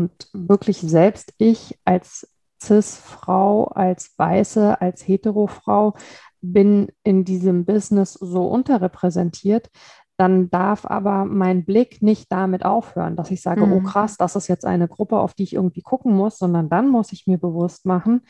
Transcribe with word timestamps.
Und 0.00 0.30
wirklich 0.32 0.78
selbst 0.78 1.34
ich 1.36 1.78
als 1.84 2.26
CIS-Frau, 2.62 3.64
als 3.64 4.14
Weiße, 4.16 4.80
als 4.80 5.06
Hetero-Frau 5.06 5.94
bin 6.40 6.88
in 7.04 7.26
diesem 7.26 7.66
Business 7.66 8.14
so 8.14 8.46
unterrepräsentiert, 8.48 9.68
dann 10.16 10.48
darf 10.48 10.86
aber 10.86 11.26
mein 11.26 11.66
Blick 11.66 12.00
nicht 12.00 12.32
damit 12.32 12.64
aufhören, 12.64 13.14
dass 13.14 13.30
ich 13.30 13.42
sage, 13.42 13.62
oh 13.62 13.66
mhm. 13.66 13.72
oh 13.72 13.80
krass, 13.82 14.16
das 14.16 14.36
ist 14.36 14.48
jetzt 14.48 14.64
eine 14.64 14.88
Gruppe, 14.88 15.18
auf 15.18 15.34
die 15.34 15.42
ich 15.42 15.52
irgendwie 15.52 15.82
gucken 15.82 16.16
muss, 16.16 16.38
sondern 16.38 16.70
dann 16.70 16.88
muss 16.88 17.12
ich 17.12 17.26
mir 17.26 17.36
bewusst 17.36 17.84
machen, 17.84 18.22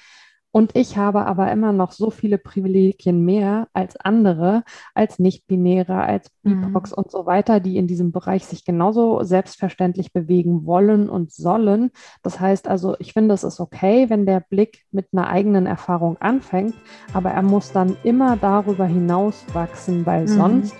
und 0.52 0.76
ich 0.76 0.96
habe 0.96 1.26
aber 1.26 1.50
immer 1.52 1.72
noch 1.72 1.92
so 1.92 2.10
viele 2.10 2.36
Privilegien 2.36 3.24
mehr 3.24 3.68
als 3.72 3.96
andere, 3.96 4.64
als 4.94 5.20
Nicht-Binäre, 5.20 6.02
als 6.02 6.30
BIPOX 6.42 6.90
mhm. 6.90 6.96
und 6.96 7.10
so 7.10 7.24
weiter, 7.24 7.60
die 7.60 7.76
in 7.76 7.86
diesem 7.86 8.10
Bereich 8.10 8.46
sich 8.46 8.64
genauso 8.64 9.22
selbstverständlich 9.22 10.12
bewegen 10.12 10.66
wollen 10.66 11.08
und 11.08 11.30
sollen. 11.30 11.90
Das 12.22 12.40
heißt 12.40 12.66
also, 12.66 12.96
ich 12.98 13.12
finde, 13.12 13.34
es 13.34 13.44
ist 13.44 13.60
okay, 13.60 14.10
wenn 14.10 14.26
der 14.26 14.40
Blick 14.40 14.84
mit 14.90 15.06
einer 15.12 15.28
eigenen 15.28 15.66
Erfahrung 15.66 16.16
anfängt, 16.18 16.74
aber 17.12 17.30
er 17.30 17.42
muss 17.42 17.70
dann 17.70 17.96
immer 18.02 18.36
darüber 18.36 18.86
hinaus 18.86 19.44
wachsen, 19.52 20.04
weil 20.04 20.22
mhm. 20.22 20.28
sonst 20.28 20.74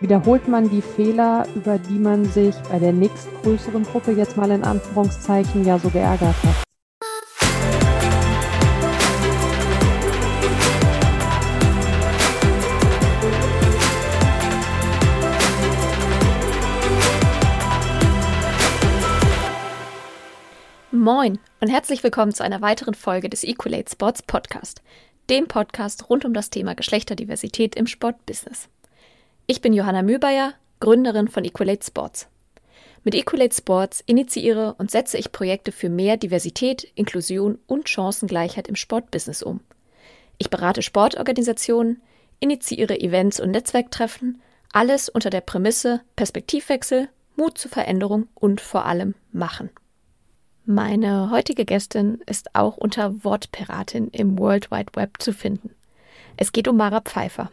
wiederholt 0.00 0.46
man 0.46 0.70
die 0.70 0.82
Fehler, 0.82 1.46
über 1.56 1.78
die 1.78 1.98
man 1.98 2.26
sich 2.26 2.54
bei 2.70 2.78
der 2.78 2.92
nächstgrößeren 2.92 3.82
Gruppe 3.84 4.12
jetzt 4.12 4.36
mal 4.36 4.50
in 4.52 4.62
Anführungszeichen 4.62 5.64
ja 5.64 5.78
so 5.78 5.90
geärgert 5.90 6.36
hat. 6.44 6.66
Moin 21.06 21.38
und 21.60 21.68
herzlich 21.68 22.02
willkommen 22.02 22.34
zu 22.34 22.42
einer 22.42 22.62
weiteren 22.62 22.94
Folge 22.94 23.28
des 23.28 23.44
Equalate 23.44 23.92
Sports 23.92 24.24
Podcast, 24.24 24.82
dem 25.30 25.46
Podcast 25.46 26.10
rund 26.10 26.24
um 26.24 26.34
das 26.34 26.50
Thema 26.50 26.74
Geschlechterdiversität 26.74 27.76
im 27.76 27.86
Sportbusiness. 27.86 28.68
Ich 29.46 29.60
bin 29.60 29.72
Johanna 29.72 30.02
Mühlbayer, 30.02 30.54
Gründerin 30.80 31.28
von 31.28 31.44
Equalate 31.44 31.86
Sports. 31.86 32.26
Mit 33.04 33.14
Equalate 33.14 33.54
Sports 33.54 34.02
initiiere 34.04 34.74
und 34.78 34.90
setze 34.90 35.16
ich 35.16 35.30
Projekte 35.30 35.70
für 35.70 35.88
mehr 35.88 36.16
Diversität, 36.16 36.90
Inklusion 36.96 37.60
und 37.68 37.88
Chancengleichheit 37.88 38.66
im 38.66 38.74
Sportbusiness 38.74 39.44
um. 39.44 39.60
Ich 40.38 40.50
berate 40.50 40.82
Sportorganisationen, 40.82 42.02
initiiere 42.40 42.98
Events 42.98 43.38
und 43.38 43.52
Netzwerktreffen, 43.52 44.42
alles 44.72 45.08
unter 45.08 45.30
der 45.30 45.42
Prämisse 45.42 46.00
Perspektivwechsel, 46.16 47.08
Mut 47.36 47.58
zur 47.58 47.70
Veränderung 47.70 48.26
und 48.34 48.60
vor 48.60 48.86
allem 48.86 49.14
Machen. 49.30 49.70
Meine 50.68 51.30
heutige 51.30 51.64
Gästin 51.64 52.20
ist 52.26 52.56
auch 52.56 52.76
unter 52.76 53.22
Wortpiratin 53.22 54.08
im 54.08 54.36
World 54.36 54.72
Wide 54.72 54.90
Web 54.94 55.22
zu 55.22 55.32
finden. 55.32 55.70
Es 56.36 56.50
geht 56.50 56.66
um 56.66 56.76
Mara 56.76 57.02
Pfeiffer. 57.02 57.52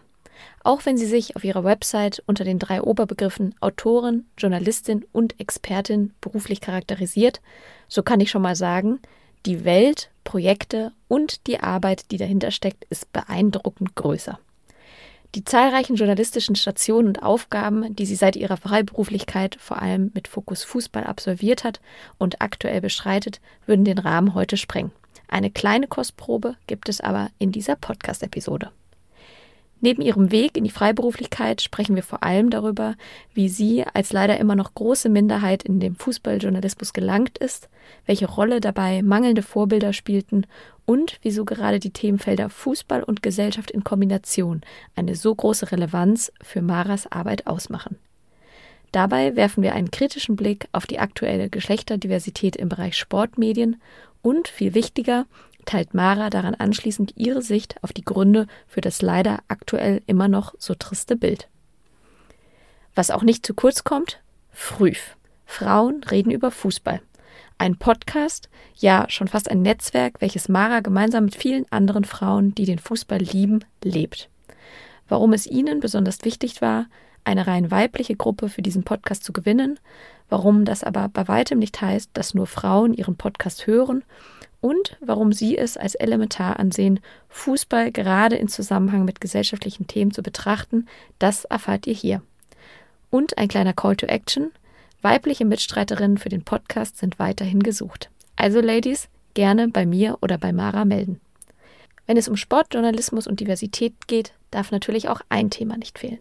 Auch 0.64 0.84
wenn 0.88 0.98
sie 0.98 1.06
sich 1.06 1.36
auf 1.36 1.44
ihrer 1.44 1.64
Website 1.64 2.24
unter 2.26 2.44
den 2.44 2.58
drei 2.58 2.82
Oberbegriffen 2.82 3.54
Autorin, 3.62 4.26
Journalistin 4.36 5.06
und 5.12 5.40
Expertin 5.40 6.12
beruflich 6.22 6.60
charakterisiert, 6.60 7.40
so 7.88 8.02
kann 8.02 8.20
ich 8.20 8.32
schon 8.32 8.42
mal 8.42 8.56
sagen, 8.56 9.00
die 9.46 9.64
Welt, 9.64 10.10
Projekte 10.24 10.92
und 11.08 11.46
die 11.46 11.60
Arbeit, 11.60 12.10
die 12.10 12.18
dahinter 12.18 12.50
steckt, 12.50 12.84
ist 12.90 13.14
beeindruckend 13.14 13.96
größer. 13.96 14.40
Die 15.36 15.44
zahlreichen 15.44 15.96
journalistischen 15.96 16.56
Stationen 16.56 17.08
und 17.08 17.24
Aufgaben, 17.24 17.96
die 17.96 18.06
sie 18.06 18.16
seit 18.16 18.36
ihrer 18.36 18.58
Freiberuflichkeit 18.58 19.58
vor 19.60 19.82
allem 19.82 20.12
mit 20.14 20.28
Fokus 20.28 20.64
Fußball 20.64 21.06
absolviert 21.06 21.64
hat 21.64 21.82
und 22.20 22.42
aktuell 22.42 22.82
beschreitet, 22.82 23.42
würden 23.66 23.84
den 23.84 23.98
Rahmen 23.98 24.36
heute 24.36 24.58
sprengen. 24.58 24.92
Eine 25.28 25.50
kleine 25.50 25.88
Kostprobe 25.88 26.56
gibt 26.68 26.88
es 26.88 27.02
aber 27.02 27.30
in 27.40 27.52
dieser 27.52 27.76
Podcast-Episode. 27.76 28.72
Neben 29.84 30.02
ihrem 30.02 30.32
Weg 30.32 30.56
in 30.56 30.64
die 30.64 30.70
Freiberuflichkeit 30.70 31.62
sprechen 31.62 31.98
wir 31.98 32.04
vor 32.04 32.24
allem 32.24 32.50
darüber, 32.50 32.96
wie 33.34 33.50
sie 33.50 33.84
als 33.84 34.14
leider 34.14 34.40
immer 34.40 34.56
noch 34.56 34.74
große 34.74 35.10
Minderheit 35.10 35.64
in 35.64 35.82
dem 35.82 35.98
Fußballjournalismus 35.98 36.94
gelangt 36.94 37.38
ist, 37.38 37.68
welche 38.06 38.28
Rolle 38.28 38.62
dabei 38.62 39.02
mangelnde 39.02 39.42
Vorbilder 39.42 39.92
spielten 39.92 40.48
und 40.86 41.20
wieso 41.22 41.44
gerade 41.44 41.80
die 41.80 41.92
Themenfelder 41.92 42.50
Fußball 42.50 43.04
und 43.04 43.22
Gesellschaft 43.24 43.72
in 43.72 43.84
Kombination 43.84 44.62
eine 44.96 45.16
so 45.16 45.36
große 45.36 45.70
Relevanz 45.74 46.32
für 46.42 46.62
Maras 46.62 47.12
Arbeit 47.12 47.46
ausmachen. 47.46 47.98
Dabei 48.94 49.36
werfen 49.36 49.64
wir 49.64 49.76
einen 49.76 49.92
kritischen 49.92 50.38
Blick 50.38 50.70
auf 50.72 50.88
die 50.88 51.00
aktuelle 51.00 51.50
Geschlechterdiversität 51.50 52.56
im 52.56 52.70
Bereich 52.70 52.96
Sportmedien 52.96 53.82
und, 54.22 54.48
viel 54.48 54.76
wichtiger, 54.76 55.26
teilt 55.66 55.94
Mara 55.94 56.30
daran 56.30 56.56
anschließend 56.56 57.14
ihre 57.16 57.42
Sicht 57.42 57.76
auf 57.82 57.94
die 57.94 58.06
Gründe 58.06 58.48
für 58.68 58.82
das 58.82 59.02
leider 59.02 59.40
aktuell 59.48 60.02
immer 60.08 60.28
noch 60.28 60.54
so 60.58 60.76
triste 60.76 61.16
Bild. 61.16 61.48
Was 62.96 63.12
auch 63.12 63.24
nicht 63.24 63.46
zu 63.46 63.54
kurz 63.54 63.84
kommt, 63.84 64.22
Früh. 64.52 64.94
Frauen 65.46 66.04
reden 66.04 66.32
über 66.32 66.52
Fußball. 66.52 67.02
Ein 67.58 67.78
Podcast, 67.78 68.50
ja 68.76 69.06
schon 69.10 69.28
fast 69.28 69.50
ein 69.50 69.62
Netzwerk, 69.62 70.22
welches 70.22 70.50
Mara 70.50 70.80
gemeinsam 70.80 71.26
mit 71.26 71.36
vielen 71.36 71.66
anderen 71.72 72.06
Frauen, 72.06 72.54
die 72.56 72.66
den 72.66 72.80
Fußball 72.80 73.20
lieben, 73.20 73.64
lebt. 73.84 74.30
Warum 75.08 75.34
es 75.34 75.48
ihnen 75.48 75.80
besonders 75.80 76.24
wichtig 76.24 76.62
war, 76.62 76.88
eine 77.24 77.48
rein 77.48 77.72
weibliche 77.72 78.16
Gruppe 78.16 78.50
für 78.50 78.62
diesen 78.62 78.84
Podcast 78.84 79.24
zu 79.24 79.34
gewinnen, 79.34 79.80
warum 80.30 80.66
das 80.66 80.84
aber 80.84 81.10
bei 81.10 81.28
weitem 81.28 81.60
nicht 81.60 81.82
heißt, 81.82 82.12
dass 82.14 82.34
nur 82.34 82.48
Frauen 82.48 82.94
ihren 82.94 83.16
Podcast 83.16 83.68
hören 83.68 84.04
und 84.64 84.96
warum 85.02 85.34
sie 85.34 85.58
es 85.58 85.76
als 85.76 85.94
elementar 85.94 86.58
ansehen, 86.58 87.02
Fußball 87.28 87.92
gerade 87.92 88.38
in 88.38 88.48
Zusammenhang 88.48 89.04
mit 89.04 89.20
gesellschaftlichen 89.20 89.88
Themen 89.88 90.12
zu 90.12 90.24
betrachten, 90.24 90.88
das 91.20 91.44
erfahrt 91.44 91.86
ihr 91.86 91.94
hier. 91.94 92.22
Und 93.10 93.38
ein 93.38 93.50
kleiner 93.50 93.74
Call 93.74 93.98
to 93.98 94.06
Action. 94.06 94.54
Weibliche 95.02 95.44
Mitstreiterinnen 95.44 96.18
für 96.18 96.30
den 96.30 96.46
Podcast 96.46 96.98
sind 96.98 97.20
weiterhin 97.20 97.62
gesucht. 97.62 98.10
Also 98.38 98.62
Ladies, 98.62 99.10
gerne 99.34 99.68
bei 99.68 99.86
mir 99.86 100.18
oder 100.22 100.38
bei 100.38 100.54
Mara 100.54 100.86
melden. 100.86 101.20
Wenn 102.08 102.16
es 102.16 102.30
um 102.30 102.38
Sportjournalismus 102.38 103.28
und 103.28 103.42
Diversität 103.42 104.08
geht, 104.08 104.32
darf 104.50 104.72
natürlich 104.72 105.10
auch 105.10 105.20
ein 105.28 105.50
Thema 105.50 105.76
nicht 105.76 106.00
fehlen. 106.00 106.20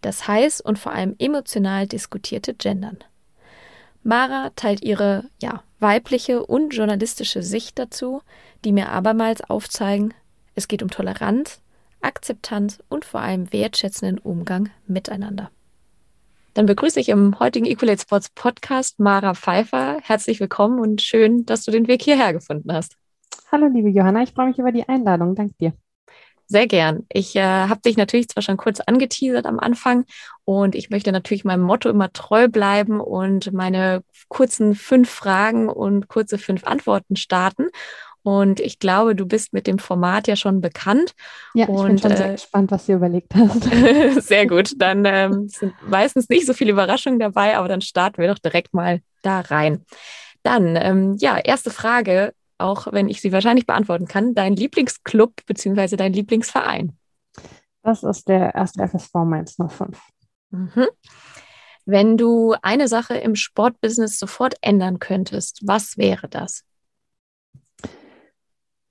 Das 0.00 0.26
heiß 0.26 0.62
und 0.62 0.78
vor 0.78 0.92
allem 0.92 1.14
emotional 1.18 1.86
diskutierte 1.86 2.54
Gendern. 2.54 2.96
Mara 4.02 4.50
teilt 4.56 4.82
ihre, 4.82 5.24
ja, 5.42 5.62
weibliche 5.78 6.44
und 6.44 6.74
journalistische 6.74 7.42
Sicht 7.42 7.78
dazu, 7.78 8.22
die 8.64 8.72
mir 8.72 8.90
abermals 8.90 9.42
aufzeigen, 9.42 10.14
es 10.54 10.68
geht 10.68 10.82
um 10.82 10.90
Toleranz, 10.90 11.60
Akzeptanz 12.00 12.78
und 12.88 13.04
vor 13.04 13.20
allem 13.20 13.52
wertschätzenden 13.52 14.18
Umgang 14.18 14.70
miteinander. 14.86 15.50
Dann 16.54 16.66
begrüße 16.66 16.98
ich 16.98 17.10
im 17.10 17.38
heutigen 17.38 17.66
Equalate 17.66 18.00
Sports 18.00 18.30
Podcast 18.30 18.98
Mara 18.98 19.34
Pfeiffer. 19.34 19.98
Herzlich 20.02 20.40
willkommen 20.40 20.80
und 20.80 21.02
schön, 21.02 21.44
dass 21.44 21.64
du 21.64 21.70
den 21.70 21.86
Weg 21.86 22.02
hierher 22.02 22.32
gefunden 22.32 22.72
hast. 22.72 22.96
Hallo, 23.52 23.68
liebe 23.68 23.90
Johanna, 23.90 24.22
ich 24.22 24.32
freue 24.32 24.48
mich 24.48 24.58
über 24.58 24.72
die 24.72 24.88
Einladung. 24.88 25.34
Danke 25.34 25.54
dir. 25.60 25.85
Sehr 26.48 26.66
gern. 26.68 27.06
Ich 27.12 27.34
äh, 27.34 27.42
habe 27.42 27.80
dich 27.80 27.96
natürlich 27.96 28.28
zwar 28.28 28.42
schon 28.42 28.56
kurz 28.56 28.80
angeteasert 28.80 29.46
am 29.46 29.58
Anfang 29.58 30.04
und 30.44 30.76
ich 30.76 30.90
möchte 30.90 31.10
natürlich 31.10 31.44
meinem 31.44 31.62
Motto 31.62 31.88
immer 31.88 32.12
treu 32.12 32.46
bleiben 32.48 33.00
und 33.00 33.52
meine 33.52 34.04
kurzen 34.28 34.74
fünf 34.76 35.10
Fragen 35.10 35.68
und 35.68 36.08
kurze 36.08 36.38
fünf 36.38 36.64
Antworten 36.64 37.16
starten. 37.16 37.68
Und 38.22 38.58
ich 38.58 38.80
glaube, 38.80 39.14
du 39.14 39.24
bist 39.24 39.52
mit 39.52 39.68
dem 39.68 39.78
Format 39.78 40.26
ja 40.26 40.34
schon 40.34 40.60
bekannt. 40.60 41.14
Ja, 41.54 41.66
und, 41.66 41.76
ich 41.76 41.86
bin 41.86 41.98
schon 41.98 42.10
äh, 42.10 42.16
sehr 42.16 42.32
gespannt, 42.32 42.70
was 42.72 42.86
du 42.86 42.94
überlegt 42.94 43.32
hast. 43.34 43.62
sehr 44.26 44.46
gut. 44.46 44.72
Dann 44.78 45.04
ähm, 45.04 45.48
sind 45.48 45.74
meistens 45.88 46.28
nicht 46.28 46.46
so 46.46 46.52
viele 46.52 46.72
Überraschungen 46.72 47.20
dabei, 47.20 47.56
aber 47.56 47.68
dann 47.68 47.80
starten 47.80 48.20
wir 48.20 48.28
doch 48.28 48.40
direkt 48.40 48.74
mal 48.74 49.00
da 49.22 49.40
rein. 49.40 49.84
Dann, 50.42 50.76
ähm, 50.76 51.16
ja, 51.18 51.38
erste 51.38 51.70
Frage 51.70 52.32
auch 52.58 52.92
wenn 52.92 53.08
ich 53.08 53.20
sie 53.20 53.32
wahrscheinlich 53.32 53.66
beantworten 53.66 54.06
kann, 54.06 54.34
dein 54.34 54.54
Lieblingsclub 54.54 55.44
bzw. 55.46 55.96
dein 55.96 56.12
Lieblingsverein? 56.12 56.96
Das 57.82 58.02
ist 58.02 58.28
der 58.28 58.54
erste 58.54 58.82
FSV 58.82 59.14
Mainz 59.24 59.56
05. 59.56 60.00
Mhm. 60.50 60.86
Wenn 61.84 62.16
du 62.16 62.54
eine 62.62 62.88
Sache 62.88 63.16
im 63.16 63.36
Sportbusiness 63.36 64.18
sofort 64.18 64.54
ändern 64.60 64.98
könntest, 64.98 65.60
was 65.64 65.96
wäre 65.96 66.28
das? 66.28 66.64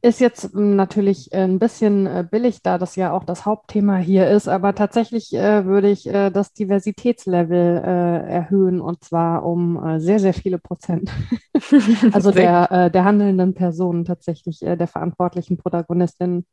Ist 0.01 0.19
jetzt 0.19 0.53
hm, 0.53 0.75
natürlich 0.75 1.31
äh, 1.33 1.43
ein 1.43 1.57
bisschen 1.57 2.05
äh, 2.05 2.25
billig, 2.29 2.61
da 2.61 2.77
das 2.77 2.95
ja 2.95 3.11
auch 3.11 3.23
das 3.23 3.45
Hauptthema 3.45 3.97
hier 3.97 4.29
ist, 4.29 4.47
aber 4.47 4.75
tatsächlich 4.75 5.33
äh, 5.33 5.65
würde 5.65 5.89
ich 5.89 6.07
äh, 6.07 6.29
das 6.29 6.53
Diversitätslevel 6.53 7.81
äh, 7.83 8.31
erhöhen 8.31 8.81
und 8.81 9.03
zwar 9.03 9.43
um 9.43 9.99
sehr, 9.99 10.19
sehr 10.19 10.33
viele 10.33 10.59
Prozent. 10.59 11.11
also 12.11 12.31
der, 12.31 12.89
der 12.89 13.03
handelnden 13.03 13.53
Personen 13.53 14.05
tatsächlich, 14.05 14.59
der 14.59 14.87
verantwortlichen 14.87 15.57
Protagonistinnen. 15.57 16.45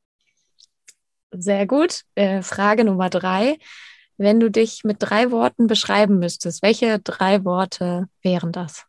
Sehr 1.32 1.66
gut. 1.66 2.02
Frage 2.42 2.84
Nummer 2.84 3.10
drei. 3.10 3.56
Wenn 4.18 4.40
du 4.40 4.50
dich 4.50 4.84
mit 4.84 4.98
drei 5.00 5.30
Worten 5.30 5.66
beschreiben 5.66 6.18
müsstest, 6.18 6.62
welche 6.62 6.98
drei 7.00 7.44
Worte 7.44 8.08
wären 8.22 8.52
das? 8.52 8.86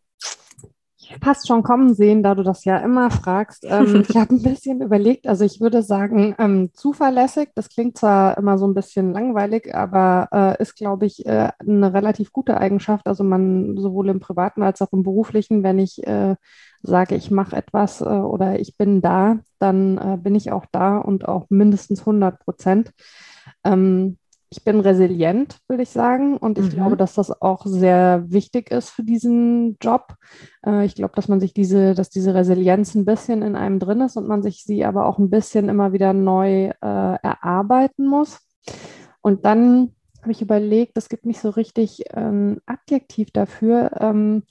Fast 1.21 1.47
schon 1.47 1.63
kommen 1.63 1.93
sehen, 1.93 2.23
da 2.23 2.35
du 2.35 2.43
das 2.43 2.65
ja 2.65 2.77
immer 2.77 3.11
fragst. 3.11 3.65
Ähm, 3.67 4.03
ich 4.09 4.15
habe 4.15 4.35
ein 4.35 4.41
bisschen 4.41 4.81
überlegt, 4.81 5.27
also 5.27 5.45
ich 5.45 5.61
würde 5.61 5.83
sagen, 5.83 6.35
ähm, 6.37 6.71
zuverlässig, 6.73 7.49
das 7.55 7.69
klingt 7.69 7.97
zwar 7.97 8.37
immer 8.37 8.57
so 8.57 8.67
ein 8.67 8.73
bisschen 8.73 9.13
langweilig, 9.13 9.73
aber 9.73 10.27
äh, 10.31 10.61
ist, 10.61 10.75
glaube 10.75 11.05
ich, 11.05 11.25
äh, 11.25 11.49
eine 11.59 11.93
relativ 11.93 12.31
gute 12.31 12.57
Eigenschaft. 12.57 13.07
Also 13.07 13.23
man 13.23 13.77
sowohl 13.77 14.09
im 14.09 14.19
privaten 14.19 14.63
als 14.63 14.81
auch 14.81 14.91
im 14.93 15.03
beruflichen, 15.03 15.63
wenn 15.63 15.79
ich 15.79 16.05
äh, 16.05 16.35
sage, 16.81 17.15
ich 17.15 17.31
mache 17.31 17.55
etwas 17.55 18.01
äh, 18.01 18.05
oder 18.05 18.59
ich 18.59 18.77
bin 18.77 19.01
da, 19.01 19.39
dann 19.59 19.97
äh, 19.97 20.17
bin 20.17 20.35
ich 20.35 20.51
auch 20.51 20.65
da 20.71 20.97
und 20.97 21.27
auch 21.27 21.45
mindestens 21.49 22.01
100 22.01 22.39
Prozent. 22.39 22.91
Ähm, 23.63 24.17
ich 24.55 24.63
bin 24.63 24.79
resilient, 24.79 25.57
würde 25.67 25.81
ich 25.81 25.89
sagen. 25.89 26.37
Und 26.37 26.59
ich 26.59 26.65
mhm. 26.65 26.69
glaube, 26.69 26.97
dass 26.97 27.15
das 27.15 27.41
auch 27.41 27.65
sehr 27.65 28.23
wichtig 28.27 28.69
ist 28.69 28.91
für 28.91 29.03
diesen 29.03 29.77
Job. 29.81 30.13
Äh, 30.63 30.85
ich 30.85 30.93
glaube, 30.93 31.15
dass 31.15 31.27
man 31.27 31.39
sich 31.39 31.53
diese, 31.53 31.95
dass 31.95 32.11
diese 32.11 32.35
Resilienz 32.35 32.93
ein 32.93 33.05
bisschen 33.05 33.41
in 33.41 33.55
einem 33.55 33.79
drin 33.79 34.01
ist 34.01 34.15
und 34.15 34.27
man 34.27 34.43
sich 34.43 34.63
sie 34.63 34.85
aber 34.85 35.07
auch 35.07 35.17
ein 35.17 35.31
bisschen 35.31 35.69
immer 35.69 35.91
wieder 35.91 36.13
neu 36.13 36.67
äh, 36.67 36.73
erarbeiten 36.81 38.05
muss. 38.05 38.39
Und 39.21 39.43
dann 39.43 39.95
habe 40.21 40.31
ich 40.31 40.41
überlegt, 40.43 40.97
es 40.97 41.09
gibt 41.09 41.25
nicht 41.25 41.41
so 41.41 41.49
richtig 41.49 42.15
ein 42.15 42.61
Adjektiv 42.67 43.31
dafür. 43.31 43.91
Ähm, 43.99 44.43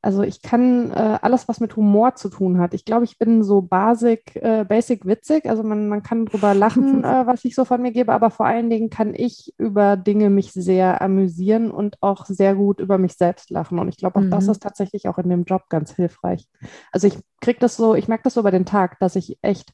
also 0.00 0.22
ich 0.22 0.42
kann 0.42 0.92
äh, 0.92 1.18
alles, 1.20 1.48
was 1.48 1.58
mit 1.58 1.74
Humor 1.74 2.14
zu 2.14 2.28
tun 2.28 2.58
hat. 2.58 2.72
Ich 2.72 2.84
glaube, 2.84 3.04
ich 3.04 3.18
bin 3.18 3.42
so 3.42 3.62
basic, 3.62 4.36
äh, 4.36 4.64
basic 4.64 5.04
witzig. 5.06 5.46
Also 5.46 5.64
man, 5.64 5.88
man 5.88 6.04
kann 6.04 6.26
drüber 6.26 6.54
lachen, 6.54 7.02
äh, 7.04 7.26
was 7.26 7.44
ich 7.44 7.56
so 7.56 7.64
von 7.64 7.82
mir 7.82 7.90
gebe, 7.90 8.12
aber 8.12 8.30
vor 8.30 8.46
allen 8.46 8.70
Dingen 8.70 8.90
kann 8.90 9.12
ich 9.12 9.52
über 9.58 9.96
Dinge 9.96 10.30
mich 10.30 10.52
sehr 10.52 11.02
amüsieren 11.02 11.72
und 11.72 11.96
auch 12.00 12.26
sehr 12.26 12.54
gut 12.54 12.78
über 12.78 12.96
mich 12.96 13.14
selbst 13.14 13.50
lachen. 13.50 13.80
Und 13.80 13.88
ich 13.88 13.96
glaube, 13.96 14.20
auch 14.20 14.24
mhm. 14.24 14.30
das 14.30 14.46
ist 14.46 14.62
tatsächlich 14.62 15.08
auch 15.08 15.18
in 15.18 15.28
dem 15.28 15.44
Job 15.44 15.62
ganz 15.68 15.92
hilfreich. 15.94 16.46
Also 16.92 17.08
ich 17.08 17.18
kriege 17.40 17.58
das 17.58 17.76
so, 17.76 17.96
ich 17.96 18.06
merke 18.06 18.22
das 18.24 18.34
so 18.34 18.40
über 18.40 18.52
den 18.52 18.66
Tag, 18.66 19.00
dass 19.00 19.16
ich 19.16 19.38
echt 19.42 19.72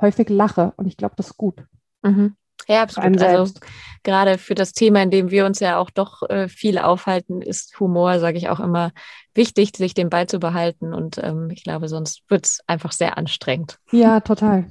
häufig 0.00 0.28
lache 0.28 0.72
und 0.76 0.86
ich 0.86 0.96
glaube, 0.96 1.14
das 1.16 1.28
ist 1.30 1.36
gut. 1.36 1.64
Mhm. 2.02 2.36
Ja, 2.68 2.82
absolut. 2.82 3.20
Also 3.20 3.54
gerade 4.02 4.38
für 4.38 4.54
das 4.54 4.72
Thema, 4.72 5.02
in 5.02 5.10
dem 5.10 5.30
wir 5.30 5.46
uns 5.46 5.60
ja 5.60 5.78
auch 5.78 5.90
doch 5.90 6.22
äh, 6.28 6.48
viel 6.48 6.78
aufhalten, 6.78 7.40
ist 7.40 7.78
Humor, 7.80 8.20
sage 8.20 8.38
ich 8.38 8.48
auch 8.48 8.60
immer, 8.60 8.92
wichtig, 9.34 9.76
sich 9.76 9.94
den 9.94 10.10
Ball 10.10 10.26
zu 10.26 10.38
behalten. 10.38 10.92
Und 10.92 11.18
ähm, 11.18 11.48
ich 11.50 11.64
glaube, 11.64 11.88
sonst 11.88 12.22
wird 12.28 12.44
es 12.44 12.60
einfach 12.66 12.92
sehr 12.92 13.16
anstrengend. 13.16 13.78
Ja, 13.90 14.20
total. 14.20 14.66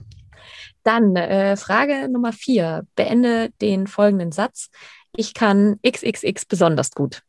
Dann 0.83 1.15
äh, 1.15 1.57
Frage 1.57 2.07
Nummer 2.09 2.33
vier. 2.33 2.85
Beende 2.95 3.49
den 3.61 3.87
folgenden 3.87 4.31
Satz. 4.31 4.69
Ich 5.15 5.33
kann 5.33 5.79
XXX 5.85 6.45
besonders 6.45 6.91
gut. 6.91 7.23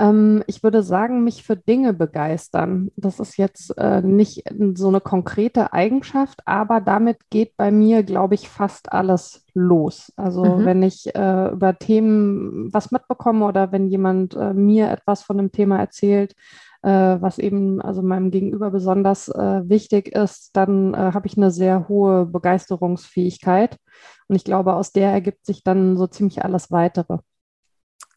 Ähm, 0.00 0.42
ich 0.46 0.62
würde 0.62 0.82
sagen, 0.82 1.22
mich 1.22 1.44
für 1.44 1.56
Dinge 1.56 1.94
begeistern. 1.94 2.90
Das 2.96 3.20
ist 3.20 3.36
jetzt 3.36 3.76
äh, 3.78 4.02
nicht 4.02 4.42
so 4.74 4.88
eine 4.88 5.00
konkrete 5.00 5.72
Eigenschaft, 5.72 6.40
aber 6.46 6.80
damit 6.80 7.18
geht 7.30 7.56
bei 7.56 7.70
mir, 7.70 8.02
glaube 8.02 8.34
ich, 8.34 8.48
fast 8.48 8.92
alles 8.92 9.44
los. 9.54 10.12
Also 10.16 10.44
mhm. 10.44 10.64
wenn 10.64 10.82
ich 10.82 11.14
äh, 11.14 11.52
über 11.52 11.78
Themen 11.78 12.72
was 12.72 12.90
mitbekomme 12.90 13.46
oder 13.46 13.70
wenn 13.70 13.86
jemand 13.86 14.34
äh, 14.34 14.52
mir 14.52 14.90
etwas 14.90 15.22
von 15.22 15.38
einem 15.38 15.52
Thema 15.52 15.78
erzählt, 15.78 16.34
äh, 16.82 17.16
was 17.20 17.38
eben 17.38 17.80
also 17.80 18.02
meinem 18.02 18.30
Gegenüber 18.32 18.70
besonders 18.70 19.28
äh, 19.28 19.62
wichtig 19.68 20.08
ist, 20.08 20.50
dann 20.56 20.92
äh, 20.92 21.12
habe 21.14 21.26
ich 21.28 21.36
eine 21.36 21.50
sehr 21.52 21.88
hohe 21.88 22.26
Begeisterungsfähigkeit. 22.26 23.78
Und 24.26 24.36
ich 24.36 24.44
glaube, 24.44 24.74
aus 24.74 24.90
der 24.90 25.10
ergibt 25.10 25.46
sich 25.46 25.62
dann 25.62 25.96
so 25.96 26.06
ziemlich 26.08 26.44
alles 26.44 26.70
weitere. 26.72 27.18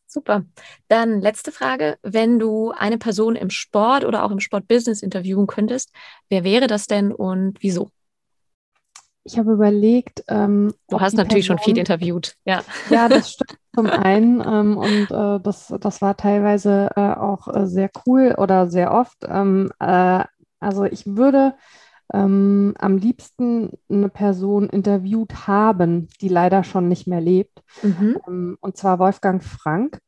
Super. 0.08 0.46
Dann 0.88 1.22
letzte 1.22 1.52
Frage. 1.52 1.98
Wenn 2.02 2.40
du 2.40 2.72
eine 2.72 2.98
Person 2.98 3.36
im 3.36 3.50
Sport 3.50 4.06
oder 4.06 4.24
auch 4.24 4.32
im 4.32 4.40
Sportbusiness 4.40 5.04
interviewen 5.04 5.48
könntest, 5.48 5.92
wer 6.30 6.44
wäre 6.44 6.68
das 6.68 6.88
denn 6.88 7.12
und 7.12 7.58
wieso? 7.62 7.90
Ich 9.26 9.38
habe 9.38 9.52
überlegt. 9.52 10.24
Ähm, 10.30 10.74
du 10.88 11.02
hast 11.02 11.18
natürlich 11.18 11.48
Person, 11.48 11.58
schon 11.60 11.66
viel 11.66 11.78
interviewt. 11.78 12.36
Ja, 12.46 12.64
ja 12.90 13.10
das 13.10 13.34
stimmt 13.34 13.60
zum 13.76 13.88
einen. 13.88 14.40
Ähm, 14.40 14.78
und 14.78 15.12
äh, 15.12 15.42
das, 15.42 15.74
das 15.82 16.02
war 16.02 16.16
teilweise 16.16 16.90
äh, 16.96 17.12
auch 17.14 17.50
äh, 17.54 17.68
sehr 17.68 17.92
cool 18.06 18.34
oder 18.38 18.70
sehr 18.70 18.94
oft. 18.94 19.18
Ähm, 19.28 19.70
äh, 19.80 20.24
also 20.62 20.86
ich 20.86 21.06
würde 21.06 21.56
ähm, 22.14 22.74
am 22.78 22.98
liebsten 22.98 23.72
eine 23.90 24.10
Person 24.10 24.70
interviewt 24.70 25.48
haben, 25.48 26.08
die 26.22 26.30
leider 26.30 26.64
schon 26.64 26.88
nicht 26.88 27.08
mehr 27.08 27.22
lebt. 27.22 27.62
Mhm. 27.84 28.18
Ähm, 28.28 28.58
und 28.62 28.78
zwar 28.78 29.00
Wolfgang 29.00 29.44
Frank. 29.44 30.00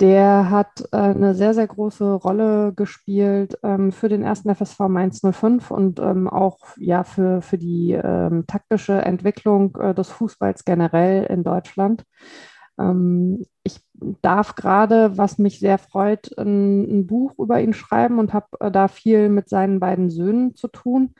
Der 0.00 0.48
hat 0.48 0.84
äh, 0.92 0.96
eine 0.96 1.34
sehr, 1.34 1.54
sehr 1.54 1.66
große 1.66 2.12
Rolle 2.12 2.72
gespielt 2.72 3.58
ähm, 3.64 3.90
für 3.90 4.08
den 4.08 4.22
ersten 4.22 4.54
FSV 4.54 4.78
Mainz 4.88 5.20
05 5.22 5.72
und 5.72 5.98
ähm, 5.98 6.28
auch 6.28 6.58
ja, 6.76 7.02
für, 7.02 7.42
für 7.42 7.58
die 7.58 7.92
ähm, 7.92 8.44
taktische 8.46 9.02
Entwicklung 9.02 9.76
äh, 9.76 9.94
des 9.94 10.08
Fußballs 10.10 10.64
generell 10.64 11.24
in 11.24 11.42
Deutschland. 11.42 12.04
Ähm, 12.78 13.44
ich 13.64 13.80
darf 14.22 14.54
gerade, 14.54 15.16
was 15.16 15.38
mich 15.38 15.58
sehr 15.58 15.78
freut, 15.78 16.36
ein, 16.38 16.82
ein 16.82 17.06
Buch 17.06 17.38
über 17.38 17.60
ihn 17.60 17.72
schreiben 17.72 18.18
und 18.18 18.32
habe 18.32 18.46
äh, 18.60 18.70
da 18.70 18.88
viel 18.88 19.28
mit 19.28 19.48
seinen 19.48 19.80
beiden 19.80 20.10
Söhnen 20.10 20.54
zu 20.54 20.68
tun 20.68 21.14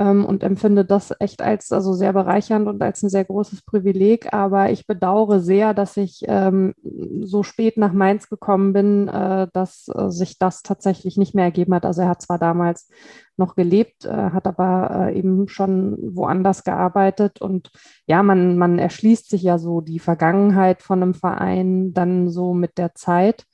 ähm, 0.00 0.24
und 0.24 0.42
empfinde 0.42 0.86
das 0.86 1.12
echt 1.20 1.42
als 1.42 1.72
also 1.72 1.92
sehr 1.92 2.14
bereichernd 2.14 2.66
und 2.68 2.82
als 2.82 3.02
ein 3.02 3.10
sehr 3.10 3.24
großes 3.24 3.62
Privileg. 3.62 4.32
Aber 4.32 4.70
ich 4.70 4.86
bedauere 4.86 5.40
sehr, 5.40 5.74
dass 5.74 5.98
ich 5.98 6.22
ähm, 6.26 6.72
so 7.20 7.42
spät 7.42 7.76
nach 7.76 7.92
Mainz 7.92 8.30
gekommen 8.30 8.72
bin, 8.72 9.08
äh, 9.08 9.48
dass 9.52 9.88
äh, 9.94 10.08
sich 10.08 10.38
das 10.38 10.62
tatsächlich 10.62 11.18
nicht 11.18 11.34
mehr 11.34 11.44
ergeben 11.44 11.74
hat. 11.74 11.84
Also 11.84 12.00
er 12.00 12.08
hat 12.08 12.22
zwar 12.22 12.38
damals 12.38 12.88
noch 13.36 13.56
gelebt, 13.56 14.06
äh, 14.06 14.30
hat 14.30 14.46
aber 14.46 15.08
äh, 15.08 15.18
eben 15.18 15.48
schon 15.48 15.98
woanders 16.00 16.64
gearbeitet 16.64 17.42
und 17.42 17.70
ja, 18.06 18.22
man, 18.22 18.56
man 18.56 18.78
erschließt 18.78 19.28
sich 19.28 19.42
ja 19.42 19.58
so 19.58 19.82
die 19.82 19.98
Vergangenheit 19.98 20.82
von 20.82 21.02
einem 21.02 21.14
Verein 21.14 21.92
dann 21.92 22.30
so 22.30 22.54
mit 22.54 22.78
der 22.78 22.94
Zeit. 22.94 23.44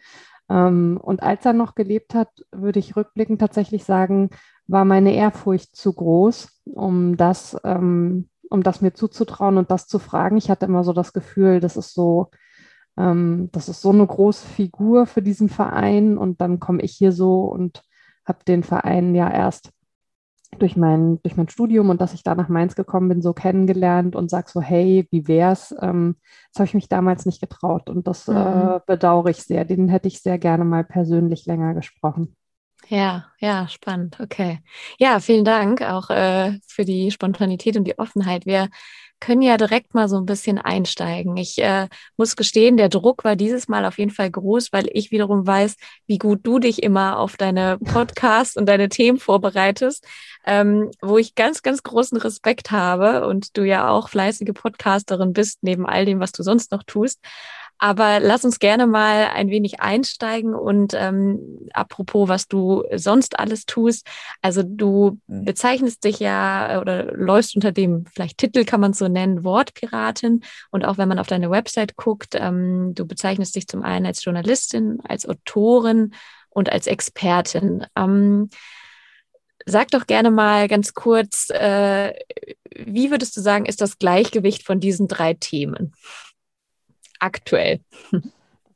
Ähm, 0.48 1.00
und 1.02 1.24
als 1.24 1.44
er 1.44 1.52
noch 1.54 1.74
gelebt 1.74 2.14
hat, 2.14 2.28
würde 2.52 2.78
ich 2.78 2.94
rückblickend 2.94 3.40
tatsächlich 3.40 3.84
sagen, 3.84 4.30
war 4.68 4.84
meine 4.84 5.14
Ehrfurcht 5.14 5.76
zu 5.76 5.92
groß, 5.92 6.62
um 6.64 7.16
das, 7.16 7.56
ähm, 7.64 8.28
um 8.50 8.62
das 8.62 8.80
mir 8.80 8.94
zuzutrauen 8.94 9.58
und 9.58 9.70
das 9.70 9.86
zu 9.86 9.98
fragen. 9.98 10.36
Ich 10.36 10.50
hatte 10.50 10.66
immer 10.66 10.84
so 10.84 10.92
das 10.92 11.12
Gefühl, 11.12 11.60
das 11.60 11.76
ist 11.76 11.94
so, 11.94 12.30
ähm, 12.96 13.48
das 13.52 13.68
ist 13.68 13.80
so 13.80 13.90
eine 13.90 14.06
große 14.06 14.46
Figur 14.46 15.06
für 15.06 15.22
diesen 15.22 15.48
Verein 15.48 16.18
und 16.18 16.40
dann 16.40 16.60
komme 16.60 16.82
ich 16.82 16.92
hier 16.92 17.12
so 17.12 17.44
und 17.44 17.82
habe 18.24 18.38
den 18.46 18.62
Verein 18.62 19.14
ja 19.14 19.30
erst 19.30 19.70
durch 20.58 20.76
mein, 20.76 21.20
durch 21.22 21.36
mein 21.36 21.48
Studium 21.48 21.90
und 21.90 22.00
dass 22.00 22.14
ich 22.14 22.22
da 22.22 22.34
nach 22.34 22.48
Mainz 22.48 22.74
gekommen 22.74 23.08
bin, 23.08 23.22
so 23.22 23.32
kennengelernt 23.32 24.16
und 24.16 24.30
sage 24.30 24.50
so, 24.50 24.60
hey, 24.60 25.06
wie 25.10 25.28
wär's? 25.28 25.74
Ähm, 25.80 26.16
das 26.52 26.60
habe 26.60 26.66
ich 26.66 26.74
mich 26.74 26.88
damals 26.88 27.26
nicht 27.26 27.40
getraut 27.40 27.90
und 27.90 28.06
das 28.06 28.26
mhm. 28.26 28.36
äh, 28.36 28.80
bedauere 28.86 29.28
ich 29.28 29.42
sehr. 29.42 29.64
Den 29.64 29.88
hätte 29.88 30.08
ich 30.08 30.22
sehr 30.22 30.38
gerne 30.38 30.64
mal 30.64 30.84
persönlich 30.84 31.46
länger 31.46 31.74
gesprochen. 31.74 32.36
Ja, 32.88 33.26
ja, 33.40 33.66
spannend. 33.68 34.18
Okay. 34.20 34.60
Ja, 34.98 35.18
vielen 35.18 35.44
Dank 35.44 35.82
auch 35.82 36.08
äh, 36.10 36.58
für 36.68 36.84
die 36.84 37.10
Spontanität 37.10 37.76
und 37.76 37.84
die 37.84 37.98
Offenheit. 37.98 38.46
Wir 38.46 38.68
können 39.18 39.42
ja 39.42 39.56
direkt 39.56 39.94
mal 39.94 40.08
so 40.08 40.16
ein 40.18 40.26
bisschen 40.26 40.58
einsteigen. 40.58 41.36
Ich 41.36 41.58
äh, 41.58 41.88
muss 42.16 42.36
gestehen, 42.36 42.76
der 42.76 42.88
Druck 42.88 43.24
war 43.24 43.34
dieses 43.34 43.66
Mal 43.66 43.84
auf 43.86 43.98
jeden 43.98 44.10
Fall 44.12 44.30
groß, 44.30 44.72
weil 44.72 44.88
ich 44.92 45.10
wiederum 45.10 45.46
weiß, 45.46 45.74
wie 46.06 46.18
gut 46.18 46.40
du 46.44 46.58
dich 46.58 46.82
immer 46.82 47.18
auf 47.18 47.36
deine 47.36 47.78
Podcasts 47.84 48.56
und 48.56 48.66
deine 48.66 48.88
Themen 48.88 49.18
vorbereitest, 49.18 50.06
ähm, 50.44 50.90
wo 51.00 51.18
ich 51.18 51.34
ganz, 51.34 51.62
ganz 51.62 51.82
großen 51.82 52.18
Respekt 52.18 52.70
habe 52.70 53.26
und 53.26 53.56
du 53.56 53.64
ja 53.64 53.88
auch 53.88 54.10
fleißige 54.10 54.52
Podcasterin 54.54 55.32
bist, 55.32 55.58
neben 55.62 55.86
all 55.86 56.04
dem, 56.04 56.20
was 56.20 56.30
du 56.32 56.42
sonst 56.44 56.70
noch 56.70 56.84
tust. 56.84 57.20
Aber 57.78 58.20
lass 58.20 58.44
uns 58.44 58.58
gerne 58.58 58.86
mal 58.86 59.26
ein 59.34 59.50
wenig 59.50 59.80
einsteigen 59.80 60.54
und 60.54 60.94
ähm, 60.94 61.68
apropos, 61.72 62.28
was 62.28 62.48
du 62.48 62.84
sonst 62.94 63.38
alles 63.38 63.66
tust. 63.66 64.06
Also 64.40 64.62
du 64.64 65.20
bezeichnest 65.26 66.04
dich 66.04 66.20
ja 66.20 66.80
oder 66.80 67.12
läufst 67.12 67.54
unter 67.54 67.72
dem, 67.72 68.06
vielleicht 68.06 68.38
Titel 68.38 68.64
kann 68.64 68.80
man 68.80 68.94
so 68.94 69.08
nennen, 69.08 69.44
Wortpiratin. 69.44 70.42
Und 70.70 70.84
auch 70.84 70.96
wenn 70.96 71.08
man 71.08 71.18
auf 71.18 71.26
deine 71.26 71.50
Website 71.50 71.96
guckt, 71.96 72.34
ähm, 72.34 72.94
du 72.94 73.06
bezeichnest 73.06 73.54
dich 73.56 73.66
zum 73.66 73.82
einen 73.82 74.06
als 74.06 74.24
Journalistin, 74.24 75.00
als 75.06 75.28
Autorin 75.28 76.14
und 76.48 76.72
als 76.72 76.86
Expertin. 76.86 77.86
Ähm, 77.94 78.48
Sag 79.68 79.90
doch 79.90 80.06
gerne 80.06 80.30
mal 80.30 80.68
ganz 80.68 80.94
kurz, 80.94 81.50
äh, 81.50 82.14
wie 82.70 83.10
würdest 83.10 83.36
du 83.36 83.40
sagen, 83.40 83.66
ist 83.66 83.80
das 83.80 83.98
Gleichgewicht 83.98 84.62
von 84.62 84.78
diesen 84.78 85.08
drei 85.08 85.34
Themen? 85.34 85.92
Aktuell. 87.20 87.80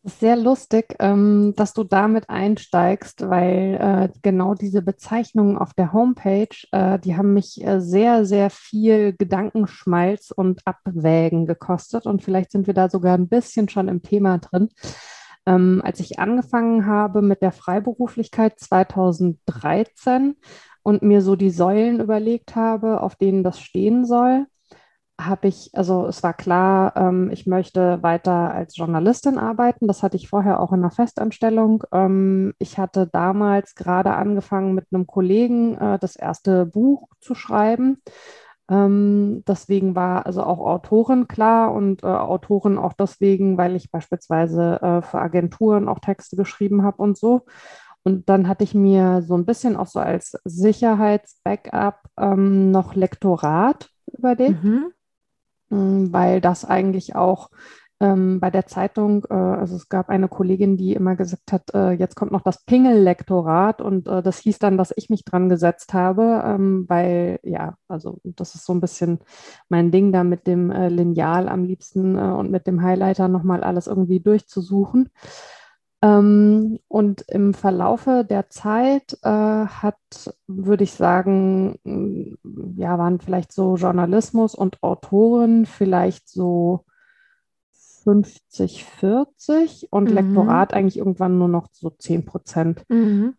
Sehr 0.03 0.37
lustig, 0.37 0.97
ähm, 0.99 1.53
dass 1.57 1.75
du 1.75 1.85
damit 1.85 2.31
einsteigst, 2.31 3.29
weil 3.29 3.75
äh, 3.79 4.19
genau 4.23 4.55
diese 4.55 4.81
Bezeichnungen 4.81 5.59
auf 5.59 5.75
der 5.75 5.93
Homepage, 5.93 6.57
äh, 6.73 6.99
die 6.99 7.19
haben 7.19 7.35
mich 7.35 7.63
äh, 7.63 7.83
sehr, 7.83 8.25
sehr 8.25 8.49
viel 8.49 9.13
Gedankenschmalz 9.13 10.31
und 10.31 10.63
Abwägen 10.67 11.45
gekostet 11.45 12.07
und 12.07 12.23
vielleicht 12.23 12.51
sind 12.51 12.67
wir 12.67 12.73
da 12.73 12.89
sogar 12.89 13.13
ein 13.13 13.29
bisschen 13.29 13.69
schon 13.69 13.89
im 13.89 14.01
Thema 14.03 14.39
drin. 14.39 14.71
Ähm, 15.45 15.83
als 15.85 16.01
ich 16.01 16.19
angefangen 16.19 16.87
habe 16.87 17.21
mit 17.21 17.43
der 17.43 17.53
Freiberuflichkeit 17.53 18.59
2013 18.59 20.37
und 20.83 21.03
mir 21.03 21.21
so 21.21 21.37
die 21.37 21.51
Säulen 21.51 22.01
überlegt 22.01 22.57
habe, 22.57 23.03
auf 23.03 23.17
denen 23.17 23.45
das 23.45 23.61
stehen 23.61 24.07
soll, 24.07 24.47
habe 25.27 25.49
ich, 25.49 25.71
also 25.75 26.07
es 26.07 26.23
war 26.23 26.35
klar, 26.35 26.97
ähm, 26.97 27.31
ich 27.31 27.47
möchte 27.47 28.03
weiter 28.03 28.53
als 28.53 28.77
Journalistin 28.77 29.39
arbeiten. 29.39 29.87
Das 29.87 30.03
hatte 30.03 30.17
ich 30.17 30.29
vorher 30.29 30.61
auch 30.61 30.73
in 30.73 30.81
einer 30.81 30.91
Festanstellung. 30.91 31.85
Ähm, 31.93 32.55
ich 32.59 32.79
hatte 32.79 33.07
damals 33.07 33.75
gerade 33.75 34.15
angefangen, 34.15 34.75
mit 34.75 34.87
einem 34.93 35.07
Kollegen 35.07 35.77
äh, 35.79 35.99
das 35.99 36.17
erste 36.17 36.67
Buch 36.67 37.09
zu 37.21 37.35
schreiben. 37.35 38.03
Ähm, 38.71 39.43
deswegen 39.49 39.97
war 39.97 40.27
also 40.27 40.45
auch 40.45 40.61
Autorin 40.61 41.27
klar 41.27 41.73
und 41.73 42.05
äh, 42.05 42.07
Autorin 42.07 42.79
auch 42.79 42.93
deswegen, 42.93 43.59
weil 43.59 43.75
ich 43.75 43.91
beispielsweise 43.91 44.81
äh, 44.81 45.03
für 45.03 45.21
Agenturen 45.21 45.89
auch 45.89 45.99
Texte 45.99 46.37
geschrieben 46.37 46.85
habe 46.85 47.03
und 47.03 47.19
so. 47.19 47.43
Und 48.03 48.29
dann 48.29 48.49
hatte 48.49 48.65
ich 48.65 48.75
mir 48.75 49.23
so 49.23 49.35
ein 49.35 49.45
bisschen 49.45 49.77
auch 49.77 49.87
so 49.87 50.01
als 50.01 50.39
Sicherheitsbackup 50.45 51.99
ähm, 52.19 52.71
noch 52.71 52.95
Lektorat 52.95 53.91
überlegt. 54.17 54.63
Mhm. 54.63 54.93
Weil 55.71 56.41
das 56.41 56.65
eigentlich 56.65 57.15
auch 57.15 57.51
ähm, 58.01 58.41
bei 58.41 58.51
der 58.51 58.67
Zeitung, 58.67 59.25
äh, 59.29 59.35
also 59.35 59.77
es 59.77 59.89
gab 59.89 60.09
eine 60.09 60.29
Kollegin, 60.29 60.77
die 60.77 60.95
immer 60.95 61.17
gesagt 61.17 61.53
hat, 61.53 61.75
äh, 61.75 61.93
jetzt 61.93 62.17
kommt 62.17 62.33
noch 62.33 62.41
das 62.41 62.65
Pingel-Lektorat 62.65 63.83
und 63.83 64.09
äh, 64.09 64.23
das 64.23 64.39
hieß 64.39 64.59
dann, 64.59 64.79
dass 64.79 64.93
ich 64.97 65.11
mich 65.11 65.25
dran 65.25 65.51
gesetzt 65.51 65.93
habe, 65.93 66.43
ähm, 66.45 66.87
weil 66.89 67.41
ja, 67.43 67.77
also 67.89 68.19
das 68.25 68.55
ist 68.55 68.65
so 68.65 68.73
ein 68.73 68.81
bisschen 68.81 69.21
mein 69.69 69.91
Ding, 69.91 70.13
da 70.13 70.25
mit 70.25 70.47
dem 70.47 70.71
äh, 70.71 70.89
Lineal 70.89 71.49
am 71.49 71.65
liebsten 71.65 72.17
äh, 72.17 72.23
und 72.23 72.51
mit 72.51 72.67
dem 72.67 72.83
Highlighter 72.83 73.29
nochmal 73.29 73.63
alles 73.63 73.87
irgendwie 73.87 74.21
durchzusuchen. 74.21 75.11
Ähm, 76.03 76.79
und 76.89 77.23
im 77.29 77.53
Verlaufe 77.53 78.25
der 78.29 78.49
Zeit 78.49 79.19
äh, 79.23 79.29
hat, 79.29 80.35
würde 80.47 80.85
ich 80.85 80.93
sagen, 80.93 81.79
mm, 81.85 82.77
ja, 82.77 82.99
waren 82.99 83.21
vielleicht 83.21 83.53
so 83.53 83.77
Journalismus 83.77 84.55
und 84.55 84.83
Autoren 84.83 85.67
vielleicht 85.67 86.29
so 86.29 86.85
50, 88.05 88.85
40 88.85 89.89
und 89.91 90.09
mhm. 90.09 90.15
Lektorat 90.15 90.73
eigentlich 90.73 90.97
irgendwann 90.97 91.39
nur 91.39 91.49
noch 91.49 91.69
so 91.73 91.91
10 91.91 92.25
Prozent. 92.25 92.83
Mhm 92.89 93.35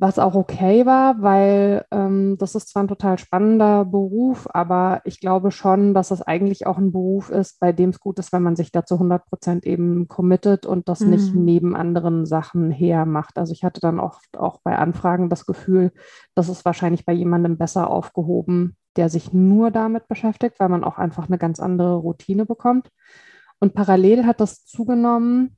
was 0.00 0.20
auch 0.20 0.36
okay 0.36 0.86
war, 0.86 1.20
weil 1.22 1.84
ähm, 1.90 2.36
das 2.38 2.54
ist 2.54 2.68
zwar 2.68 2.84
ein 2.84 2.88
total 2.88 3.18
spannender 3.18 3.84
Beruf, 3.84 4.46
aber 4.52 5.00
ich 5.04 5.18
glaube 5.18 5.50
schon, 5.50 5.92
dass 5.92 6.12
es 6.12 6.22
eigentlich 6.22 6.68
auch 6.68 6.78
ein 6.78 6.92
Beruf 6.92 7.30
ist, 7.30 7.58
bei 7.58 7.72
dem 7.72 7.90
es 7.90 7.98
gut 7.98 8.20
ist, 8.20 8.32
wenn 8.32 8.44
man 8.44 8.54
sich 8.54 8.70
da 8.70 8.86
zu 8.86 8.94
100 8.94 9.26
Prozent 9.26 9.66
eben 9.66 10.06
committet 10.06 10.66
und 10.66 10.88
das 10.88 11.00
mhm. 11.00 11.10
nicht 11.10 11.34
neben 11.34 11.74
anderen 11.74 12.26
Sachen 12.26 12.70
hermacht. 12.70 13.38
Also 13.38 13.52
ich 13.52 13.64
hatte 13.64 13.80
dann 13.80 13.98
oft 13.98 14.38
auch 14.38 14.60
bei 14.62 14.78
Anfragen 14.78 15.30
das 15.30 15.46
Gefühl, 15.46 15.90
das 16.36 16.48
ist 16.48 16.64
wahrscheinlich 16.64 17.04
bei 17.04 17.12
jemandem 17.12 17.58
besser 17.58 17.90
aufgehoben, 17.90 18.76
der 18.96 19.08
sich 19.08 19.32
nur 19.32 19.72
damit 19.72 20.06
beschäftigt, 20.06 20.60
weil 20.60 20.68
man 20.68 20.84
auch 20.84 20.98
einfach 20.98 21.26
eine 21.26 21.38
ganz 21.38 21.58
andere 21.58 21.96
Routine 21.96 22.46
bekommt. 22.46 22.88
Und 23.58 23.74
parallel 23.74 24.26
hat 24.26 24.40
das 24.40 24.64
zugenommen, 24.64 25.56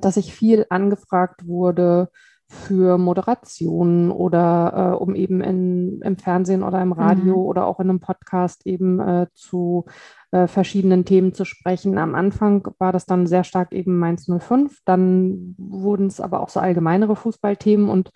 dass 0.00 0.16
ich 0.16 0.34
viel 0.34 0.66
angefragt 0.70 1.46
wurde, 1.46 2.10
für 2.50 2.96
Moderationen 2.96 4.10
oder 4.10 4.94
äh, 4.94 4.96
um 4.96 5.14
eben 5.14 5.42
in, 5.42 6.00
im 6.00 6.16
Fernsehen 6.16 6.62
oder 6.62 6.80
im 6.80 6.92
Radio 6.92 7.36
mhm. 7.36 7.46
oder 7.46 7.66
auch 7.66 7.78
in 7.78 7.90
einem 7.90 8.00
Podcast 8.00 8.66
eben 8.66 9.00
äh, 9.00 9.26
zu 9.34 9.84
äh, 10.30 10.46
verschiedenen 10.46 11.04
Themen 11.04 11.34
zu 11.34 11.44
sprechen. 11.44 11.98
Am 11.98 12.14
Anfang 12.14 12.66
war 12.78 12.92
das 12.92 13.04
dann 13.04 13.26
sehr 13.26 13.44
stark 13.44 13.72
eben 13.72 13.98
Mainz 13.98 14.26
05, 14.26 14.80
dann 14.86 15.54
wurden 15.58 16.06
es 16.06 16.20
aber 16.20 16.40
auch 16.40 16.48
so 16.48 16.58
allgemeinere 16.60 17.16
Fußballthemen 17.16 17.90
und 17.90 18.10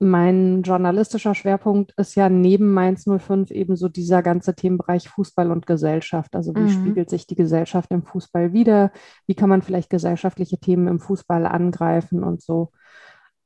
mein 0.00 0.62
journalistischer 0.62 1.34
Schwerpunkt 1.34 1.94
ist 1.96 2.16
ja 2.16 2.28
neben 2.28 2.72
Mainz 2.72 3.04
05 3.04 3.50
eben 3.50 3.76
so 3.76 3.88
dieser 3.88 4.22
ganze 4.22 4.54
Themenbereich 4.54 5.08
Fußball 5.08 5.50
und 5.50 5.66
Gesellschaft. 5.66 6.34
Also 6.34 6.54
wie 6.54 6.60
mhm. 6.60 6.68
spiegelt 6.68 7.08
sich 7.08 7.26
die 7.26 7.36
Gesellschaft 7.36 7.90
im 7.92 8.02
Fußball 8.02 8.52
wieder? 8.52 8.90
Wie 9.26 9.34
kann 9.34 9.48
man 9.48 9.62
vielleicht 9.62 9.90
gesellschaftliche 9.90 10.58
Themen 10.58 10.88
im 10.88 11.00
Fußball 11.00 11.46
angreifen 11.46 12.24
und 12.24 12.42
so? 12.42 12.70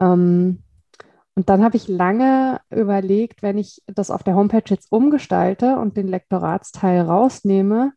Ähm, 0.00 0.62
und 1.34 1.48
dann 1.48 1.62
habe 1.62 1.76
ich 1.76 1.86
lange 1.86 2.60
überlegt, 2.68 3.42
wenn 3.42 3.58
ich 3.58 3.82
das 3.86 4.10
auf 4.10 4.24
der 4.24 4.34
Homepage 4.34 4.64
jetzt 4.66 4.90
umgestalte 4.90 5.76
und 5.76 5.96
den 5.96 6.08
Lektoratsteil 6.08 7.02
rausnehme, 7.02 7.92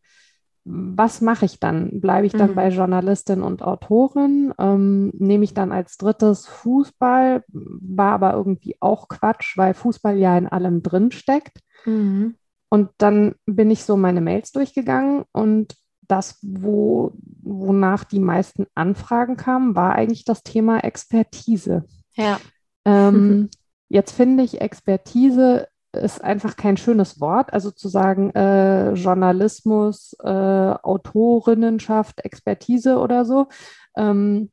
was 0.63 1.21
mache 1.21 1.45
ich 1.45 1.59
dann? 1.59 2.01
Bleibe 2.01 2.27
ich 2.27 2.33
dann 2.33 2.51
mhm. 2.51 2.55
bei 2.55 2.69
Journalistin 2.69 3.41
und 3.41 3.63
Autorin? 3.63 4.53
Ähm, 4.59 5.11
nehme 5.17 5.43
ich 5.43 5.55
dann 5.55 5.71
als 5.71 5.97
drittes 5.97 6.45
Fußball? 6.45 7.43
War 7.47 8.11
aber 8.11 8.33
irgendwie 8.33 8.77
auch 8.79 9.07
Quatsch, 9.07 9.57
weil 9.57 9.73
Fußball 9.73 10.17
ja 10.17 10.37
in 10.37 10.47
allem 10.47 10.83
drin 10.83 11.11
steckt. 11.11 11.61
Mhm. 11.85 12.35
Und 12.69 12.89
dann 12.99 13.35
bin 13.47 13.71
ich 13.71 13.83
so 13.83 13.97
meine 13.97 14.21
Mails 14.21 14.51
durchgegangen 14.51 15.23
und 15.31 15.75
das, 16.07 16.39
wo, 16.41 17.13
wonach 17.41 18.03
die 18.03 18.19
meisten 18.19 18.65
Anfragen 18.75 19.37
kamen, 19.37 19.75
war 19.75 19.93
eigentlich 19.93 20.25
das 20.25 20.43
Thema 20.43 20.83
Expertise. 20.83 21.85
Ja. 22.13 22.39
Ähm, 22.85 23.49
jetzt 23.89 24.11
finde 24.11 24.43
ich, 24.43 24.61
Expertise 24.61 25.67
ist 25.93 26.23
einfach 26.23 26.55
kein 26.55 26.77
schönes 26.77 27.19
Wort. 27.19 27.53
Also 27.53 27.71
zu 27.71 27.89
sagen, 27.89 28.31
äh, 28.31 28.93
Journalismus, 28.93 30.15
äh, 30.23 30.27
Autorinnenschaft, 30.29 32.23
Expertise 32.23 32.97
oder 32.97 33.25
so. 33.25 33.47
Ähm, 33.95 34.51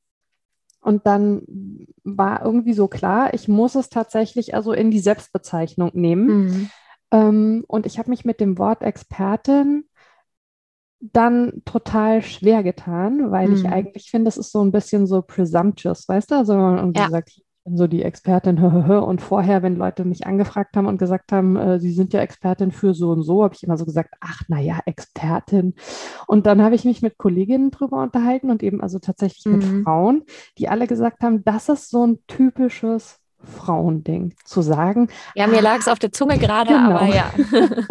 und 0.80 1.06
dann 1.06 1.42
war 2.04 2.44
irgendwie 2.44 2.72
so 2.72 2.88
klar, 2.88 3.34
ich 3.34 3.48
muss 3.48 3.74
es 3.74 3.88
tatsächlich 3.88 4.54
also 4.54 4.72
in 4.72 4.90
die 4.90 5.00
Selbstbezeichnung 5.00 5.90
nehmen. 5.94 6.26
Mhm. 6.26 6.70
Ähm, 7.10 7.64
und 7.68 7.86
ich 7.86 7.98
habe 7.98 8.10
mich 8.10 8.24
mit 8.24 8.40
dem 8.40 8.58
Wort 8.58 8.82
Expertin 8.82 9.84
dann 11.00 11.62
total 11.64 12.22
schwer 12.22 12.62
getan, 12.62 13.30
weil 13.30 13.48
mhm. 13.48 13.54
ich 13.54 13.68
eigentlich 13.68 14.10
finde, 14.10 14.24
das 14.24 14.36
ist 14.36 14.50
so 14.50 14.62
ein 14.62 14.72
bisschen 14.72 15.06
so 15.06 15.22
presumptuous, 15.22 16.08
weißt 16.08 16.30
du? 16.30 16.34
Also 16.36 16.54
wenn 16.54 16.60
man 16.60 16.78
irgendwie 16.78 17.00
ja. 17.00 17.08
sagt, 17.08 17.28
ich 17.30 17.44
bin 17.64 17.76
so 17.76 17.86
die 17.86 18.02
Expertin, 18.02 18.58
und 18.58 19.20
vorher, 19.20 19.62
wenn 19.62 19.76
Leute 19.76 20.04
mich 20.04 20.26
angefragt 20.26 20.76
haben 20.76 20.86
und 20.86 20.98
gesagt 20.98 21.30
haben, 21.30 21.56
äh, 21.56 21.78
sie 21.78 21.92
sind 21.92 22.12
ja 22.12 22.20
Expertin 22.20 22.72
für 22.72 22.94
so 22.94 23.10
und 23.10 23.22
so, 23.22 23.44
habe 23.44 23.54
ich 23.54 23.62
immer 23.62 23.76
so 23.76 23.84
gesagt, 23.84 24.14
ach 24.20 24.42
naja, 24.48 24.80
Expertin. 24.86 25.74
Und 26.26 26.46
dann 26.46 26.62
habe 26.62 26.74
ich 26.74 26.84
mich 26.84 27.00
mit 27.00 27.16
Kolleginnen 27.16 27.70
drüber 27.70 28.02
unterhalten 28.02 28.50
und 28.50 28.62
eben 28.64 28.80
also 28.80 28.98
tatsächlich 28.98 29.46
mhm. 29.46 29.52
mit 29.52 29.84
Frauen, 29.84 30.24
die 30.58 30.68
alle 30.68 30.88
gesagt 30.88 31.22
haben, 31.22 31.44
das 31.44 31.68
ist 31.68 31.90
so 31.90 32.04
ein 32.04 32.18
typisches 32.26 33.20
Frauending 33.42 34.34
zu 34.44 34.62
sagen. 34.62 35.08
Ja, 35.34 35.46
mir 35.46 35.62
lag 35.62 35.78
es 35.78 35.88
auf 35.88 35.98
der 35.98 36.12
Zunge 36.12 36.38
gerade, 36.38 36.74
genau. 36.74 36.90
aber 36.90 37.06
ja. 37.06 37.30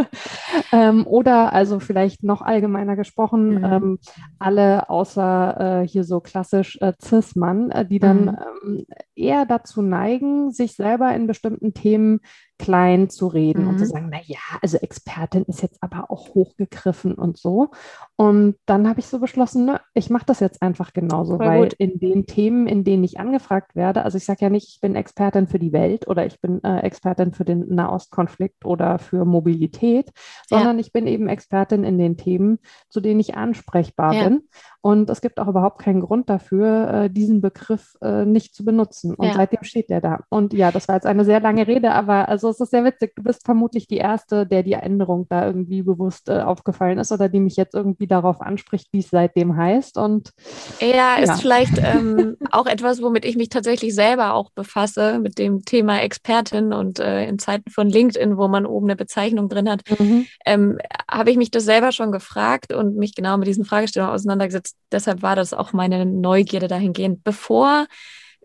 ähm, 0.71 1.07
oder 1.07 1.53
also 1.53 1.79
vielleicht 1.79 2.23
noch 2.23 2.41
allgemeiner 2.41 2.95
gesprochen, 2.95 3.55
mhm. 3.55 3.63
ähm, 3.63 3.99
alle 4.39 4.89
außer 4.89 5.81
äh, 5.81 5.87
hier 5.87 6.03
so 6.03 6.19
klassisch 6.19 6.77
äh, 6.81 6.93
Cis-Mann, 7.01 7.71
äh, 7.71 7.85
die 7.85 7.99
dann 7.99 8.25
mhm. 8.25 8.37
ähm, 8.65 8.85
eher 9.15 9.45
dazu 9.45 9.81
neigen, 9.81 10.51
sich 10.51 10.75
selber 10.75 11.13
in 11.15 11.27
bestimmten 11.27 11.73
Themen 11.73 12.19
klein 12.59 13.09
zu 13.09 13.27
reden 13.27 13.63
mhm. 13.63 13.69
und 13.69 13.77
zu 13.77 13.85
mhm. 13.85 13.89
sagen, 13.89 14.09
na 14.11 14.19
ja, 14.25 14.39
also 14.61 14.77
Expertin 14.77 15.43
ist 15.43 15.61
jetzt 15.61 15.81
aber 15.81 16.09
auch 16.09 16.33
hochgegriffen 16.33 17.13
und 17.13 17.37
so. 17.37 17.69
Und 18.15 18.55
dann 18.65 18.87
habe 18.89 18.99
ich 18.99 19.07
so 19.07 19.19
beschlossen, 19.19 19.65
ne, 19.65 19.81
ich 19.93 20.09
mache 20.09 20.25
das 20.25 20.39
jetzt 20.39 20.61
einfach 20.61 20.93
genauso, 20.93 21.37
Voll 21.37 21.45
weil 21.45 21.63
gut. 21.63 21.73
in 21.73 21.99
den 21.99 22.25
Themen, 22.25 22.67
in 22.67 22.83
denen 22.83 23.03
ich 23.03 23.19
angefragt 23.19 23.75
werde, 23.75 24.03
also 24.03 24.17
ich 24.17 24.25
sage 24.25 24.39
ja 24.41 24.49
nicht, 24.49 24.69
ich 24.69 24.81
bin 24.81 24.95
Expertin 24.95 25.47
für 25.47 25.59
die 25.59 25.73
Welt 25.73 26.07
oder 26.07 26.25
ich 26.25 26.41
bin 26.41 26.63
äh, 26.63 26.79
Expertin 26.79 27.33
für 27.33 27.45
den 27.45 27.73
Nahostkonflikt 27.73 28.65
oder 28.65 28.99
für 28.99 29.25
Mobilität, 29.25 30.11
sondern 30.47 30.77
ja. 30.77 30.81
ich 30.81 30.91
bin 30.91 31.07
eben 31.07 31.29
Expertin 31.29 31.83
in 31.83 31.97
den 31.97 32.17
Themen, 32.17 32.59
zu 32.89 33.01
denen 33.01 33.19
ich 33.19 33.35
ansprechbar 33.35 34.13
ja. 34.13 34.23
bin. 34.23 34.43
Und 34.81 35.09
es 35.09 35.21
gibt 35.21 35.39
auch 35.39 35.47
überhaupt 35.47 35.79
keinen 35.79 35.99
Grund 35.99 36.29
dafür, 36.29 36.89
äh, 36.93 37.09
diesen 37.09 37.41
Begriff 37.41 37.97
äh, 38.01 38.25
nicht 38.25 38.55
zu 38.55 38.63
benutzen. 38.63 39.13
Und 39.15 39.27
ja. 39.27 39.33
seitdem 39.33 39.63
steht 39.63 39.89
der 39.89 40.01
da. 40.01 40.21
Und 40.29 40.53
ja, 40.53 40.71
das 40.71 40.87
war 40.87 40.95
jetzt 40.95 41.05
eine 41.05 41.25
sehr 41.25 41.41
lange 41.41 41.67
Rede, 41.67 41.91
aber 41.91 42.29
also 42.47 42.63
es 42.63 42.67
ist 42.67 42.71
sehr 42.71 42.83
witzig. 42.83 43.13
Du 43.15 43.23
bist 43.23 43.45
vermutlich 43.45 43.87
die 43.87 43.97
Erste, 43.97 44.45
der 44.45 44.63
die 44.63 44.73
Änderung 44.73 45.27
da 45.29 45.45
irgendwie 45.45 45.81
bewusst 45.81 46.29
äh, 46.29 46.39
aufgefallen 46.39 46.97
ist 46.97 47.11
oder 47.11 47.29
die 47.29 47.39
mich 47.39 47.55
jetzt 47.55 47.75
irgendwie 47.75 48.07
darauf 48.07 48.41
anspricht, 48.41 48.87
wie 48.91 48.99
es 48.99 49.09
seitdem 49.09 49.55
heißt. 49.55 49.97
Und 49.97 50.31
ja, 50.79 50.87
ja. 50.87 51.15
ist 51.17 51.41
vielleicht 51.41 51.77
ähm, 51.77 52.37
auch 52.51 52.65
etwas, 52.65 53.01
womit 53.01 53.25
ich 53.25 53.37
mich 53.37 53.49
tatsächlich 53.49 53.93
selber 53.93 54.33
auch 54.33 54.51
befasse, 54.51 55.19
mit 55.19 55.37
dem 55.37 55.65
Thema 55.65 56.01
Expertin 56.01 56.73
und 56.73 56.99
äh, 56.99 57.27
in 57.27 57.39
Zeiten 57.39 57.69
von 57.69 57.89
LinkedIn, 57.89 58.37
wo 58.37 58.47
man 58.47 58.65
oben 58.65 58.87
eine 58.87 58.95
Bezeichnung 58.95 59.49
drin 59.49 59.69
hat, 59.69 59.81
mhm. 59.99 60.25
ähm, 60.45 60.77
habe 61.09 61.31
ich 61.31 61.37
mich 61.37 61.51
das 61.51 61.65
selber 61.65 61.91
schon 61.91 62.11
gefragt 62.11 62.73
und 62.73 62.95
mich 62.95 63.15
genau 63.15 63.37
mit 63.37 63.47
diesen 63.47 63.65
Fragestellungen 63.65 64.13
auseinandergesetzt 64.13 64.77
deshalb 64.91 65.21
war 65.21 65.35
das 65.35 65.53
auch 65.53 65.73
meine 65.73 66.05
Neugierde 66.05 66.67
dahingehend. 66.67 67.23
Bevor 67.23 67.87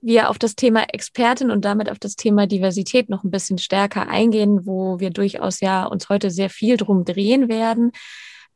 wir 0.03 0.29
auf 0.29 0.39
das 0.39 0.57
Thema 0.57 0.85
Expertin 0.93 1.51
und 1.51 1.65
damit 1.65 1.91
auf 1.91 1.99
das 1.99 2.17
Thema 2.17 2.47
Diversität 2.47 3.09
noch 3.09 3.23
ein 3.23 3.31
bisschen 3.31 3.59
stärker 3.59 4.09
eingehen, 4.09 4.67
wo 4.67 4.99
wir 4.99 5.11
durchaus 5.11 5.61
ja 5.61 5.85
uns 5.85 6.09
heute 6.09 6.31
sehr 6.31 6.51
viel 6.51 6.77
drum 6.77 7.05
drehen 7.05 7.49
werden. 7.49 7.93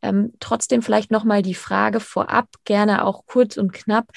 Ähm, 0.03 0.33
trotzdem 0.41 0.83
vielleicht 0.83 1.11
nochmal 1.11 1.43
die 1.43 1.55
Frage 1.55 2.01
vorab, 2.01 2.49
gerne 2.65 3.05
auch 3.05 3.27
kurz 3.27 3.57
und 3.57 3.73
knapp. 3.73 4.09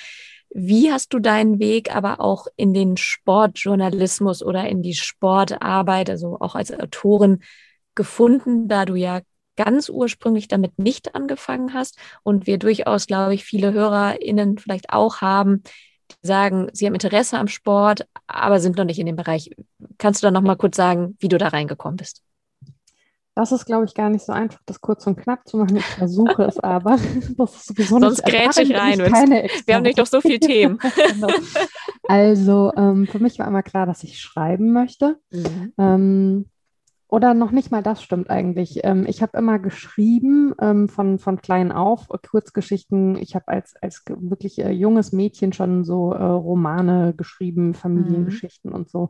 Wie 0.50 0.92
hast 0.92 1.14
du 1.14 1.20
deinen 1.20 1.60
Weg 1.60 1.96
aber 1.96 2.20
auch 2.20 2.48
in 2.56 2.74
den 2.74 2.98
Sportjournalismus 2.98 4.42
oder 4.42 4.68
in 4.68 4.82
die 4.82 4.96
Sportarbeit, 4.96 6.10
also 6.10 6.38
auch 6.40 6.56
als 6.56 6.74
Autorin 6.74 7.44
gefunden, 7.94 8.68
da 8.68 8.86
du 8.86 8.96
ja 8.96 9.22
ganz 9.56 9.90
ursprünglich 9.90 10.48
damit 10.48 10.80
nicht 10.80 11.14
angefangen 11.16 11.74
hast 11.74 12.00
und 12.24 12.48
wir 12.48 12.58
durchaus, 12.58 13.06
glaube 13.06 13.36
ich, 13.36 13.44
viele 13.44 13.74
HörerInnen 13.74 14.58
vielleicht 14.58 14.90
auch 14.90 15.22
haben, 15.22 15.64
die 16.12 16.28
sagen, 16.28 16.70
sie 16.74 16.86
haben 16.86 16.94
Interesse 16.94 17.38
am 17.38 17.48
Sport, 17.48 18.08
aber 18.28 18.60
sind 18.60 18.78
noch 18.78 18.86
nicht 18.86 19.00
in 19.00 19.06
dem 19.06 19.16
Bereich. 19.16 19.52
Kannst 19.98 20.22
du 20.22 20.28
da 20.28 20.32
noch 20.32 20.42
mal 20.42 20.56
kurz 20.56 20.76
sagen, 20.76 21.18
wie 21.20 21.28
du 21.28 21.38
da 21.38 21.50
reingekommen 21.50 21.98
bist? 21.98 22.24
Das 23.40 23.54
ist, 23.54 23.66
glaube 23.66 23.86
ich, 23.86 23.94
gar 23.94 24.10
nicht 24.10 24.26
so 24.26 24.34
einfach, 24.34 24.60
das 24.66 24.82
kurz 24.82 25.08
und 25.08 25.16
knapp 25.16 25.48
zu 25.48 25.56
machen. 25.56 25.78
Ich 25.78 25.86
versuche 25.86 26.44
es 26.44 26.60
aber. 26.60 26.98
Das 27.38 27.56
ist 27.56 27.68
sowieso 27.68 28.00
Sonst 28.00 28.26
grätsche 28.26 28.64
ich 28.64 28.76
rein. 28.76 29.00
Wir 29.66 29.76
haben 29.76 29.84
nicht 29.84 29.98
doch 29.98 30.08
so 30.08 30.20
viele 30.20 30.42
Themen. 30.42 30.78
genau. 31.14 31.30
Also 32.08 32.74
ähm, 32.76 33.08
für 33.08 33.20
mich 33.20 33.40
war 33.40 33.48
immer 33.48 33.64
klar, 33.64 33.86
dass 33.86 34.04
ich 34.04 34.20
schreiben 34.20 34.74
möchte. 34.74 35.20
Mhm. 35.32 35.74
Ähm, 35.78 36.46
oder 37.10 37.34
noch 37.34 37.50
nicht 37.50 37.72
mal 37.72 37.82
das 37.82 38.04
stimmt 38.04 38.30
eigentlich. 38.30 38.82
Ähm, 38.84 39.06
ich 39.08 39.24
habe 39.24 39.36
immer 39.36 39.58
geschrieben 39.58 40.54
ähm, 40.62 40.88
von, 40.88 41.18
von 41.18 41.42
klein 41.42 41.72
auf, 41.72 42.08
äh, 42.12 42.18
Kurzgeschichten. 42.20 43.18
Ich 43.18 43.34
habe 43.34 43.48
als, 43.48 43.76
als 43.82 44.04
wirklich 44.08 44.60
äh, 44.60 44.70
junges 44.70 45.12
Mädchen 45.12 45.52
schon 45.52 45.84
so 45.84 46.14
äh, 46.14 46.24
Romane 46.24 47.16
geschrieben, 47.18 47.74
Familiengeschichten 47.74 48.70
mhm. 48.70 48.76
und 48.76 48.90
so. 48.90 49.10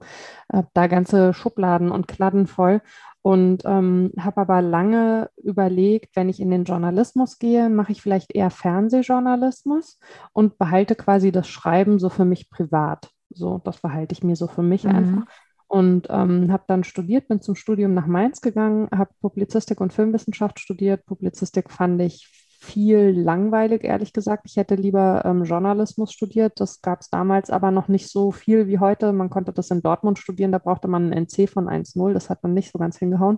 Da 0.73 0.87
ganze 0.87 1.33
Schubladen 1.33 1.91
und 1.91 2.07
Kladden 2.07 2.47
voll. 2.47 2.81
Und 3.21 3.63
ähm, 3.65 4.13
habe 4.17 4.41
aber 4.41 4.61
lange 4.61 5.29
überlegt, 5.35 6.15
wenn 6.15 6.29
ich 6.29 6.39
in 6.39 6.51
den 6.51 6.63
Journalismus 6.63 7.37
gehe, 7.37 7.69
mache 7.69 7.91
ich 7.91 8.01
vielleicht 8.01 8.33
eher 8.33 8.49
Fernsehjournalismus 8.49 9.99
und 10.31 10.57
behalte 10.57 10.95
quasi 10.95 11.33
das 11.33 11.49
Schreiben 11.49 11.99
so 11.99 12.07
für 12.07 12.25
mich 12.25 12.49
privat. 12.49 13.09
So, 13.29 13.59
das 13.63 13.81
behalte 13.81 14.13
ich 14.13 14.23
mir 14.23 14.37
so 14.37 14.47
für 14.47 14.63
mich 14.63 14.85
mhm. 14.85 14.91
einfach 14.91 15.25
und 15.69 16.07
ähm, 16.09 16.51
habe 16.51 16.63
dann 16.67 16.83
studiert, 16.83 17.27
bin 17.27 17.41
zum 17.41 17.53
Studium 17.53 17.93
nach 17.93 18.07
Mainz 18.07 18.41
gegangen, 18.41 18.89
habe 18.91 19.11
Publizistik 19.21 19.79
und 19.79 19.93
Filmwissenschaft 19.93 20.59
studiert. 20.59 21.05
Publizistik 21.05 21.69
fand 21.69 22.01
ich 22.01 22.27
viel 22.59 23.11
langweilig, 23.11 23.83
ehrlich 23.83 24.11
gesagt. 24.11 24.47
Ich 24.47 24.57
hätte 24.57 24.73
lieber 24.73 25.21
ähm, 25.25 25.43
Journalismus 25.43 26.11
studiert. 26.11 26.59
Das 26.59 26.81
gab 26.81 27.01
es 27.01 27.11
damals 27.11 27.51
aber 27.51 27.69
noch 27.69 27.87
nicht 27.87 28.09
so 28.09 28.31
viel 28.31 28.67
wie 28.67 28.79
heute. 28.79 29.13
Man 29.13 29.29
konnte 29.29 29.53
das 29.53 29.69
in 29.69 29.83
Dortmund 29.83 30.17
studieren, 30.17 30.51
da 30.51 30.57
brauchte 30.57 30.87
man 30.87 31.13
einen 31.13 31.27
NC 31.27 31.47
von 31.47 31.69
1.0. 31.69 32.13
Das 32.13 32.31
hat 32.31 32.41
man 32.41 32.55
nicht 32.55 32.71
so 32.71 32.79
ganz 32.79 32.97
hingehauen. 32.97 33.37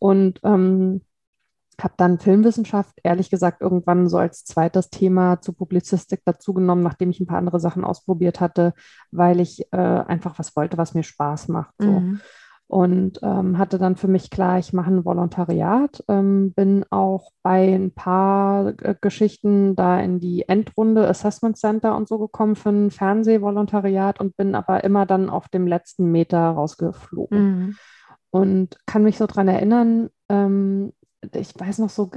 Und 0.00 0.40
ähm, 0.42 1.02
habe 1.82 1.94
dann 1.96 2.18
Filmwissenschaft, 2.18 2.94
ehrlich 3.02 3.30
gesagt, 3.30 3.60
irgendwann 3.60 4.08
so 4.08 4.18
als 4.18 4.44
zweites 4.44 4.90
Thema 4.90 5.40
zur 5.40 5.56
Publizistik 5.56 6.22
dazugenommen, 6.24 6.84
nachdem 6.84 7.10
ich 7.10 7.20
ein 7.20 7.26
paar 7.26 7.38
andere 7.38 7.60
Sachen 7.60 7.84
ausprobiert 7.84 8.40
hatte, 8.40 8.74
weil 9.10 9.40
ich 9.40 9.66
äh, 9.72 9.76
einfach 9.76 10.38
was 10.38 10.56
wollte, 10.56 10.78
was 10.78 10.94
mir 10.94 11.02
Spaß 11.02 11.48
macht. 11.48 11.74
So. 11.78 11.90
Mhm. 11.90 12.20
Und 12.66 13.20
ähm, 13.22 13.58
hatte 13.58 13.78
dann 13.78 13.94
für 13.94 14.08
mich 14.08 14.30
klar, 14.30 14.58
ich 14.58 14.72
mache 14.72 14.90
ein 14.90 15.04
Volontariat, 15.04 16.02
ähm, 16.08 16.54
bin 16.54 16.84
auch 16.90 17.30
bei 17.42 17.74
ein 17.74 17.92
paar 17.92 18.72
äh, 18.82 18.94
Geschichten 19.00 19.76
da 19.76 20.00
in 20.00 20.18
die 20.18 20.48
Endrunde 20.48 21.06
Assessment 21.06 21.58
Center 21.58 21.94
und 21.94 22.08
so 22.08 22.18
gekommen 22.18 22.56
für 22.56 22.70
ein 22.70 22.90
Fernsehvolontariat 22.90 24.18
und 24.18 24.36
bin 24.36 24.54
aber 24.54 24.82
immer 24.82 25.04
dann 25.04 25.28
auf 25.28 25.48
dem 25.48 25.66
letzten 25.66 26.10
Meter 26.10 26.38
rausgeflogen. 26.38 27.38
Mhm. 27.38 27.76
Und 28.30 28.78
kann 28.86 29.04
mich 29.04 29.18
so 29.18 29.26
dran 29.26 29.46
erinnern, 29.46 30.08
ähm, 30.28 30.92
ich 31.32 31.58
weiß 31.58 31.78
noch 31.78 31.90
so, 31.90 32.10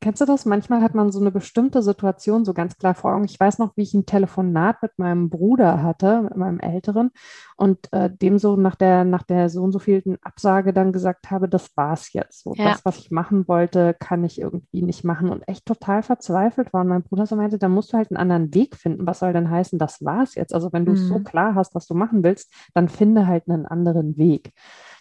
kennst 0.00 0.20
du 0.20 0.24
das? 0.24 0.44
Manchmal 0.44 0.82
hat 0.82 0.94
man 0.94 1.12
so 1.12 1.20
eine 1.20 1.30
bestimmte 1.30 1.82
Situation 1.82 2.44
so 2.44 2.54
ganz 2.54 2.76
klar 2.76 2.94
vor 2.94 3.14
Augen. 3.14 3.24
Ich 3.24 3.38
weiß 3.38 3.58
noch, 3.58 3.76
wie 3.76 3.82
ich 3.82 3.94
ein 3.94 4.06
Telefonat 4.06 4.82
mit 4.82 4.92
meinem 4.98 5.30
Bruder 5.30 5.82
hatte, 5.82 6.22
mit 6.22 6.36
meinem 6.36 6.60
Älteren, 6.60 7.10
und 7.56 7.92
äh, 7.92 8.10
dem 8.10 8.38
so 8.38 8.56
nach 8.56 8.74
der, 8.74 9.04
nach 9.04 9.22
der 9.22 9.48
so 9.48 9.62
und 9.62 9.72
so 9.72 9.78
vielen 9.78 10.16
Absage 10.22 10.72
dann 10.72 10.92
gesagt 10.92 11.30
habe, 11.30 11.48
das 11.48 11.76
war's 11.76 12.12
jetzt. 12.12 12.42
So, 12.42 12.54
ja. 12.54 12.70
das, 12.70 12.84
was 12.84 12.98
ich 12.98 13.10
machen 13.10 13.46
wollte, 13.48 13.94
kann 13.98 14.24
ich 14.24 14.40
irgendwie 14.40 14.82
nicht 14.82 15.04
machen 15.04 15.30
und 15.30 15.46
echt 15.48 15.66
total 15.66 16.02
verzweifelt 16.02 16.72
war. 16.72 16.82
Und 16.82 16.88
mein 16.88 17.02
Bruder 17.02 17.26
so 17.26 17.36
meinte, 17.36 17.58
da 17.58 17.68
musst 17.68 17.92
du 17.92 17.96
halt 17.96 18.10
einen 18.10 18.18
anderen 18.18 18.54
Weg 18.54 18.76
finden. 18.76 19.06
Was 19.06 19.20
soll 19.20 19.32
denn 19.32 19.50
heißen, 19.50 19.78
das 19.78 20.04
war's 20.04 20.34
jetzt? 20.34 20.54
Also 20.54 20.72
wenn 20.72 20.84
du 20.84 20.92
es 20.92 21.02
mhm. 21.02 21.08
so 21.08 21.18
klar 21.20 21.54
hast, 21.54 21.74
was 21.74 21.86
du 21.86 21.94
machen 21.94 22.24
willst, 22.24 22.52
dann 22.74 22.88
finde 22.88 23.26
halt 23.26 23.48
einen 23.48 23.66
anderen 23.66 24.16
Weg. 24.16 24.52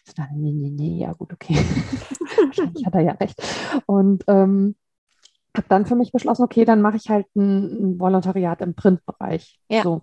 Ich 0.05 0.13
dachte, 0.13 0.33
nee, 0.35 0.51
nee, 0.51 0.69
nee, 0.69 0.99
ja 0.99 1.13
gut, 1.13 1.33
okay. 1.33 1.55
Wahrscheinlich 2.45 2.85
hat 2.85 2.93
er 2.93 3.01
ja 3.01 3.11
recht. 3.13 3.41
Und 3.85 4.23
ähm, 4.27 4.75
habe 5.55 5.67
dann 5.69 5.85
für 5.85 5.95
mich 5.95 6.11
beschlossen, 6.11 6.43
okay, 6.43 6.65
dann 6.65 6.81
mache 6.81 6.97
ich 6.97 7.09
halt 7.09 7.27
ein, 7.35 7.93
ein 7.93 7.99
Volontariat 7.99 8.61
im 8.61 8.73
Printbereich. 8.73 9.59
Ja. 9.69 9.83
So. 9.83 10.01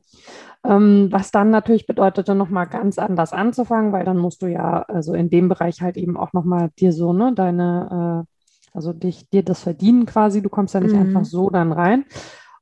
Ähm, 0.64 1.08
was 1.10 1.30
dann 1.30 1.50
natürlich 1.50 1.86
bedeutete, 1.86 2.34
nochmal 2.34 2.66
ganz 2.66 2.98
anders 2.98 3.32
anzufangen, 3.32 3.92
weil 3.92 4.04
dann 4.04 4.18
musst 4.18 4.42
du 4.42 4.46
ja 4.46 4.82
also 4.82 5.14
in 5.14 5.28
dem 5.28 5.48
Bereich 5.48 5.82
halt 5.82 5.96
eben 5.96 6.16
auch 6.16 6.32
nochmal 6.32 6.70
dir 6.78 6.92
so, 6.92 7.12
ne, 7.12 7.32
deine, 7.34 8.26
äh, 8.26 8.76
also 8.76 8.92
dich, 8.92 9.28
dir 9.30 9.42
das 9.42 9.62
verdienen 9.62 10.06
quasi, 10.06 10.40
du 10.40 10.48
kommst 10.48 10.74
ja 10.74 10.80
nicht 10.80 10.94
mhm. 10.94 11.00
einfach 11.00 11.24
so 11.24 11.50
dann 11.50 11.72
rein. 11.72 12.04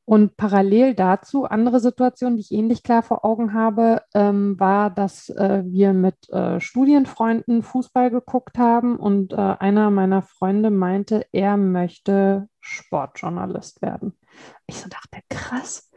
Und 0.09 0.39
parallel 0.39 0.95
dazu, 0.95 1.45
andere 1.45 1.81
Situationen, 1.81 2.37
die 2.37 2.41
ich 2.41 2.51
ähnlich 2.51 2.83
klar 2.83 3.03
vor 3.03 3.27
Augen 3.27 3.53
habe, 3.53 4.01
ähm, 4.15 4.59
war, 4.59 4.89
dass 4.89 5.29
äh, 5.29 5.63
wir 5.67 5.93
mit 5.93 6.31
äh, 6.31 6.61
Studienfreunden 6.61 7.63
Fußball 7.63 8.11
geguckt 8.11 8.57
haben 8.57 8.97
und 8.97 9.35
äh, 9.35 9.37
einer 9.37 9.91
meiner 9.91 10.23
Freunde 10.23 10.71
meinte, 10.71 11.27
er 11.33 11.59
möchte 11.59 12.49
Sportjournalist 12.63 13.83
werden. 13.83 14.17
Ich 14.67 14.81
so 14.81 14.89
dachte, 14.89 15.21
krass, 15.29 15.91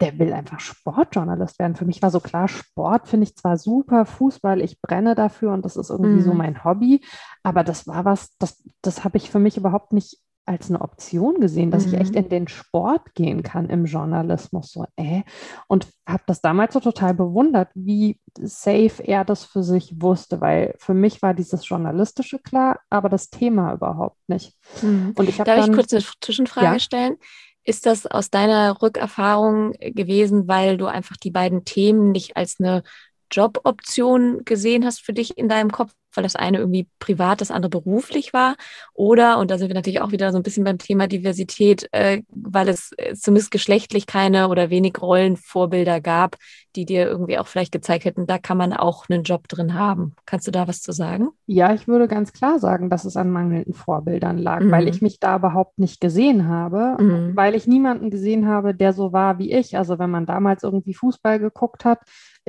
der 0.00 0.18
will 0.18 0.32
einfach 0.32 0.60
Sportjournalist 0.60 1.58
werden. 1.58 1.76
Für 1.76 1.84
mich 1.84 2.00
war 2.00 2.10
so 2.10 2.20
klar, 2.20 2.48
Sport 2.48 3.06
finde 3.06 3.24
ich 3.24 3.36
zwar 3.36 3.58
super, 3.58 4.06
Fußball, 4.06 4.62
ich 4.62 4.80
brenne 4.80 5.14
dafür 5.14 5.52
und 5.52 5.66
das 5.66 5.76
ist 5.76 5.90
irgendwie 5.90 6.22
mhm. 6.22 6.24
so 6.24 6.32
mein 6.32 6.64
Hobby, 6.64 7.04
aber 7.42 7.64
das 7.64 7.86
war 7.86 8.06
was, 8.06 8.34
das, 8.38 8.66
das 8.80 9.04
habe 9.04 9.18
ich 9.18 9.30
für 9.30 9.40
mich 9.40 9.58
überhaupt 9.58 9.92
nicht 9.92 10.22
als 10.50 10.68
eine 10.68 10.80
Option 10.80 11.40
gesehen, 11.40 11.70
dass 11.70 11.86
mhm. 11.86 11.94
ich 11.94 12.00
echt 12.00 12.12
mhm. 12.12 12.18
in 12.18 12.28
den 12.28 12.48
Sport 12.48 13.14
gehen 13.14 13.44
kann 13.44 13.70
im 13.70 13.84
Journalismus. 13.84 14.72
So, 14.72 14.84
äh. 14.96 15.22
Und 15.68 15.86
habe 16.06 16.24
das 16.26 16.40
damals 16.40 16.74
so 16.74 16.80
total 16.80 17.14
bewundert, 17.14 17.68
wie 17.74 18.18
safe 18.40 19.02
er 19.04 19.24
das 19.24 19.44
für 19.44 19.62
sich 19.62 20.02
wusste, 20.02 20.40
weil 20.40 20.74
für 20.78 20.92
mich 20.92 21.22
war 21.22 21.34
dieses 21.34 21.68
Journalistische 21.68 22.40
klar, 22.40 22.80
aber 22.90 23.08
das 23.08 23.30
Thema 23.30 23.72
überhaupt 23.72 24.18
nicht. 24.26 24.56
Mhm. 24.82 25.14
Und 25.16 25.28
ich 25.28 25.36
Darf 25.36 25.46
dann, 25.46 25.70
ich 25.70 25.76
kurz 25.76 25.92
eine 25.92 26.02
Zwischenfrage 26.20 26.66
ja? 26.66 26.78
stellen? 26.80 27.16
Ist 27.62 27.86
das 27.86 28.06
aus 28.06 28.30
deiner 28.30 28.82
Rückerfahrung 28.82 29.72
gewesen, 29.72 30.48
weil 30.48 30.78
du 30.78 30.86
einfach 30.86 31.16
die 31.16 31.30
beiden 31.30 31.64
Themen 31.64 32.10
nicht 32.10 32.36
als 32.36 32.56
eine 32.58 32.82
Joboption 33.30 34.44
gesehen 34.44 34.84
hast 34.84 35.00
für 35.00 35.12
dich 35.12 35.36
in 35.38 35.48
deinem 35.48 35.70
Kopf, 35.70 35.92
weil 36.14 36.22
das 36.22 36.36
eine 36.36 36.58
irgendwie 36.58 36.88
privat, 36.98 37.40
das 37.40 37.50
andere 37.50 37.70
beruflich 37.70 38.32
war? 38.32 38.56
Oder, 38.94 39.38
und 39.38 39.50
da 39.50 39.58
sind 39.58 39.68
wir 39.68 39.74
natürlich 39.74 40.00
auch 40.00 40.12
wieder 40.12 40.32
so 40.32 40.38
ein 40.38 40.42
bisschen 40.42 40.64
beim 40.64 40.78
Thema 40.78 41.06
Diversität, 41.06 41.88
äh, 41.92 42.22
weil 42.28 42.68
es 42.68 42.92
äh, 42.96 43.14
zumindest 43.14 43.50
geschlechtlich 43.50 44.06
keine 44.06 44.48
oder 44.48 44.70
wenig 44.70 45.00
Rollenvorbilder 45.00 46.00
gab, 46.00 46.36
die 46.76 46.84
dir 46.84 47.06
irgendwie 47.06 47.38
auch 47.38 47.46
vielleicht 47.46 47.72
gezeigt 47.72 48.04
hätten, 48.04 48.26
da 48.26 48.38
kann 48.38 48.56
man 48.56 48.72
auch 48.72 49.08
einen 49.08 49.24
Job 49.24 49.48
drin 49.48 49.74
haben. 49.74 50.14
Kannst 50.26 50.46
du 50.46 50.50
da 50.50 50.68
was 50.68 50.82
zu 50.82 50.92
sagen? 50.92 51.30
Ja, 51.46 51.74
ich 51.74 51.88
würde 51.88 52.06
ganz 52.06 52.32
klar 52.32 52.58
sagen, 52.58 52.90
dass 52.90 53.04
es 53.04 53.16
an 53.16 53.30
mangelnden 53.30 53.74
Vorbildern 53.74 54.38
lag, 54.38 54.60
mhm. 54.60 54.70
weil 54.70 54.88
ich 54.88 55.02
mich 55.02 55.18
da 55.18 55.36
überhaupt 55.36 55.78
nicht 55.78 56.00
gesehen 56.00 56.48
habe, 56.48 56.96
mhm. 57.02 57.36
weil 57.36 57.54
ich 57.54 57.66
niemanden 57.66 58.10
gesehen 58.10 58.46
habe, 58.46 58.74
der 58.74 58.92
so 58.92 59.12
war 59.12 59.38
wie 59.38 59.52
ich. 59.52 59.76
Also 59.76 59.98
wenn 59.98 60.10
man 60.10 60.26
damals 60.26 60.62
irgendwie 60.62 60.94
Fußball 60.94 61.38
geguckt 61.38 61.84
hat, 61.84 62.00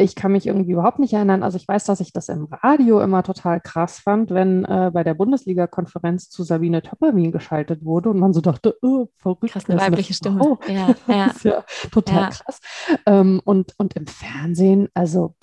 ich 0.01 0.15
kann 0.15 0.31
mich 0.31 0.47
irgendwie 0.47 0.71
überhaupt 0.71 0.99
nicht 0.99 1.13
erinnern. 1.13 1.43
Also 1.43 1.57
ich 1.57 1.67
weiß, 1.67 1.85
dass 1.85 1.99
ich 1.99 2.13
das 2.13 2.29
im 2.29 2.47
Radio 2.51 3.01
immer 3.01 3.23
total 3.23 3.61
krass 3.61 3.99
fand, 3.99 4.31
wenn 4.31 4.65
äh, 4.65 4.91
bei 4.93 5.03
der 5.03 5.13
Bundesliga-Konferenz 5.13 6.29
zu 6.29 6.43
Sabine 6.43 6.81
Töpperwien 6.81 7.31
geschaltet 7.31 7.85
wurde 7.85 8.09
und 8.09 8.19
man 8.19 8.33
so 8.33 8.41
dachte, 8.41 8.77
oh, 8.81 9.07
verrückt. 9.17 9.53
Krass, 9.53 9.69
eine 9.69 9.79
weibliche 9.79 10.13
Stimme. 10.13 10.41
Oh, 10.41 10.57
ja, 10.67 10.95
ja. 11.07 11.25
ist 11.27 11.43
ja 11.45 11.63
total 11.91 12.23
ja. 12.23 12.29
krass. 12.29 12.59
Ähm, 13.05 13.41
und, 13.43 13.73
und 13.77 13.95
im 13.95 14.07
Fernsehen, 14.07 14.89
also 14.93 15.35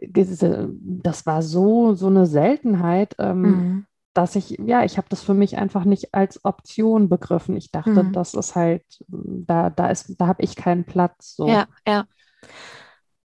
das 0.00 1.26
war 1.26 1.42
so, 1.42 1.94
so 1.94 2.06
eine 2.06 2.26
Seltenheit. 2.26 3.16
Ähm, 3.18 3.40
mhm 3.40 3.86
dass 4.14 4.34
ich, 4.34 4.58
ja, 4.58 4.82
ich 4.82 4.96
habe 4.96 5.06
das 5.10 5.22
für 5.22 5.34
mich 5.34 5.58
einfach 5.58 5.84
nicht 5.84 6.12
als 6.12 6.44
Option 6.44 7.08
begriffen. 7.08 7.56
Ich 7.56 7.70
dachte, 7.70 8.02
mhm. 8.02 8.12
das 8.12 8.34
ist 8.34 8.56
halt, 8.56 8.82
da, 9.06 9.70
da 9.70 9.90
ist, 9.90 10.20
da 10.20 10.26
habe 10.26 10.42
ich 10.42 10.56
keinen 10.56 10.82
Platz. 10.82 11.36
So. 11.36 11.46
Ja, 11.46 11.68
ja. 11.86 12.04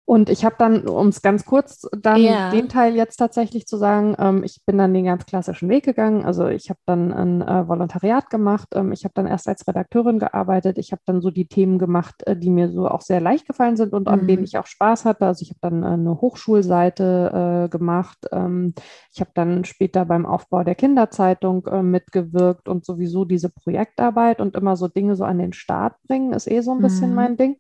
Und 0.05 0.29
ich 0.29 0.45
habe 0.45 0.57
dann, 0.59 0.89
um 0.89 1.09
es 1.09 1.23
ganz 1.23 1.45
kurz 1.47 1.89
dann 1.97 2.23
Ja. 2.25 2.51
den 2.51 2.69
Teil 2.69 2.97
jetzt 2.97 3.17
tatsächlich 3.17 3.67
zu 3.67 3.77
sagen, 3.77 4.17
ähm, 4.19 4.43
ich 4.45 4.61
bin 4.67 4.77
dann 4.77 4.93
den 4.93 5.05
ganz 5.05 5.25
klassischen 5.27 5.69
Weg 5.69 5.85
gegangen. 5.85 6.25
Also 6.25 6.49
ich 6.49 6.71
habe 6.71 6.81
dann 6.87 7.13
ein 7.13 7.41
äh, 7.41 7.69
Volontariat 7.69 8.29
gemacht. 8.29 8.69
Ähm, 8.75 8.91
ich 8.93 9.05
habe 9.05 9.13
dann 9.15 9.27
erst 9.29 9.49
als 9.49 9.67
Redakteurin 9.67 10.19
gearbeitet. 10.19 10.77
Ich 10.79 10.91
habe 10.93 11.03
dann 11.07 11.23
so 11.23 11.31
die 11.31 11.47
Themen 11.47 11.79
gemacht, 11.79 12.27
äh, 12.27 12.37
die 12.37 12.51
mir 12.51 12.69
so 12.71 12.89
auch 12.89 13.01
sehr 13.01 13.21
leicht 13.21 13.47
gefallen 13.47 13.77
sind 13.77 13.93
und 13.95 14.09
an 14.09 14.23
Mhm. 14.23 14.27
denen 14.27 14.45
ich 14.45 14.59
auch 14.59 14.67
Spaß 14.67 15.05
hatte. 15.05 15.25
Also 15.25 15.43
ich 15.43 15.51
habe 15.51 15.61
dann 15.63 15.83
äh, 15.85 15.87
eine 15.87 16.21
Hochschulseite 16.21 17.67
äh, 17.67 17.69
gemacht. 17.69 18.19
Ähm, 18.33 18.75
ich 19.15 19.21
habe 19.21 19.31
dann 19.35 19.65
später 19.65 20.05
beim 20.05 20.27
Aufbau 20.27 20.65
der 20.65 20.75
Kinderzeitung 20.75 21.65
äh, 21.69 21.83
mitgewirkt 21.83 22.69
und 22.69 22.85
sowieso 22.85 23.25
diese 23.25 23.51
Projektarbeit 23.51 24.41
und 24.41 24.57
immer 24.57 24.77
so 24.77 24.89
Dinge 24.89 25.15
so 25.17 25.25
an 25.25 25.39
den 25.39 25.53
Start 25.53 25.95
bringen, 26.09 26.33
ist 26.33 26.51
eh 26.51 26.61
so 26.61 26.73
ein 26.73 26.83
bisschen 26.83 27.11
Mhm. 27.11 27.15
mein 27.15 27.37
Ding. 27.37 27.57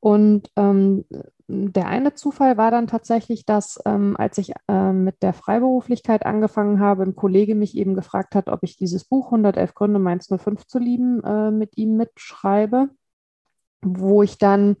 Und 0.00 0.50
ähm, 0.56 1.04
der 1.46 1.88
eine 1.88 2.14
Zufall 2.14 2.56
war 2.56 2.70
dann 2.70 2.86
tatsächlich, 2.86 3.44
dass 3.44 3.78
ähm, 3.84 4.16
als 4.16 4.38
ich 4.38 4.52
ähm, 4.68 5.04
mit 5.04 5.22
der 5.22 5.34
Freiberuflichkeit 5.34 6.24
angefangen 6.24 6.80
habe, 6.80 7.02
ein 7.02 7.16
Kollege 7.16 7.54
mich 7.54 7.76
eben 7.76 7.94
gefragt 7.94 8.34
hat, 8.34 8.48
ob 8.48 8.62
ich 8.62 8.76
dieses 8.76 9.04
Buch 9.04 9.26
111 9.26 9.74
Gründe, 9.74 9.98
Mainz 9.98 10.28
05 10.28 10.66
zu 10.66 10.78
lieben, 10.78 11.22
äh, 11.22 11.50
mit 11.50 11.76
ihm 11.76 11.96
mitschreibe, 11.96 12.88
wo 13.84 14.22
ich 14.22 14.38
dann 14.38 14.76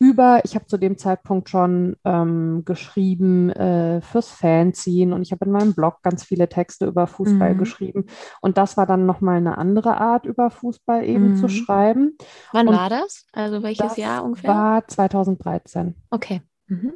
über, 0.00 0.40
ich 0.44 0.54
habe 0.56 0.66
zu 0.66 0.76
dem 0.76 0.98
Zeitpunkt 0.98 1.48
schon 1.48 1.96
ähm, 2.04 2.62
geschrieben 2.64 3.50
äh, 3.50 4.00
fürs 4.00 4.28
Fanzine 4.28 5.14
und 5.14 5.22
ich 5.22 5.30
habe 5.30 5.44
in 5.44 5.52
meinem 5.52 5.72
Blog 5.72 6.02
ganz 6.02 6.24
viele 6.24 6.48
Texte 6.48 6.86
über 6.86 7.06
Fußball 7.06 7.54
Mhm. 7.54 7.58
geschrieben 7.58 8.06
und 8.40 8.58
das 8.58 8.76
war 8.76 8.86
dann 8.86 9.06
nochmal 9.06 9.36
eine 9.36 9.56
andere 9.56 9.96
Art, 9.98 10.26
über 10.26 10.50
Fußball 10.50 11.04
eben 11.04 11.36
zu 11.36 11.46
Mhm. 11.46 11.48
schreiben. 11.48 12.16
Wann 12.52 12.66
Und 12.66 12.74
war 12.74 12.90
das? 12.90 13.26
Also 13.32 13.62
welches 13.62 13.96
Jahr 13.96 14.24
ungefähr? 14.24 14.52
war 14.52 14.88
2013. 14.88 15.94
Okay. 16.10 16.42
Mhm. 16.66 16.94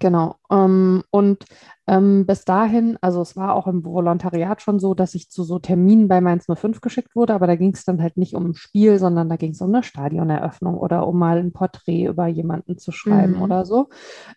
Genau. 0.00 0.36
Ähm, 0.50 1.04
und 1.10 1.44
ähm, 1.86 2.26
bis 2.26 2.44
dahin, 2.44 2.98
also 3.00 3.20
es 3.22 3.36
war 3.36 3.54
auch 3.54 3.68
im 3.68 3.84
Volontariat 3.84 4.60
schon 4.60 4.80
so, 4.80 4.92
dass 4.94 5.14
ich 5.14 5.30
zu 5.30 5.44
so 5.44 5.58
Terminen 5.60 6.08
bei 6.08 6.20
Mainz 6.20 6.46
05 6.52 6.80
geschickt 6.80 7.14
wurde, 7.14 7.32
aber 7.34 7.46
da 7.46 7.54
ging 7.54 7.72
es 7.74 7.84
dann 7.84 8.02
halt 8.02 8.16
nicht 8.16 8.34
um 8.34 8.46
ein 8.46 8.54
Spiel, 8.54 8.98
sondern 8.98 9.28
da 9.28 9.36
ging 9.36 9.52
es 9.52 9.60
um 9.60 9.72
eine 9.72 9.84
Stadioneröffnung 9.84 10.76
oder 10.76 11.06
um 11.06 11.18
mal 11.18 11.38
ein 11.38 11.52
Porträt 11.52 12.06
über 12.06 12.26
jemanden 12.26 12.76
zu 12.78 12.90
schreiben 12.90 13.34
Mhm. 13.34 13.42
oder 13.42 13.64
so. 13.66 13.88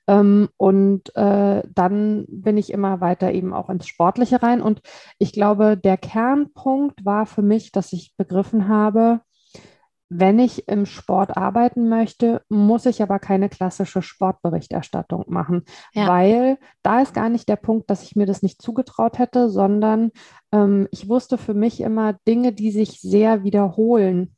Ähm, 0.07 0.49
und 0.57 1.15
äh, 1.15 1.63
dann 1.73 2.25
bin 2.29 2.57
ich 2.57 2.71
immer 2.71 3.01
weiter 3.01 3.31
eben 3.31 3.53
auch 3.53 3.69
ins 3.69 3.87
Sportliche 3.87 4.43
rein. 4.43 4.61
Und 4.61 4.81
ich 5.19 5.31
glaube, 5.33 5.77
der 5.77 5.97
Kernpunkt 5.97 7.05
war 7.05 7.25
für 7.25 7.41
mich, 7.43 7.71
dass 7.71 7.93
ich 7.93 8.13
begriffen 8.17 8.67
habe, 8.67 9.21
wenn 10.09 10.39
ich 10.39 10.67
im 10.67 10.85
Sport 10.85 11.35
arbeiten 11.35 11.89
möchte, 11.89 12.41
muss 12.47 12.85
ich 12.85 13.01
aber 13.01 13.19
keine 13.19 13.49
klassische 13.49 14.01
Sportberichterstattung 14.01 15.25
machen, 15.27 15.63
Ja. 15.93 16.07
weil 16.07 16.57
da 16.81 17.01
ist 17.01 17.13
gar 17.13 17.29
nicht 17.29 17.49
der 17.49 17.57
Punkt, 17.57 17.89
dass 17.89 18.03
ich 18.03 18.15
mir 18.15 18.25
das 18.25 18.41
nicht 18.41 18.61
zugetraut 18.61 19.19
hätte, 19.19 19.49
sondern 19.49 20.11
ähm, 20.53 20.87
ich 20.91 21.09
wusste 21.09 21.37
für 21.37 21.53
mich 21.53 21.81
immer 21.81 22.13
Dinge, 22.27 22.53
die 22.53 22.71
sich 22.71 23.01
sehr 23.01 23.43
wiederholen, 23.43 24.33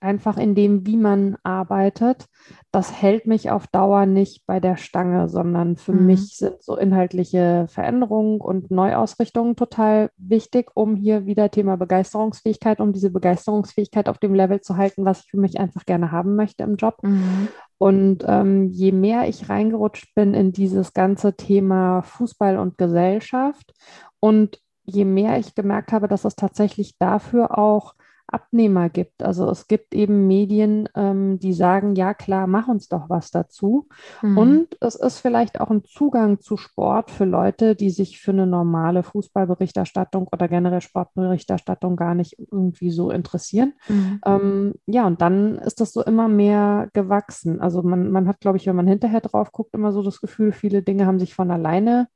einfach 0.00 0.36
in 0.36 0.54
dem, 0.54 0.86
wie 0.86 0.96
man 0.96 1.36
arbeitet, 1.42 2.26
das 2.70 3.02
hält 3.02 3.26
mich 3.26 3.50
auf 3.50 3.66
Dauer 3.66 4.06
nicht 4.06 4.46
bei 4.46 4.60
der 4.60 4.76
Stange, 4.76 5.28
sondern 5.28 5.76
für 5.76 5.92
Mhm. 5.92 6.06
mich 6.06 6.36
sind 6.36 6.62
so 6.62 6.76
inhaltliche 6.76 7.66
Veränderungen 7.68 8.40
und 8.40 8.70
Neuausrichtungen 8.70 9.56
total 9.56 10.10
wichtig, 10.16 10.70
um 10.74 10.96
hier 10.96 11.26
wieder 11.26 11.50
Thema 11.50 11.76
Begeisterungsfähigkeit, 11.76 12.80
um 12.80 12.92
diese 12.92 13.10
Begeisterungsfähigkeit 13.10 14.08
auf 14.08 14.18
dem 14.18 14.34
Level 14.34 14.60
zu 14.60 14.76
halten, 14.76 15.04
was 15.04 15.20
ich 15.24 15.30
für 15.30 15.38
mich 15.40 15.58
einfach 15.58 15.84
gerne 15.86 16.12
haben 16.12 16.36
möchte 16.36 16.62
im 16.62 16.76
Job. 16.76 16.98
Mhm. 17.02 17.48
Und 17.78 18.24
ähm, 18.26 18.70
je 18.70 18.92
mehr 18.92 19.28
ich 19.28 19.48
reingerutscht 19.48 20.14
bin 20.14 20.34
in 20.34 20.52
dieses 20.52 20.92
ganze 20.94 21.34
Thema 21.36 22.02
Fußball 22.02 22.58
und 22.58 22.76
Gesellschaft 22.76 23.72
und 24.20 24.58
je 24.84 25.04
mehr 25.04 25.38
ich 25.38 25.54
gemerkt 25.54 25.92
habe, 25.92 26.08
dass 26.08 26.24
es 26.24 26.34
tatsächlich 26.34 26.96
dafür 26.98 27.56
auch 27.58 27.94
Abnehmer 28.28 28.90
gibt. 28.90 29.22
Also 29.22 29.50
es 29.50 29.68
gibt 29.68 29.94
eben 29.94 30.26
Medien, 30.26 30.88
ähm, 30.94 31.38
die 31.38 31.52
sagen, 31.52 31.94
ja 31.94 32.14
klar, 32.14 32.46
mach 32.46 32.68
uns 32.68 32.88
doch 32.88 33.08
was 33.08 33.30
dazu. 33.30 33.88
Mhm. 34.22 34.38
Und 34.38 34.76
es 34.80 34.94
ist 34.94 35.18
vielleicht 35.18 35.60
auch 35.60 35.70
ein 35.70 35.84
Zugang 35.84 36.40
zu 36.40 36.56
Sport 36.56 37.10
für 37.10 37.24
Leute, 37.24 37.74
die 37.74 37.90
sich 37.90 38.20
für 38.20 38.32
eine 38.32 38.46
normale 38.46 39.02
Fußballberichterstattung 39.02 40.28
oder 40.30 40.46
generell 40.46 40.82
Sportberichterstattung 40.82 41.96
gar 41.96 42.14
nicht 42.14 42.36
irgendwie 42.38 42.90
so 42.90 43.10
interessieren. 43.10 43.72
Mhm. 43.88 44.20
Ähm, 44.24 44.74
ja, 44.86 45.06
und 45.06 45.22
dann 45.22 45.58
ist 45.58 45.80
das 45.80 45.92
so 45.92 46.02
immer 46.02 46.28
mehr 46.28 46.90
gewachsen. 46.92 47.60
Also 47.60 47.82
man, 47.82 48.10
man 48.10 48.28
hat, 48.28 48.40
glaube 48.40 48.58
ich, 48.58 48.66
wenn 48.66 48.76
man 48.76 48.86
hinterher 48.86 49.20
drauf 49.20 49.52
guckt, 49.52 49.74
immer 49.74 49.92
so 49.92 50.02
das 50.02 50.20
Gefühl, 50.20 50.52
viele 50.52 50.82
Dinge 50.82 51.06
haben 51.06 51.18
sich 51.18 51.34
von 51.34 51.50
alleine 51.50 52.08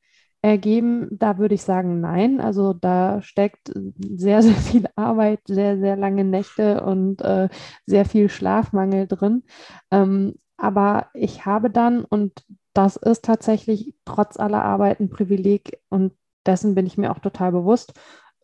ergeben. 0.42 1.08
Da 1.12 1.38
würde 1.38 1.54
ich 1.54 1.62
sagen, 1.62 2.00
nein. 2.00 2.40
Also 2.40 2.72
da 2.72 3.22
steckt 3.22 3.72
sehr, 3.98 4.42
sehr 4.42 4.54
viel 4.54 4.86
Arbeit, 4.96 5.40
sehr, 5.46 5.78
sehr 5.78 5.96
lange 5.96 6.24
Nächte 6.24 6.84
und 6.84 7.22
äh, 7.22 7.48
sehr 7.86 8.04
viel 8.04 8.28
Schlafmangel 8.28 9.06
drin. 9.06 9.44
Ähm, 9.90 10.34
aber 10.56 11.08
ich 11.14 11.46
habe 11.46 11.70
dann, 11.70 12.04
und 12.04 12.44
das 12.74 12.96
ist 12.96 13.24
tatsächlich 13.24 13.94
trotz 14.04 14.38
aller 14.38 14.62
Arbeit 14.62 15.00
ein 15.00 15.10
Privileg 15.10 15.78
und 15.88 16.12
dessen 16.46 16.74
bin 16.74 16.86
ich 16.86 16.98
mir 16.98 17.12
auch 17.12 17.20
total 17.20 17.52
bewusst, 17.52 17.94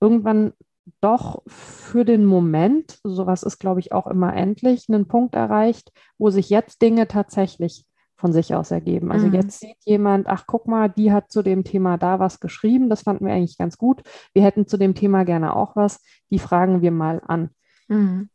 irgendwann 0.00 0.52
doch 1.00 1.42
für 1.46 2.04
den 2.04 2.24
Moment, 2.24 2.98
sowas 3.04 3.42
ist, 3.42 3.58
glaube 3.58 3.80
ich, 3.80 3.92
auch 3.92 4.06
immer 4.06 4.34
endlich, 4.34 4.86
einen 4.88 5.06
Punkt 5.06 5.34
erreicht, 5.34 5.92
wo 6.16 6.30
sich 6.30 6.48
jetzt 6.50 6.80
Dinge 6.82 7.08
tatsächlich 7.08 7.84
von 8.18 8.32
sich 8.32 8.54
aus 8.54 8.70
ergeben. 8.72 9.12
Also 9.12 9.28
Mhm. 9.28 9.34
jetzt 9.34 9.60
sieht 9.60 9.78
jemand, 9.84 10.26
ach 10.26 10.44
guck 10.46 10.66
mal, 10.66 10.88
die 10.88 11.12
hat 11.12 11.30
zu 11.30 11.42
dem 11.42 11.64
Thema 11.64 11.96
da 11.96 12.18
was 12.18 12.40
geschrieben, 12.40 12.90
das 12.90 13.02
fanden 13.02 13.24
wir 13.24 13.32
eigentlich 13.32 13.56
ganz 13.56 13.78
gut. 13.78 14.02
Wir 14.34 14.42
hätten 14.42 14.66
zu 14.66 14.76
dem 14.76 14.94
Thema 14.94 15.24
gerne 15.24 15.54
auch 15.54 15.76
was, 15.76 16.02
die 16.30 16.40
fragen 16.40 16.82
wir 16.82 16.90
mal 16.90 17.22
an. 17.26 17.50
Mhm. 17.86 18.28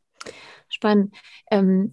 Spannend. 0.69 1.13
Ähm, 1.51 1.91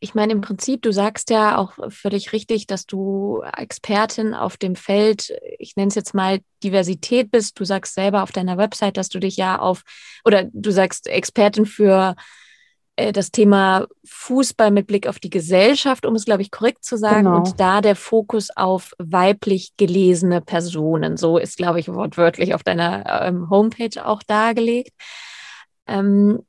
ich 0.00 0.14
meine, 0.14 0.32
im 0.32 0.40
Prinzip, 0.40 0.82
du 0.82 0.92
sagst 0.92 1.30
ja 1.30 1.56
auch 1.56 1.72
völlig 1.88 2.32
richtig, 2.32 2.66
dass 2.66 2.86
du 2.86 3.42
Expertin 3.56 4.34
auf 4.34 4.56
dem 4.56 4.76
Feld, 4.76 5.32
ich 5.58 5.74
nenne 5.76 5.88
es 5.88 5.94
jetzt 5.96 6.14
mal 6.14 6.40
Diversität 6.62 7.30
bist. 7.30 7.58
Du 7.58 7.64
sagst 7.64 7.94
selber 7.94 8.22
auf 8.22 8.30
deiner 8.30 8.58
Website, 8.58 8.96
dass 8.96 9.08
du 9.08 9.18
dich 9.18 9.36
ja 9.36 9.58
auf, 9.58 9.82
oder 10.24 10.44
du 10.52 10.70
sagst 10.70 11.08
Expertin 11.08 11.66
für 11.66 12.14
das 13.12 13.30
Thema 13.30 13.86
Fußball 14.04 14.72
mit 14.72 14.88
Blick 14.88 15.06
auf 15.06 15.20
die 15.20 15.30
Gesellschaft, 15.30 16.04
um 16.04 16.16
es, 16.16 16.24
glaube 16.24 16.42
ich, 16.42 16.50
korrekt 16.50 16.84
zu 16.84 16.96
sagen. 16.96 17.24
Genau. 17.24 17.36
Und 17.36 17.60
da 17.60 17.80
der 17.80 17.94
Fokus 17.94 18.50
auf 18.54 18.92
weiblich 18.98 19.72
gelesene 19.76 20.40
Personen. 20.40 21.16
So 21.16 21.38
ist, 21.38 21.56
glaube 21.56 21.78
ich, 21.78 21.88
wortwörtlich 21.88 22.54
auf 22.54 22.64
deiner 22.64 23.22
ähm, 23.22 23.50
Homepage 23.50 24.04
auch 24.04 24.22
dargelegt. 24.24 24.92
Ähm, 25.86 26.40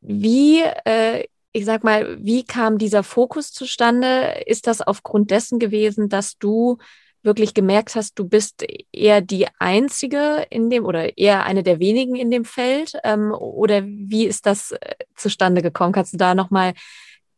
wie, 0.00 0.62
äh, 0.84 1.24
ich 1.52 1.64
sag 1.66 1.84
mal, 1.84 2.16
wie 2.18 2.44
kam 2.44 2.78
dieser 2.78 3.02
Fokus 3.02 3.52
zustande? 3.52 4.42
Ist 4.46 4.66
das 4.66 4.80
aufgrund 4.80 5.30
dessen 5.30 5.58
gewesen, 5.58 6.08
dass 6.08 6.38
du 6.38 6.78
wirklich 7.22 7.54
gemerkt 7.54 7.94
hast, 7.94 8.18
du 8.18 8.28
bist 8.28 8.64
eher 8.92 9.20
die 9.20 9.46
Einzige 9.58 10.46
in 10.50 10.70
dem 10.70 10.84
oder 10.84 11.16
eher 11.18 11.44
eine 11.44 11.62
der 11.62 11.78
wenigen 11.80 12.16
in 12.16 12.30
dem 12.30 12.44
Feld? 12.44 12.94
Ähm, 13.04 13.32
oder 13.32 13.84
wie 13.84 14.26
ist 14.26 14.46
das 14.46 14.72
äh, 14.72 14.94
zustande 15.16 15.62
gekommen? 15.62 15.92
Kannst 15.92 16.12
du 16.14 16.18
da 16.18 16.34
nochmal 16.34 16.74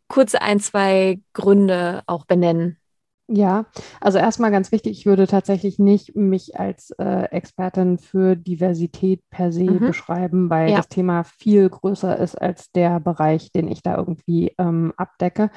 kurz 0.09 0.35
ein, 0.35 0.61
zwei 0.61 1.21
Gründe 1.33 2.03
auch 2.07 2.25
benennen? 2.27 2.79
Ja, 3.27 3.65
also 4.03 4.19
erstmal 4.19 4.51
ganz 4.51 4.71
wichtig, 4.71 4.99
ich 4.99 5.07
würde 5.07 5.27
tatsächlich 5.27 5.79
nicht 5.79 6.15
mich 6.15 6.61
als 6.61 6.91
äh, 6.99 7.23
Expertin 7.31 7.97
für 7.97 8.37
Diversität 8.37 9.23
per 9.31 9.51
se 9.51 9.63
Mhm. 9.63 9.87
beschreiben, 9.87 10.51
weil 10.51 10.69
Ja. 10.71 10.77
das 10.77 10.91
Thema 10.91 11.25
viel 11.25 11.71
größer 11.71 12.19
ist 12.19 12.35
als 12.37 12.71
der 12.73 13.01
Bereich, 13.01 13.51
den 13.51 13.69
ich 13.69 13.83
da 13.83 13.97
irgendwie 13.97 14.53
ähm, 14.59 14.93
abdecke. 14.99 15.51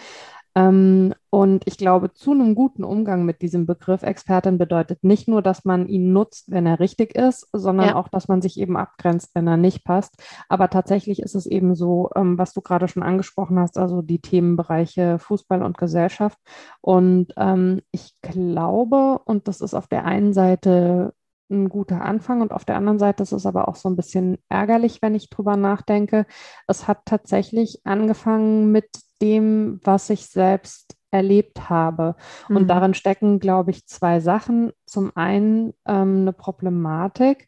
Ähm, 0.57 1.13
und 1.29 1.67
ich 1.67 1.77
glaube, 1.77 2.13
zu 2.13 2.31
einem 2.31 2.55
guten 2.55 2.83
Umgang 2.83 3.25
mit 3.25 3.43
diesem 3.43 3.67
Begriff 3.67 4.01
Expertin 4.01 4.57
bedeutet 4.57 5.03
nicht 5.03 5.27
nur, 5.27 5.43
dass 5.43 5.65
man 5.65 5.87
ihn 5.87 6.11
nutzt, 6.13 6.49
wenn 6.49 6.65
er 6.65 6.79
richtig 6.79 7.15
ist, 7.15 7.47
sondern 7.53 7.89
Ja. 7.89 7.95
auch, 7.95 8.07
dass 8.07 8.27
man 8.27 8.41
sich 8.41 8.59
eben 8.59 8.75
abgrenzt, 8.75 9.35
wenn 9.35 9.45
er 9.47 9.57
nicht 9.57 9.83
passt. 9.83 10.15
Aber 10.49 10.69
tatsächlich 10.71 11.21
ist 11.21 11.35
es 11.35 11.45
eben 11.45 11.75
so, 11.75 12.09
ähm, 12.15 12.39
was 12.39 12.53
du 12.53 12.61
gerade 12.61 12.87
schon 12.87 13.03
angesprochen 13.03 13.59
hast, 13.59 13.77
also 13.77 14.01
die 14.01 14.19
Themenbereiche 14.19 15.19
Fußball 15.19 15.61
und 15.61 15.77
Gesellschaft. 15.77 16.39
Und 16.81 17.33
ähm, 17.37 17.81
ich 17.91 18.15
glaube, 18.23 19.19
und 19.25 19.47
das 19.47 19.61
ist 19.61 19.75
auf 19.75 19.87
der 19.87 20.05
einen 20.05 20.33
Seite 20.33 21.13
ein 21.49 21.69
guter 21.69 22.01
Anfang 22.01 22.41
und 22.41 22.51
auf 22.51 22.65
der 22.65 22.75
anderen 22.77 22.99
Seite 22.99 23.23
ist 23.23 23.31
es 23.31 23.45
aber 23.45 23.67
auch 23.69 23.75
so 23.75 23.87
ein 23.89 23.95
bisschen 23.95 24.37
ärgerlich, 24.49 25.01
wenn 25.01 25.15
ich 25.15 25.29
drüber 25.29 25.55
nachdenke. 25.55 26.25
Es 26.67 26.87
hat 26.87 27.01
tatsächlich 27.05 27.81
angefangen 27.85 28.71
mit 28.71 28.89
dem, 29.21 29.79
was 29.83 30.09
ich 30.09 30.27
selbst 30.27 30.95
erlebt 31.11 31.69
habe. 31.69 32.15
Und 32.49 32.63
Mhm. 32.63 32.67
darin 32.67 32.93
stecken, 32.93 33.39
glaube 33.39 33.71
ich, 33.71 33.87
zwei 33.87 34.19
Sachen. 34.19 34.71
Zum 34.85 35.11
einen 35.15 35.73
ähm, 35.85 36.21
eine 36.21 36.33
Problematik, 36.33 37.47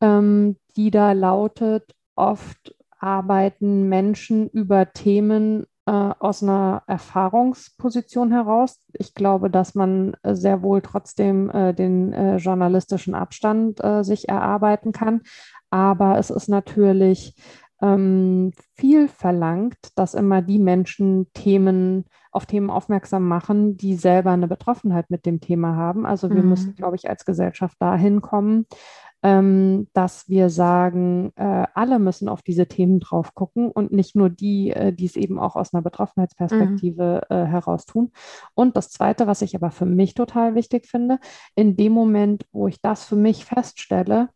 ähm, 0.00 0.56
die 0.76 0.90
da 0.90 1.12
lautet, 1.12 1.94
oft 2.14 2.74
arbeiten 3.00 3.88
Menschen 3.88 4.48
über 4.50 4.92
Themen 4.92 5.64
äh, 5.86 5.90
aus 5.90 6.42
einer 6.42 6.82
Erfahrungsposition 6.86 8.32
heraus. 8.32 8.78
Ich 8.92 9.14
glaube, 9.14 9.50
dass 9.50 9.74
man 9.74 10.14
äh, 10.22 10.34
sehr 10.34 10.62
wohl 10.62 10.82
trotzdem 10.82 11.48
äh, 11.50 11.72
den 11.72 12.12
äh, 12.12 12.36
journalistischen 12.36 13.14
Abstand 13.14 13.82
äh, 13.82 14.02
sich 14.04 14.28
erarbeiten 14.28 14.92
kann. 14.92 15.22
Aber 15.70 16.18
es 16.18 16.30
ist 16.30 16.48
natürlich 16.48 17.34
ähm, 17.80 18.52
viel 18.74 19.08
verlangt, 19.08 19.76
dass 19.94 20.14
immer 20.14 20.42
die 20.42 20.58
Menschen 20.58 21.28
Themen 21.32 22.04
auf 22.32 22.46
Themen 22.46 22.70
aufmerksam 22.70 23.26
machen, 23.26 23.76
die 23.76 23.94
selber 23.94 24.30
eine 24.32 24.48
Betroffenheit 24.48 25.10
mit 25.10 25.26
dem 25.26 25.40
Thema 25.40 25.76
haben. 25.76 26.04
Also 26.04 26.30
wir 26.30 26.42
mhm. 26.42 26.48
müssen, 26.50 26.74
glaube 26.74 26.96
ich, 26.96 27.08
als 27.08 27.24
Gesellschaft 27.24 27.76
dahin 27.80 28.20
kommen, 28.20 28.66
ähm, 29.22 29.88
dass 29.94 30.28
wir 30.28 30.48
sagen, 30.48 31.32
äh, 31.36 31.66
alle 31.74 31.98
müssen 31.98 32.28
auf 32.28 32.42
diese 32.42 32.66
Themen 32.66 33.00
drauf 33.00 33.34
gucken 33.34 33.70
und 33.70 33.92
nicht 33.92 34.14
nur 34.14 34.30
die, 34.30 34.70
äh, 34.70 34.92
die 34.92 35.06
es 35.06 35.16
eben 35.16 35.38
auch 35.38 35.56
aus 35.56 35.74
einer 35.74 35.82
Betroffenheitsperspektive 35.82 37.26
mhm. 37.28 37.36
äh, 37.36 37.46
heraus 37.46 37.86
tun. 37.86 38.12
Und 38.54 38.76
das 38.76 38.90
Zweite, 38.90 39.26
was 39.26 39.42
ich 39.42 39.56
aber 39.56 39.70
für 39.70 39.86
mich 39.86 40.14
total 40.14 40.54
wichtig 40.54 40.86
finde, 40.86 41.18
in 41.56 41.76
dem 41.76 41.92
Moment, 41.92 42.46
wo 42.52 42.68
ich 42.68 42.80
das 42.80 43.04
für 43.04 43.16
mich 43.16 43.44
feststelle, 43.44 44.28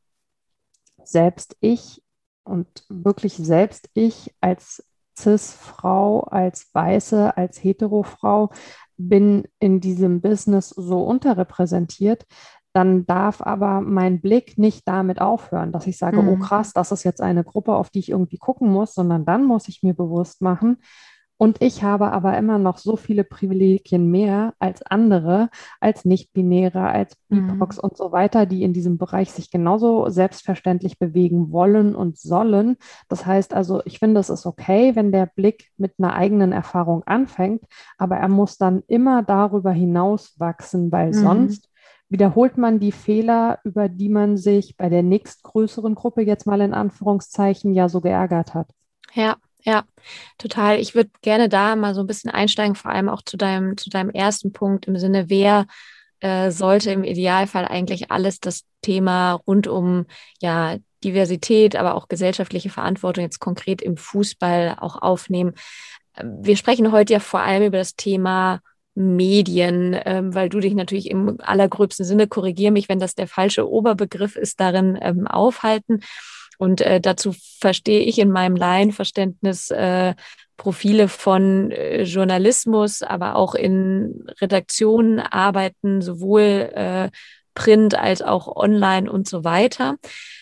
selbst 1.05 1.57
ich 1.61 2.02
und 2.44 2.85
wirklich 2.88 3.35
selbst 3.35 3.88
ich 3.94 4.35
als 4.40 4.85
CIS-Frau, 5.18 6.20
als 6.20 6.70
Weiße, 6.72 7.37
als 7.37 7.62
Hetero-Frau 7.62 8.50
bin 8.96 9.46
in 9.59 9.81
diesem 9.81 10.20
Business 10.20 10.70
so 10.70 11.02
unterrepräsentiert, 11.02 12.26
dann 12.72 13.05
darf 13.05 13.42
aber 13.42 13.83
mein 13.83 14.20
Blick 14.20 14.57
nicht 14.57 14.88
damit 14.88 15.20
aufhören, 15.20 15.72
dass 15.72 15.87
ich 15.87 15.98
sage, 15.98 16.18
oh 16.18 16.22
mhm. 16.22 16.28
oh 16.28 16.37
krass, 16.38 16.72
das 16.72 16.90
ist 16.90 17.05
jetzt 17.05 17.20
eine 17.20 17.44
Gruppe, 17.44 17.74
auf 17.74 17.90
die 17.90 17.98
ich 17.98 18.11
irgendwie 18.11 18.38
gucken 18.38 18.70
muss, 18.70 18.94
sondern 18.94 19.26
dann 19.26 19.44
muss 19.44 19.68
ich 19.68 19.83
mir 19.83 19.94
bewusst 19.94 20.40
machen, 20.40 20.78
und 21.42 21.61
ich 21.61 21.83
habe 21.83 22.12
aber 22.12 22.38
immer 22.38 22.61
noch 22.61 22.78
so 22.78 22.94
viele 22.94 23.24
Privilegien 23.24 24.09
mehr 24.12 24.55
als 24.61 24.81
andere, 24.83 25.50
als 25.81 26.05
Nicht-Binäre, 26.05 26.87
als 26.87 27.16
BIPOX 27.31 27.78
mhm. 27.78 27.83
und 27.83 27.96
so 27.96 28.12
weiter, 28.12 28.46
die 28.46 28.62
in 28.62 28.72
diesem 28.72 28.96
Bereich 28.96 29.33
sich 29.33 29.50
genauso 29.50 30.09
selbstverständlich 30.09 31.00
bewegen 31.00 31.50
wollen 31.50 31.96
und 31.96 32.16
sollen. 32.16 32.76
Das 33.09 33.26
heißt 33.26 33.55
also, 33.55 33.83
ich 33.87 33.98
finde, 33.98 34.20
es 34.20 34.31
ist 34.31 34.46
okay, 34.46 34.94
wenn 34.94 35.11
der 35.11 35.26
Blick 35.26 35.72
mit 35.76 35.94
einer 35.98 36.14
eigenen 36.14 36.52
Erfahrung 36.52 37.02
anfängt, 37.07 37.64
aber 37.98 38.18
er 38.18 38.28
muss 38.28 38.57
dann 38.57 38.85
immer 38.87 39.24
darüber 39.24 39.72
hinaus 39.72 40.38
wachsen, 40.38 40.92
weil 40.92 41.09
mhm. 41.09 41.14
sonst 41.14 41.70
wiederholt 42.09 42.57
man 42.57 42.78
die 42.78 42.92
Fehler, 42.92 43.59
über 43.64 43.88
die 43.88 44.11
man 44.11 44.37
sich 44.37 44.76
bei 44.76 44.88
der 44.88 45.02
nächstgrößeren 45.02 45.96
Gruppe 45.96 46.22
jetzt 46.22 46.46
mal 46.46 46.61
in 46.61 46.72
Anführungszeichen 46.72 47.74
ja 47.74 47.88
so 47.88 48.00
geärgert 48.00 48.55
hat. 48.55 48.70
Ja, 49.12 49.38
ja, 49.64 49.85
total. 50.38 50.79
Ich 50.79 50.94
würde 50.94 51.11
gerne 51.22 51.48
da 51.48 51.77
mal 51.77 51.94
so 51.94 52.01
ein 52.01 52.07
bisschen 52.07 52.31
einsteigen, 52.31 52.75
vor 52.75 52.90
allem 52.90 53.09
auch 53.09 53.22
zu 53.22 53.37
deinem, 53.37 53.77
zu 53.77 53.90
deinem 53.90 54.11
ersten 54.11 54.53
Punkt 54.53 54.87
im 54.87 54.96
Sinne, 54.98 55.29
wer 55.29 55.66
äh, 56.20 56.51
sollte 56.51 56.90
im 56.90 57.05
Idealfall 57.05 57.66
eigentlich 57.66 58.11
alles 58.11 58.40
das 58.40 58.64
Thema 58.81 59.33
rund 59.33 59.66
um 59.66 60.07
ja 60.40 60.77
Diversität, 61.05 61.77
aber 61.77 61.94
auch 61.94 62.09
gesellschaftliche 62.09 62.70
Verantwortung 62.70 63.25
jetzt 63.25 63.40
konkret 63.40 63.83
im 63.83 63.96
Fußball 63.96 64.77
auch 64.79 65.01
aufnehmen. 65.03 65.55
Wir 66.22 66.57
sprechen 66.57 66.92
heute 66.92 67.14
ja 67.14 67.20
vor 67.20 67.40
allem 67.40 67.64
über 67.64 67.79
das 67.79 67.96
Thema 67.96 68.61
Medien, 68.94 69.96
ähm, 70.05 70.35
weil 70.35 70.48
du 70.48 70.61
dich 70.61 70.75
natürlich 70.75 71.11
im 71.11 71.38
allergröbsten 71.40 72.05
Sinne, 72.05 72.27
korrigier 72.27 72.70
mich, 72.70 72.88
wenn 72.88 73.01
das 73.01 73.14
der 73.14 73.27
falsche 73.27 73.68
Oberbegriff 73.68 74.37
ist, 74.37 74.61
darin 74.61 74.98
ähm, 75.01 75.27
aufhalten. 75.27 76.01
Und 76.62 76.81
äh, 76.81 77.01
dazu 77.01 77.35
verstehe 77.59 78.03
ich 78.03 78.20
in 78.20 78.31
meinem 78.31 78.55
Laienverständnis 78.55 79.72
äh, 79.72 80.14
Profile 80.57 81.09
von 81.09 81.72
äh, 81.72 82.05
Journalismus, 82.05 83.03
aber 83.03 83.35
auch 83.35 83.57
in 83.57 84.29
Redaktionen 84.40 85.18
arbeiten, 85.18 86.03
sowohl 86.03 86.70
äh, 86.72 87.11
Print 87.55 87.98
als 87.98 88.22
auch 88.22 88.46
online 88.46 89.11
und 89.11 89.29
so 89.29 89.42
weiter. 89.42 89.96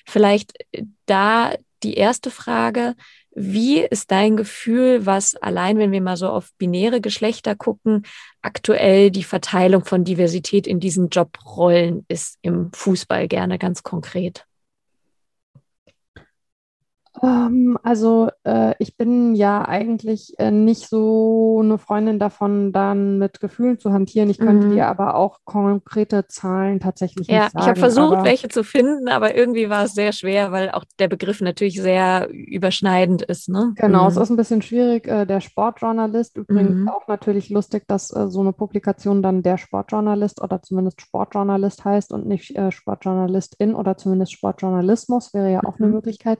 Vielleicht 0.07 0.53
äh, 0.73 0.83
da 1.07 1.55
die 1.83 1.95
erste 1.95 2.31
Frage. 2.31 2.97
Wie 3.35 3.81
ist 3.81 4.11
dein 4.11 4.37
Gefühl, 4.37 5.07
was 5.07 5.37
allein, 5.37 5.79
wenn 5.79 5.91
wir 5.91 6.03
mal 6.03 6.19
so 6.19 6.29
auf 6.29 6.51
binäre 6.59 7.01
Geschlechter 7.01 7.57
gucken, 7.57 8.03
aktuell 8.43 9.11
die 9.11 9.25
Verteilung 9.25 9.87
von 9.87 10.05
Diversität 10.05 10.67
in 10.67 10.81
diesen 10.81 11.09
Jobrollen 11.09 12.05
ist 12.09 12.37
im 12.43 12.71
Fußball 12.75 13.27
gerne 13.27 13.57
ganz 13.59 13.83
konkret? 13.83 14.45
Ähm, 17.23 17.77
also 17.83 18.29
äh, 18.45 18.75
ich 18.79 18.97
bin 18.97 19.35
ja 19.35 19.67
eigentlich 19.67 20.35
äh, 20.39 20.51
nicht 20.51 20.89
so 20.89 21.61
eine 21.63 21.77
Freundin 21.79 22.19
davon, 22.19 22.73
dann 22.73 23.19
mit 23.19 23.41
Gefühlen 23.41 23.81
zu 23.81 23.93
hantieren. 23.93 24.31
Ich 24.31 24.39
könnte 24.39 24.69
mhm. 24.69 24.73
dir 24.73 24.87
aber 24.87 25.17
auch 25.17 25.39
konkrete 25.45 26.29
Zahlen 26.29 26.79
tatsächlich 26.79 27.27
ja, 27.27 27.45
nicht 27.45 27.53
sagen. 27.53 27.59
Ja, 27.59 27.63
ich 27.63 27.69
habe 27.69 27.81
versucht, 27.81 28.25
welche 28.25 28.49
zu 28.49 28.63
finden, 28.63 29.09
aber 29.09 29.35
irgendwie 29.35 29.69
war 29.69 29.85
es 29.85 29.95
sehr 29.95 30.13
schwer, 30.13 30.53
weil 30.53 30.71
auch 30.71 30.85
der 30.99 31.09
Begriff 31.09 31.41
natürlich 31.41 31.81
sehr 31.83 32.29
überschneidend 32.31 33.23
ist. 33.23 33.49
Ne? 33.49 33.73
Genau, 33.75 34.03
mhm. 34.03 34.09
es 34.09 34.17
ist 34.17 34.31
ein 34.31 34.37
bisschen 34.37 34.63
schwierig. 34.63 35.09
Äh, 35.09 35.27
der 35.27 35.41
Sportjournalist, 35.41 36.37
übrigens 36.37 36.77
mhm. 36.77 36.89
auch 36.89 37.09
natürlich 37.09 37.51
lustig, 37.51 37.85
dass 37.89 38.15
äh, 38.15 38.29
so 38.29 38.41
eine 38.41 38.53
Publikation 38.53 39.21
dann 39.21 39.43
der 39.43 39.59
Sportjournalist 39.59 40.41
oder 40.41 40.63
zumindest 40.63 41.01
Sportjournalist 41.01 41.85
heißt 41.85 42.13
und 42.13 42.27
nicht 42.27 42.57
äh, 42.57 42.71
Sportjournalistin 42.71 43.75
oder 43.75 43.97
zumindest 43.97 44.33
Sportjournalismus 44.33 45.35
wäre 45.35 45.51
ja 45.51 45.65
auch 45.65 45.79
eine 45.79 45.89
mhm. 45.89 45.95
Möglichkeit 45.95 46.39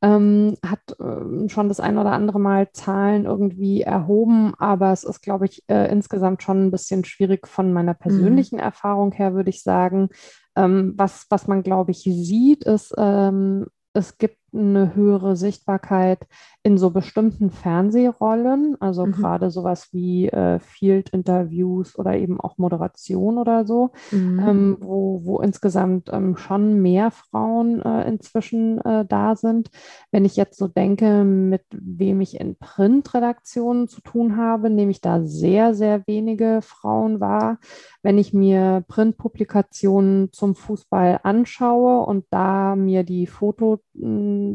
ähm, 0.00 0.56
hat 0.64 0.80
äh, 1.00 1.48
schon 1.48 1.68
das 1.68 1.80
ein 1.80 1.98
oder 1.98 2.12
andere 2.12 2.38
Mal 2.38 2.70
Zahlen 2.72 3.24
irgendwie 3.24 3.82
erhoben, 3.82 4.54
aber 4.58 4.92
es 4.92 5.04
ist, 5.04 5.22
glaube 5.22 5.46
ich, 5.46 5.64
äh, 5.68 5.90
insgesamt 5.90 6.42
schon 6.42 6.66
ein 6.66 6.70
bisschen 6.70 7.04
schwierig 7.04 7.48
von 7.48 7.72
meiner 7.72 7.94
mhm. 7.94 7.98
persönlichen 7.98 8.56
mhm. 8.56 8.62
Erfahrung 8.62 9.12
her, 9.12 9.34
würde 9.34 9.50
ich 9.50 9.62
sagen. 9.62 10.08
Ähm, 10.56 10.94
was, 10.96 11.26
was 11.30 11.46
man, 11.48 11.62
glaube 11.62 11.90
ich, 11.90 11.98
sieht, 11.98 12.64
ist, 12.64 12.94
ähm, 12.96 13.66
es 13.92 14.18
gibt 14.18 14.38
eine 14.52 14.94
höhere 14.94 15.36
Sichtbarkeit 15.36 16.26
in 16.62 16.76
so 16.76 16.90
bestimmten 16.90 17.50
Fernsehrollen, 17.50 18.76
also 18.80 19.06
mhm. 19.06 19.12
gerade 19.12 19.50
sowas 19.50 19.88
wie 19.92 20.28
äh, 20.28 20.58
Field-Interviews 20.58 21.98
oder 21.98 22.16
eben 22.16 22.40
auch 22.40 22.58
Moderation 22.58 23.38
oder 23.38 23.64
so, 23.64 23.90
mhm. 24.10 24.44
ähm, 24.46 24.76
wo, 24.80 25.24
wo 25.24 25.40
insgesamt 25.40 26.10
ähm, 26.12 26.36
schon 26.36 26.82
mehr 26.82 27.10
Frauen 27.10 27.80
äh, 27.80 28.08
inzwischen 28.08 28.80
äh, 28.80 29.06
da 29.06 29.36
sind. 29.36 29.70
Wenn 30.10 30.24
ich 30.24 30.36
jetzt 30.36 30.58
so 30.58 30.68
denke, 30.68 31.24
mit 31.24 31.62
wem 31.70 32.20
ich 32.20 32.40
in 32.40 32.56
Printredaktionen 32.56 33.88
zu 33.88 34.00
tun 34.00 34.36
habe, 34.36 34.68
nehme 34.68 34.90
ich 34.90 35.00
da 35.00 35.22
sehr, 35.22 35.74
sehr 35.74 36.06
wenige 36.06 36.60
Frauen 36.62 37.20
wahr. 37.20 37.58
Wenn 38.02 38.18
ich 38.18 38.34
mir 38.34 38.84
Printpublikationen 38.88 40.32
zum 40.32 40.54
Fußball 40.54 41.20
anschaue 41.22 42.04
und 42.04 42.26
da 42.30 42.76
mir 42.76 43.04
die 43.04 43.26
Foto, 43.26 43.80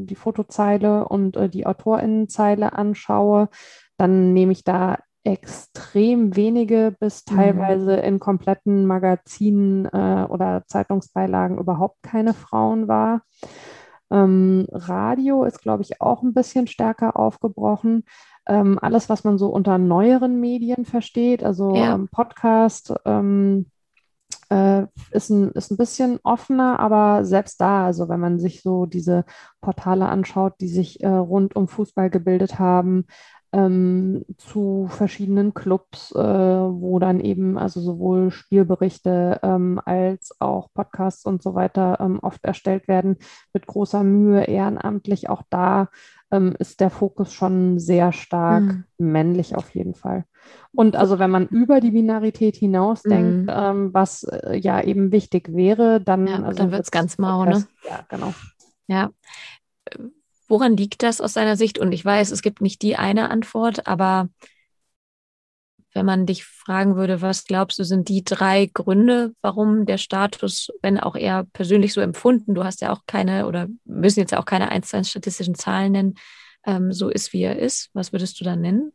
die 0.06 0.16
Fotozeile 0.16 1.08
und 1.08 1.36
äh, 1.36 1.50
die 1.50 1.66
Autorinnenzeile 1.66 2.74
anschaue, 2.74 3.50
dann 3.98 4.34
nehme 4.34 4.52
ich 4.52 4.64
da 4.64 4.98
extrem 5.24 6.36
wenige 6.36 6.96
bis 7.00 7.24
mhm. 7.30 7.36
teilweise 7.36 7.96
in 7.96 8.20
kompletten 8.20 8.86
Magazinen 8.86 9.86
äh, 9.86 10.26
oder 10.30 10.64
Zeitungsbeilagen 10.68 11.58
überhaupt 11.58 12.04
keine 12.04 12.34
Frauen 12.34 12.88
wahr. 12.88 13.22
Ähm, 14.12 14.68
Radio 14.72 15.44
ist, 15.44 15.62
glaube 15.62 15.82
ich, 15.84 16.02
auch 16.02 16.22
ein 16.24 16.34
bisschen 16.34 16.68
stärker 16.68 17.18
aufgebrochen. 17.18 18.04
Ähm, 18.46 18.78
alles, 18.80 19.10
was 19.10 19.24
man 19.24 19.38
so 19.38 19.48
unter 19.48 19.78
neueren 19.78 20.40
Medien 20.40 20.86
versteht, 20.86 21.44
also 21.44 21.74
ja. 21.76 21.96
ähm, 21.96 22.10
Podcast, 22.10 22.94
ähm, 23.06 23.68
äh, 24.54 24.88
ist, 25.12 25.30
ein, 25.30 25.52
ist 25.52 25.72
ein 25.72 25.78
bisschen 25.78 26.20
offener, 26.24 26.80
aber 26.80 27.26
selbst 27.26 27.60
da, 27.60 27.86
also 27.86 28.08
wenn 28.08 28.20
man 28.20 28.40
sich 28.40 28.62
so 28.62 28.86
diese 28.86 29.26
Portale 29.62 30.08
anschaut, 30.08 30.54
die 30.62 30.68
sich 30.68 31.02
äh, 31.02 31.08
rund 31.08 31.56
um 31.56 31.68
Fußball 31.68 32.10
gebildet 32.12 32.60
haben, 32.60 33.06
ähm, 33.52 34.26
zu 34.38 34.88
verschiedenen 34.90 35.54
Clubs, 35.54 36.12
äh, 36.12 36.18
wo 36.18 37.00
dann 37.00 37.20
eben 37.20 37.58
also 37.58 37.82
sowohl 37.82 38.32
Spielberichte 38.32 39.40
ähm, 39.44 39.80
als 39.86 40.36
auch 40.40 40.70
Podcasts 40.74 41.26
und 41.26 41.42
so 41.44 41.56
weiter 41.56 42.00
ähm, 42.00 42.20
oft 42.22 42.44
erstellt 42.44 42.88
werden, 42.88 43.18
mit 43.54 43.68
großer 43.68 44.04
Mühe 44.04 44.44
ehrenamtlich. 44.44 45.30
Auch 45.30 45.44
da 45.50 45.90
ähm, 46.34 46.56
ist 46.58 46.80
der 46.80 46.90
Fokus 46.90 47.34
schon 47.34 47.80
sehr 47.80 48.12
stark 48.12 48.64
mhm. 48.64 48.84
männlich 48.98 49.56
auf 49.56 49.74
jeden 49.76 49.94
Fall. 49.94 50.26
Und 50.74 50.96
also 50.96 51.20
wenn 51.20 51.30
man 51.30 51.48
über 51.48 51.80
die 51.80 51.92
Binarität 51.92 52.56
hinaus 52.56 53.04
denkt, 53.04 53.44
mhm. 53.44 53.50
ähm, 53.50 53.94
was 53.94 54.24
äh, 54.24 54.58
ja 54.58 54.82
eben 54.82 55.12
wichtig 55.12 55.54
wäre, 55.54 56.02
dann, 56.02 56.28
ja, 56.28 56.42
also 56.42 56.58
dann 56.58 56.72
wird 56.72 56.84
es 56.84 56.92
ganz 56.92 57.18
mau, 57.18 57.46
ne? 57.46 57.66
Ja, 57.88 58.06
genau. 58.10 58.34
Ja. 58.88 59.12
Woran 60.48 60.76
liegt 60.76 61.04
das 61.04 61.22
aus 61.22 61.34
deiner 61.34 61.56
Sicht? 61.56 61.80
Und 61.80 61.92
ich 61.92 62.04
weiß, 62.04 62.32
es 62.32 62.42
gibt 62.42 62.62
nicht 62.62 62.82
die 62.82 62.96
eine 62.96 63.30
Antwort, 63.30 63.88
aber 63.88 64.30
wenn 65.94 66.06
man 66.06 66.26
dich 66.26 66.46
fragen 66.46 66.96
würde, 66.96 67.22
was 67.22 67.46
glaubst 67.46 67.80
du, 67.80 67.84
sind 67.84 68.10
die 68.10 68.24
drei 68.24 68.70
Gründe, 68.74 69.34
warum 69.42 69.86
der 69.86 69.98
Status, 69.98 70.70
wenn 70.82 71.00
auch 71.00 71.16
eher 71.16 71.46
persönlich 71.54 71.94
so 71.94 72.02
empfunden, 72.02 72.56
du 72.56 72.64
hast 72.64 72.82
ja 72.82 72.92
auch 72.92 73.02
keine 73.06 73.48
oder 73.48 73.68
müssen 73.86 74.20
jetzt 74.20 74.36
auch 74.36 74.46
keine 74.46 74.70
eins 74.70 74.90
zu 74.90 74.98
eins 74.98 75.10
statistischen 75.10 75.56
Zahlen 75.56 75.92
nennen, 75.92 76.16
ähm, 76.66 76.92
so 76.92 77.10
ist, 77.10 77.34
wie 77.34 77.44
er 77.44 77.60
ist, 77.60 77.90
was 77.94 78.12
würdest 78.12 78.40
du 78.40 78.44
da 78.44 78.56
nennen? 78.56 78.92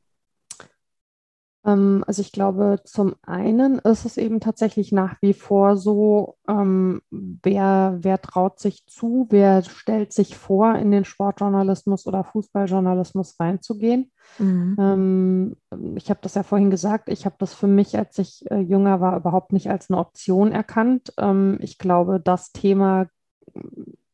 Ähm, 1.65 2.05
also 2.07 2.23
ich 2.23 2.33
glaube, 2.33 2.81
zum 2.85 3.15
einen 3.23 3.79
ist 3.79 4.05
es 4.05 4.17
eben 4.17 4.41
tatsächlich 4.41 4.93
nach 4.93 5.17
wie 5.21 5.35
vor 5.35 5.77
so, 5.77 6.37
ähm, 6.49 7.03
wer, 7.11 7.99
wer 8.01 8.21
traut 8.21 8.59
sich 8.61 8.87
zu, 8.87 9.27
wer 9.31 9.63
stellt 9.63 10.13
sich 10.13 10.37
vor, 10.37 10.75
in 10.77 10.91
den 10.91 11.05
Sportjournalismus 11.05 12.07
oder 12.07 12.25
Fußballjournalismus 12.25 13.39
reinzugehen. 13.41 14.11
Mhm. 14.39 14.77
Ähm, 14.79 15.97
ich 15.97 16.11
habe 16.11 16.21
das 16.23 16.35
ja 16.35 16.43
vorhin 16.43 16.71
gesagt, 16.71 17.09
ich 17.09 17.25
habe 17.25 17.37
das 17.39 17.55
für 17.55 17.67
mich, 17.67 17.99
als 17.99 18.19
ich 18.19 18.49
äh, 18.51 18.61
jünger 18.61 19.01
war, 19.01 19.17
überhaupt 19.17 19.53
nicht 19.53 19.71
als 19.71 19.91
eine 19.91 19.99
Option 19.99 20.53
erkannt. 20.53 21.13
Ähm, 21.19 21.59
ich 21.61 21.79
glaube, 21.79 22.21
das 22.21 22.53
Thema 22.53 23.07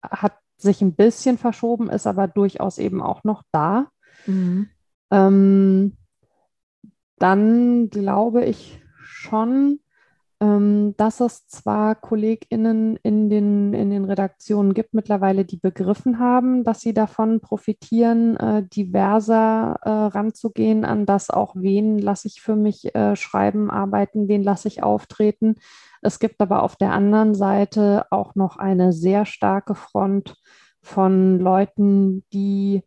hat 0.02 0.34
sich 0.56 0.80
ein 0.80 0.94
bisschen 0.94 1.36
verschoben, 1.38 1.90
ist 1.90 2.06
aber 2.06 2.28
durchaus 2.28 2.78
eben 2.78 3.02
auch 3.02 3.24
noch 3.24 3.42
da. 3.52 3.88
Mhm. 4.26 4.68
Dann 7.18 7.90
glaube 7.90 8.44
ich 8.44 8.80
schon, 9.02 9.80
ähm, 10.40 10.94
dass 10.96 11.20
es 11.20 11.46
zwar 11.46 11.94
KollegInnen 11.94 12.96
in 13.02 13.30
den, 13.30 13.72
in 13.72 13.90
den 13.90 14.04
Redaktionen 14.04 14.74
gibt 14.74 14.92
mittlerweile, 14.92 15.44
die 15.44 15.56
begriffen 15.56 16.18
haben, 16.18 16.64
dass 16.64 16.80
sie 16.80 16.92
davon 16.92 17.40
profitieren, 17.40 18.36
äh, 18.36 18.66
diverser 18.66 19.78
äh, 19.82 19.88
ranzugehen 19.88 20.84
an 20.84 21.06
das 21.06 21.30
auch, 21.30 21.54
wen 21.56 21.98
lasse 21.98 22.28
ich 22.28 22.40
für 22.42 22.56
mich 22.56 22.94
äh, 22.94 23.16
schreiben, 23.16 23.70
arbeiten, 23.70 24.28
wen 24.28 24.42
lasse 24.42 24.68
ich 24.68 24.82
auftreten. 24.82 25.54
Es 26.02 26.18
gibt 26.18 26.40
aber 26.40 26.62
auf 26.62 26.76
der 26.76 26.92
anderen 26.92 27.34
Seite 27.34 28.06
auch 28.10 28.34
noch 28.34 28.56
eine 28.56 28.92
sehr 28.92 29.24
starke 29.26 29.74
Front 29.74 30.36
von 30.82 31.38
Leuten, 31.38 32.24
die 32.32 32.82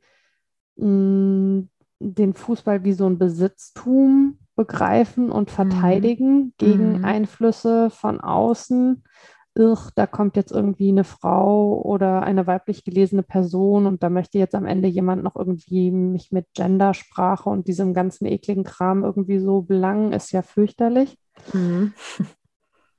mh, 0.76 0.88
mm, 0.88 1.70
den 2.00 2.34
Fußball 2.34 2.84
wie 2.84 2.94
so 2.94 3.06
ein 3.08 3.18
Besitztum 3.18 4.40
begreifen 4.56 5.32
und 5.32 5.50
mhm. 5.50 5.54
verteidigen 5.54 6.36
mhm. 6.36 6.54
gegen 6.58 6.98
mhm. 7.00 7.06
Einflüsse 7.06 7.90
von 7.90 8.20
außen. 8.20 9.04
Irr, 9.56 9.90
da 9.96 10.06
kommt 10.06 10.36
jetzt 10.36 10.52
irgendwie 10.52 10.90
eine 10.90 11.04
Frau 11.04 11.82
oder 11.82 12.22
eine 12.22 12.46
weiblich 12.46 12.84
gelesene 12.84 13.24
Person 13.24 13.88
und 13.88 14.04
da 14.04 14.10
möchte 14.10 14.38
jetzt 14.38 14.54
am 14.54 14.68
Ende 14.68 14.88
jemand 14.88 15.24
noch 15.24 15.36
irgendwie 15.36 15.90
mich 15.90 16.32
mit 16.32 16.46
Gendersprache 16.54 17.50
und 17.50 17.68
diesem 17.68 17.96
ganzen 17.96 18.26
ekligen 18.28 18.64
Kram 18.64 19.04
irgendwie 19.04 19.40
so 19.40 19.64
belangen, 19.64 20.14
ist 20.14 20.32
ja 20.32 20.44
fürchterlich. 20.44 21.18
Mhm. 21.54 21.94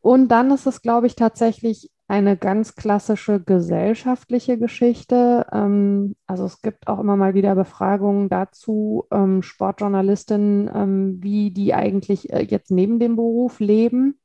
Und 0.00 0.28
dann 0.28 0.50
ist 0.50 0.66
es, 0.66 0.82
glaube 0.82 1.06
ich, 1.06 1.14
tatsächlich 1.14 1.90
eine 2.08 2.38
ganz 2.38 2.74
klassische 2.74 3.38
gesellschaftliche 3.40 4.58
Geschichte. 4.58 5.46
Ähm, 5.52 6.16
also 6.26 6.46
es 6.46 6.62
gibt 6.62 6.88
auch 6.88 6.98
immer 7.00 7.16
mal 7.16 7.34
wieder 7.34 7.54
Befragungen 7.54 8.30
dazu, 8.30 9.06
ähm, 9.12 9.42
Sportjournalistinnen, 9.42 10.70
ähm, 10.74 11.22
wie 11.22 11.50
die 11.50 11.74
eigentlich 11.74 12.32
äh, 12.32 12.42
jetzt 12.42 12.70
neben 12.70 12.98
dem 12.98 13.16
Beruf 13.16 13.60
leben. 13.60 14.18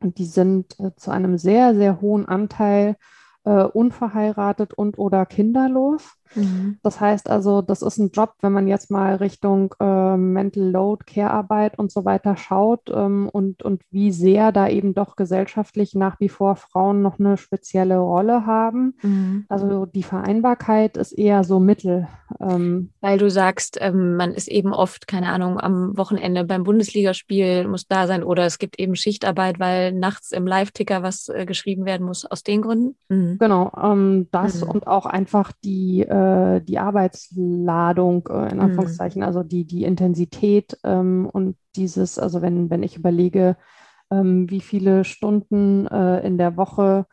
Und 0.00 0.18
die 0.18 0.24
sind 0.24 0.80
äh, 0.80 0.94
zu 0.96 1.10
einem 1.10 1.36
sehr, 1.36 1.74
sehr 1.74 2.00
hohen 2.00 2.26
Anteil 2.26 2.96
äh, 3.44 3.62
unverheiratet 3.62 4.72
und 4.72 4.98
oder 4.98 5.26
kinderlos. 5.26 6.14
Mhm. 6.34 6.78
Das 6.82 7.00
heißt 7.00 7.28
also, 7.28 7.62
das 7.62 7.82
ist 7.82 7.98
ein 7.98 8.10
Job, 8.10 8.34
wenn 8.40 8.52
man 8.52 8.68
jetzt 8.68 8.90
mal 8.90 9.16
Richtung 9.16 9.74
äh, 9.80 10.16
Mental 10.16 10.70
Load, 10.70 11.04
Care-Arbeit 11.06 11.78
und 11.78 11.92
so 11.92 12.04
weiter 12.04 12.36
schaut 12.36 12.90
ähm, 12.92 13.28
und, 13.32 13.62
und 13.62 13.82
wie 13.90 14.12
sehr 14.12 14.52
da 14.52 14.68
eben 14.68 14.94
doch 14.94 15.16
gesellschaftlich 15.16 15.94
nach 15.94 16.20
wie 16.20 16.28
vor 16.28 16.56
Frauen 16.56 17.02
noch 17.02 17.18
eine 17.18 17.36
spezielle 17.36 17.98
Rolle 17.98 18.46
haben. 18.46 18.94
Mhm. 19.02 19.46
Also 19.48 19.86
die 19.86 20.02
Vereinbarkeit 20.02 20.96
ist 20.96 21.12
eher 21.12 21.44
so 21.44 21.60
mittel. 21.60 22.08
Ähm, 22.40 22.90
Weil 23.00 23.18
du 23.18 23.30
sagst, 23.30 23.78
ähm, 23.80 24.16
man 24.16 24.32
ist 24.32 24.48
eben 24.48 24.72
oft, 24.72 25.06
keine 25.06 25.28
Ahnung, 25.28 25.60
am 25.60 25.96
Wochenende 25.96 26.44
beim 26.44 26.64
Bundesligaspiel 26.64 27.68
muss 27.68 27.86
da 27.86 28.06
sein 28.06 28.22
oder 28.22 28.46
es 28.46 28.58
gibt 28.58 28.78
eben 28.78 28.96
Schichtarbeit, 28.96 29.60
weil 29.60 29.92
nachts 29.92 30.32
im 30.32 30.46
Live-Ticker 30.46 31.02
was 31.02 31.28
äh, 31.28 31.44
geschrieben 31.46 31.84
werden 31.84 32.06
muss, 32.06 32.24
aus 32.24 32.42
den 32.42 32.62
Gründen. 32.62 32.96
Mhm. 33.08 33.38
Genau, 33.38 33.70
ähm, 33.80 34.28
das 34.30 34.62
mhm. 34.62 34.70
und 34.70 34.86
auch 34.86 35.06
einfach 35.06 35.52
die 35.64 36.02
äh, 36.02 36.21
äh, 36.22 36.60
die 36.60 36.78
Arbeitsladung, 36.78 38.28
äh, 38.28 38.50
in 38.50 38.56
mhm. 38.56 38.62
Anführungszeichen, 38.62 39.22
also 39.22 39.42
die, 39.42 39.64
die 39.64 39.84
Intensität 39.84 40.78
ähm, 40.84 41.28
und 41.32 41.56
dieses, 41.76 42.18
also 42.18 42.42
wenn, 42.42 42.70
wenn 42.70 42.82
ich 42.82 42.96
überlege, 42.96 43.56
ähm, 44.10 44.50
wie 44.50 44.60
viele 44.60 45.04
Stunden 45.04 45.86
äh, 45.86 46.26
in 46.26 46.38
der 46.38 46.56
Woche 46.56 47.06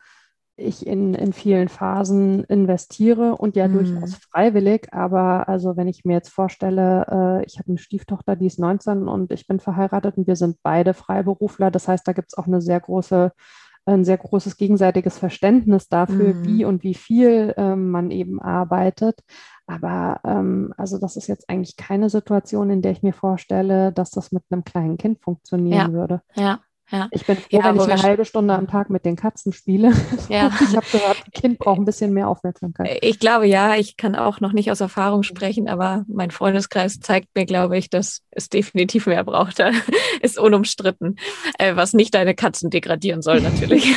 ich 0.60 0.86
in, 0.86 1.14
in 1.14 1.32
vielen 1.32 1.68
Phasen 1.68 2.44
investiere 2.44 3.36
und 3.36 3.56
ja 3.56 3.66
mhm. 3.66 3.72
durchaus 3.72 4.14
freiwillig. 4.16 4.92
Aber 4.92 5.48
also 5.48 5.76
wenn 5.76 5.88
ich 5.88 6.04
mir 6.04 6.14
jetzt 6.14 6.28
vorstelle, 6.28 7.06
äh, 7.10 7.44
ich 7.46 7.58
habe 7.58 7.68
eine 7.68 7.78
Stieftochter, 7.78 8.36
die 8.36 8.46
ist 8.46 8.58
19 8.58 9.08
und 9.08 9.32
ich 9.32 9.46
bin 9.46 9.58
verheiratet 9.58 10.16
und 10.18 10.26
wir 10.26 10.36
sind 10.36 10.58
beide 10.62 10.94
Freiberufler. 10.94 11.70
Das 11.70 11.88
heißt, 11.88 12.06
da 12.06 12.12
gibt 12.12 12.28
es 12.32 12.38
auch 12.38 12.46
eine 12.46 12.60
sehr 12.60 12.80
große 12.80 13.32
ein 13.86 14.04
sehr 14.04 14.18
großes 14.18 14.56
gegenseitiges 14.56 15.18
Verständnis 15.18 15.88
dafür, 15.88 16.34
mhm. 16.34 16.44
wie 16.44 16.64
und 16.64 16.82
wie 16.82 16.94
viel 16.94 17.54
ähm, 17.56 17.90
man 17.90 18.10
eben 18.10 18.40
arbeitet. 18.40 19.20
Aber 19.66 20.20
ähm, 20.24 20.74
also 20.76 20.98
das 20.98 21.16
ist 21.16 21.28
jetzt 21.28 21.48
eigentlich 21.48 21.76
keine 21.76 22.10
Situation, 22.10 22.70
in 22.70 22.82
der 22.82 22.92
ich 22.92 23.02
mir 23.02 23.12
vorstelle, 23.12 23.92
dass 23.92 24.10
das 24.10 24.32
mit 24.32 24.42
einem 24.50 24.64
kleinen 24.64 24.96
Kind 24.96 25.20
funktionieren 25.22 25.92
ja. 25.92 25.92
würde. 25.92 26.22
Ja. 26.34 26.60
Ja. 26.90 27.08
Ich 27.12 27.24
bin 27.24 27.36
froh, 27.36 27.46
ja, 27.50 27.64
wenn 27.64 27.76
ich 27.76 27.82
eine 27.82 28.02
halbe 28.02 28.24
Stunde 28.24 28.54
am 28.54 28.66
Tag 28.66 28.90
mit 28.90 29.04
den 29.04 29.16
Katzen 29.16 29.52
spiele. 29.52 29.92
Ja. 30.28 30.50
ich 30.60 30.76
habe 30.76 30.86
gehört, 30.92 31.16
ein 31.26 31.32
Kind 31.32 31.58
braucht 31.58 31.78
ein 31.78 31.84
bisschen 31.84 32.12
mehr 32.12 32.28
Aufmerksamkeit. 32.28 32.98
Ich 33.02 33.18
glaube 33.18 33.46
ja, 33.46 33.74
ich 33.74 33.96
kann 33.96 34.14
auch 34.14 34.40
noch 34.40 34.52
nicht 34.52 34.70
aus 34.70 34.80
Erfahrung 34.80 35.22
sprechen, 35.22 35.68
aber 35.68 36.04
mein 36.08 36.30
Freundeskreis 36.30 37.00
zeigt 37.00 37.28
mir, 37.34 37.46
glaube 37.46 37.76
ich, 37.78 37.90
dass 37.90 38.22
es 38.30 38.48
definitiv 38.48 39.06
mehr 39.06 39.24
braucht. 39.24 39.58
ist 40.22 40.38
unumstritten, 40.38 41.16
äh, 41.58 41.74
was 41.74 41.94
nicht 41.94 42.14
deine 42.14 42.34
Katzen 42.34 42.70
degradieren 42.70 43.22
soll 43.22 43.40
natürlich. 43.40 43.92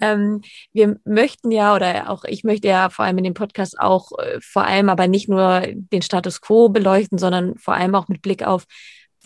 ähm, 0.00 0.42
wir 0.72 0.96
möchten 1.04 1.50
ja, 1.50 1.74
oder 1.74 2.10
auch 2.10 2.24
ich 2.24 2.44
möchte 2.44 2.68
ja 2.68 2.90
vor 2.90 3.04
allem 3.04 3.18
in 3.18 3.24
dem 3.24 3.34
Podcast 3.34 3.78
auch 3.78 4.12
äh, 4.18 4.38
vor 4.40 4.64
allem 4.64 4.88
aber 4.88 5.06
nicht 5.06 5.28
nur 5.28 5.62
den 5.74 6.02
Status 6.02 6.40
quo 6.40 6.68
beleuchten, 6.68 7.18
sondern 7.18 7.56
vor 7.56 7.74
allem 7.74 7.94
auch 7.94 8.08
mit 8.08 8.20
Blick 8.20 8.46
auf 8.46 8.64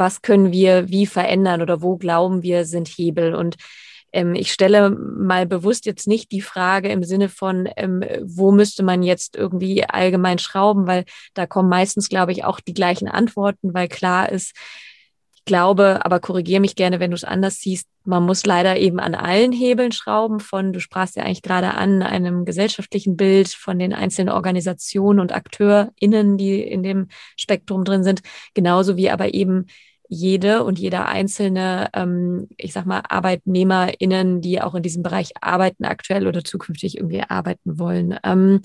was 0.03 0.21
können 0.21 0.53
wir 0.53 0.89
wie 0.89 1.07
verändern 1.07 1.63
oder 1.63 1.81
wo 1.81 1.97
glauben 1.97 2.43
wir 2.43 2.65
sind 2.65 2.89
Hebel. 2.89 3.35
Und 3.35 3.57
ähm, 4.13 4.35
ich 4.35 4.53
stelle 4.53 4.91
mal 4.91 5.47
bewusst 5.47 5.87
jetzt 5.87 6.07
nicht 6.07 6.33
die 6.33 6.41
Frage 6.41 6.89
im 6.89 7.05
Sinne 7.05 7.29
von, 7.29 7.69
ähm, 7.77 8.05
wo 8.23 8.51
müsste 8.51 8.83
man 8.83 9.03
jetzt 9.03 9.37
irgendwie 9.37 9.85
allgemein 9.85 10.39
schrauben, 10.39 10.87
weil 10.87 11.05
da 11.35 11.47
kommen 11.47 11.69
meistens, 11.69 12.09
glaube 12.09 12.33
ich, 12.33 12.45
auch 12.45 12.61
die 12.61 12.75
gleichen 12.75 13.09
Antworten, 13.09 13.73
weil 13.75 13.89
klar 13.89 14.31
ist, 14.31 14.55
ich 15.35 15.47
glaube, 15.47 16.05
aber 16.05 16.21
korrigiere 16.21 16.61
mich 16.61 16.77
gerne, 16.77 17.01
wenn 17.01 17.11
du 17.11 17.17
es 17.17 17.25
anders 17.25 17.57
siehst, 17.61 17.89
man 18.05 18.25
muss 18.25 18.45
leider 18.47 18.77
eben 18.77 19.01
an 19.01 19.15
allen 19.15 19.53
Hebeln 19.53 19.93
schrauben, 19.93 20.41
von, 20.41 20.73
du 20.73 20.81
sprachst 20.81 21.17
ja 21.17 21.25
eigentlich 21.25 21.43
gerade 21.43 21.75
an, 21.75 22.03
einem 22.03 22.45
gesellschaftlichen 22.45 23.17
Bild, 23.17 23.49
von 23.49 23.79
den 23.79 23.93
einzelnen 23.93 24.33
Organisationen 24.33 25.21
und 25.21 25.33
AkteurInnen, 25.33 26.37
die 26.37 26.61
in 26.61 26.83
dem 26.83 27.09
Spektrum 27.37 27.85
drin 27.85 28.05
sind, 28.05 28.23
genauso 28.55 28.97
wie 28.97 29.11
aber 29.11 29.35
eben 29.35 29.67
jede 30.13 30.63
und 30.63 30.79
jeder 30.79 31.09
einzelne, 31.09 31.89
ähm, 31.95 32.49
ich 32.59 32.75
sag 32.75 32.85
mal, 32.85 33.03
ArbeitnehmerInnen, 33.09 34.43
die 34.43 34.61
auch 34.61 34.75
in 34.75 34.83
diesem 34.83 35.03
Bereich 35.03 35.33
arbeiten, 35.41 35.87
aktuell 35.87 36.27
oder 36.27 36.45
zukünftig 36.45 36.99
irgendwie 36.99 37.23
arbeiten 37.23 37.79
wollen. 37.79 38.19
Ähm, 38.23 38.61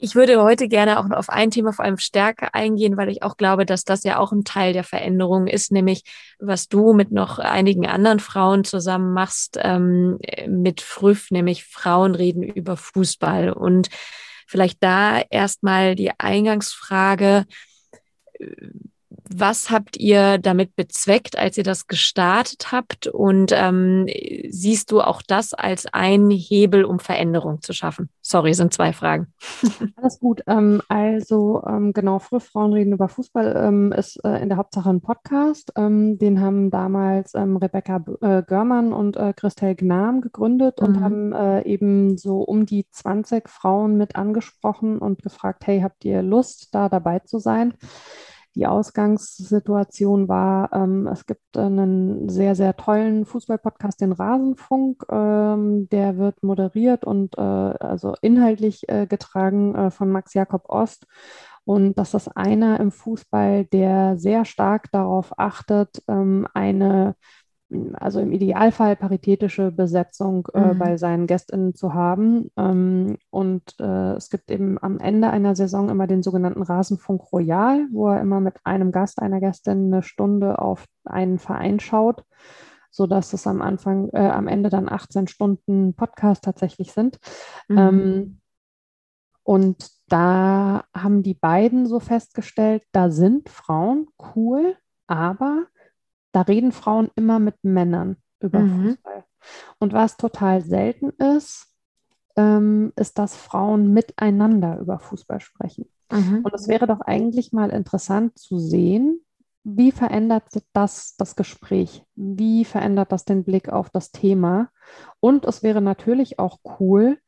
ich 0.00 0.16
würde 0.16 0.42
heute 0.42 0.66
gerne 0.66 0.98
auch 0.98 1.08
auf 1.12 1.28
ein 1.28 1.52
Thema 1.52 1.72
vor 1.72 1.84
allem 1.84 1.98
stärker 1.98 2.52
eingehen, 2.52 2.96
weil 2.96 3.10
ich 3.10 3.22
auch 3.22 3.36
glaube, 3.36 3.64
dass 3.64 3.84
das 3.84 4.02
ja 4.02 4.18
auch 4.18 4.32
ein 4.32 4.42
Teil 4.42 4.72
der 4.72 4.82
Veränderung 4.82 5.46
ist, 5.46 5.70
nämlich 5.70 6.02
was 6.40 6.66
du 6.66 6.94
mit 6.94 7.12
noch 7.12 7.38
einigen 7.38 7.86
anderen 7.86 8.18
Frauen 8.18 8.64
zusammen 8.64 9.12
machst, 9.12 9.56
ähm, 9.62 10.18
mit 10.48 10.80
Früff, 10.80 11.30
nämlich 11.30 11.62
Frauen 11.62 12.16
reden 12.16 12.42
über 12.42 12.76
Fußball. 12.76 13.52
Und 13.52 13.88
vielleicht 14.48 14.82
da 14.82 15.20
erstmal 15.30 15.94
die 15.94 16.10
Eingangsfrage, 16.18 17.44
was 19.10 19.70
habt 19.70 19.96
ihr 19.96 20.38
damit 20.38 20.76
bezweckt, 20.76 21.38
als 21.38 21.56
ihr 21.56 21.64
das 21.64 21.86
gestartet 21.86 22.72
habt? 22.72 23.06
Und 23.06 23.52
ähm, 23.54 24.06
siehst 24.48 24.90
du 24.90 25.00
auch 25.00 25.22
das 25.22 25.54
als 25.54 25.86
ein 25.92 26.30
Hebel, 26.30 26.84
um 26.84 26.98
Veränderung 26.98 27.62
zu 27.62 27.72
schaffen? 27.72 28.10
Sorry, 28.20 28.52
sind 28.54 28.72
zwei 28.72 28.92
Fragen. 28.92 29.32
Alles 29.96 30.18
gut. 30.20 30.42
Ähm, 30.46 30.82
also 30.88 31.62
ähm, 31.66 31.92
genau, 31.92 32.18
frühe 32.18 32.40
Frauen 32.40 32.72
reden 32.72 32.92
über 32.92 33.08
Fußball 33.08 33.54
ähm, 33.56 33.92
ist 33.92 34.22
äh, 34.24 34.42
in 34.42 34.48
der 34.48 34.58
Hauptsache 34.58 34.90
ein 34.90 35.00
Podcast. 35.00 35.72
Ähm, 35.76 36.18
den 36.18 36.40
haben 36.40 36.70
damals 36.70 37.34
ähm, 37.34 37.56
Rebecca 37.56 38.04
äh, 38.20 38.42
Görmann 38.42 38.92
und 38.92 39.16
äh, 39.16 39.32
Christel 39.34 39.74
Gnam 39.74 40.20
gegründet 40.20 40.80
mhm. 40.80 40.86
und 40.86 41.00
haben 41.00 41.32
äh, 41.32 41.62
eben 41.64 42.18
so 42.18 42.40
um 42.42 42.66
die 42.66 42.86
20 42.90 43.48
Frauen 43.48 43.96
mit 43.96 44.16
angesprochen 44.16 44.98
und 44.98 45.22
gefragt, 45.22 45.66
hey, 45.66 45.80
habt 45.80 46.04
ihr 46.04 46.22
Lust, 46.22 46.74
da 46.74 46.88
dabei 46.88 47.20
zu 47.20 47.38
sein? 47.38 47.74
Die 48.58 48.66
Ausgangssituation 48.66 50.28
war, 50.28 50.72
ähm, 50.72 51.06
es 51.06 51.26
gibt 51.26 51.56
einen 51.56 52.28
sehr, 52.28 52.56
sehr 52.56 52.76
tollen 52.76 53.24
Fußballpodcast, 53.24 54.00
den 54.00 54.10
Rasenfunk. 54.10 55.04
Ähm, 55.10 55.88
der 55.90 56.18
wird 56.18 56.42
moderiert 56.42 57.04
und 57.04 57.38
äh, 57.38 57.40
also 57.40 58.14
inhaltlich 58.20 58.88
äh, 58.88 59.06
getragen 59.06 59.76
äh, 59.76 59.90
von 59.92 60.10
Max 60.10 60.34
Jakob 60.34 60.68
Ost. 60.68 61.06
Und 61.64 61.98
das 61.98 62.14
ist 62.14 62.28
einer 62.36 62.80
im 62.80 62.90
Fußball, 62.90 63.66
der 63.66 64.16
sehr 64.16 64.44
stark 64.44 64.90
darauf 64.90 65.38
achtet, 65.38 66.02
ähm, 66.08 66.48
eine 66.52 67.14
also 67.94 68.20
im 68.20 68.32
Idealfall 68.32 68.96
paritätische 68.96 69.70
Besetzung 69.70 70.48
äh, 70.54 70.72
mhm. 70.72 70.78
bei 70.78 70.96
seinen 70.96 71.26
GästInnen 71.26 71.74
zu 71.74 71.92
haben. 71.92 72.50
Ähm, 72.56 73.18
und 73.30 73.62
äh, 73.78 74.12
es 74.14 74.30
gibt 74.30 74.50
eben 74.50 74.82
am 74.82 74.98
Ende 74.98 75.30
einer 75.30 75.54
Saison 75.54 75.90
immer 75.90 76.06
den 76.06 76.22
sogenannten 76.22 76.62
Rasenfunk 76.62 77.30
Royal, 77.32 77.86
wo 77.92 78.08
er 78.08 78.20
immer 78.20 78.40
mit 78.40 78.54
einem 78.64 78.90
Gast, 78.90 79.20
einer 79.20 79.40
Gästin 79.40 79.92
eine 79.92 80.02
Stunde 80.02 80.58
auf 80.58 80.86
einen 81.04 81.38
Verein 81.38 81.78
schaut, 81.78 82.24
sodass 82.90 83.32
es 83.34 83.46
am 83.46 83.60
Anfang, 83.60 84.08
äh, 84.12 84.28
am 84.28 84.48
Ende 84.48 84.70
dann 84.70 84.88
18 84.88 85.28
Stunden 85.28 85.94
Podcast 85.94 86.44
tatsächlich 86.44 86.92
sind. 86.92 87.18
Mhm. 87.68 87.78
Ähm, 87.78 88.40
und 89.42 89.90
da 90.08 90.84
haben 90.94 91.22
die 91.22 91.34
beiden 91.34 91.86
so 91.86 92.00
festgestellt, 92.00 92.82
da 92.92 93.10
sind 93.10 93.48
Frauen 93.48 94.08
cool, 94.34 94.76
aber 95.06 95.66
da 96.32 96.42
reden 96.42 96.72
Frauen 96.72 97.10
immer 97.16 97.38
mit 97.38 97.56
Männern 97.62 98.16
über 98.40 98.60
mhm. 98.60 98.88
Fußball. 98.90 99.24
Und 99.78 99.92
was 99.92 100.16
total 100.16 100.62
selten 100.62 101.10
ist, 101.10 101.66
ähm, 102.36 102.92
ist, 102.96 103.18
dass 103.18 103.36
Frauen 103.36 103.92
miteinander 103.92 104.78
über 104.78 104.98
Fußball 104.98 105.40
sprechen. 105.40 105.86
Mhm. 106.12 106.42
Und 106.44 106.54
es 106.54 106.68
wäre 106.68 106.86
doch 106.86 107.00
eigentlich 107.00 107.52
mal 107.52 107.70
interessant 107.70 108.38
zu 108.38 108.58
sehen, 108.58 109.20
wie 109.64 109.92
verändert 109.92 110.44
das 110.72 111.16
das 111.16 111.36
Gespräch? 111.36 112.04
Wie 112.14 112.64
verändert 112.64 113.12
das 113.12 113.24
den 113.24 113.44
Blick 113.44 113.68
auf 113.68 113.90
das 113.90 114.12
Thema? 114.12 114.70
Und 115.20 115.44
es 115.44 115.62
wäre 115.62 115.82
natürlich 115.82 116.38
auch 116.38 116.58
cool, 116.80 117.18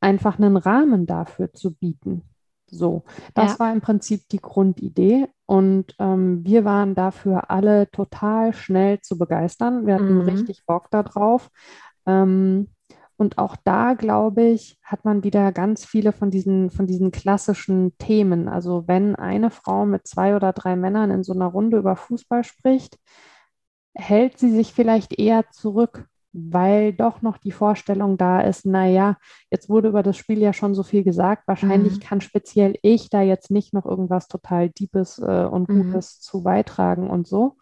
einfach 0.00 0.38
einen 0.38 0.56
Rahmen 0.56 1.06
dafür 1.06 1.52
zu 1.52 1.74
bieten. 1.74 2.22
So, 2.70 3.04
das 3.34 3.52
ja. 3.52 3.58
war 3.58 3.72
im 3.72 3.80
Prinzip 3.80 4.28
die 4.28 4.40
Grundidee 4.40 5.28
und 5.46 5.94
ähm, 5.98 6.44
wir 6.44 6.64
waren 6.64 6.94
dafür 6.94 7.50
alle 7.50 7.90
total 7.90 8.52
schnell 8.52 9.00
zu 9.00 9.16
begeistern. 9.16 9.86
Wir 9.86 9.94
hatten 9.94 10.14
mhm. 10.14 10.28
richtig 10.28 10.64
Bock 10.66 10.90
darauf. 10.90 11.50
Ähm, 12.06 12.68
und 13.16 13.36
auch 13.36 13.56
da, 13.64 13.94
glaube 13.94 14.44
ich, 14.44 14.78
hat 14.82 15.04
man 15.04 15.24
wieder 15.24 15.50
ganz 15.50 15.84
viele 15.84 16.12
von 16.12 16.30
diesen, 16.30 16.70
von 16.70 16.86
diesen 16.86 17.10
klassischen 17.10 17.98
Themen. 17.98 18.48
Also 18.48 18.86
wenn 18.86 19.16
eine 19.16 19.50
Frau 19.50 19.86
mit 19.86 20.06
zwei 20.06 20.36
oder 20.36 20.52
drei 20.52 20.76
Männern 20.76 21.10
in 21.10 21.24
so 21.24 21.32
einer 21.32 21.46
Runde 21.46 21.78
über 21.78 21.96
Fußball 21.96 22.44
spricht, 22.44 22.96
hält 23.94 24.38
sie 24.38 24.52
sich 24.52 24.72
vielleicht 24.72 25.18
eher 25.18 25.50
zurück, 25.50 26.06
weil 26.50 26.92
doch 26.92 27.22
noch 27.22 27.38
die 27.38 27.52
Vorstellung 27.52 28.16
da 28.16 28.40
ist, 28.40 28.66
naja, 28.66 29.16
jetzt 29.50 29.68
wurde 29.68 29.88
über 29.88 30.02
das 30.02 30.16
Spiel 30.16 30.38
ja 30.38 30.52
schon 30.52 30.74
so 30.74 30.82
viel 30.82 31.04
gesagt, 31.04 31.46
wahrscheinlich 31.46 31.94
mhm. 31.96 32.00
kann 32.00 32.20
speziell 32.20 32.74
ich 32.82 33.10
da 33.10 33.22
jetzt 33.22 33.50
nicht 33.50 33.74
noch 33.74 33.86
irgendwas 33.86 34.28
total 34.28 34.70
Deepes 34.70 35.18
äh, 35.18 35.44
und 35.44 35.68
mhm. 35.68 35.92
Gutes 35.92 36.18
mhm. 36.18 36.22
zu 36.22 36.42
beitragen 36.42 37.10
und 37.10 37.26
so. 37.26 37.56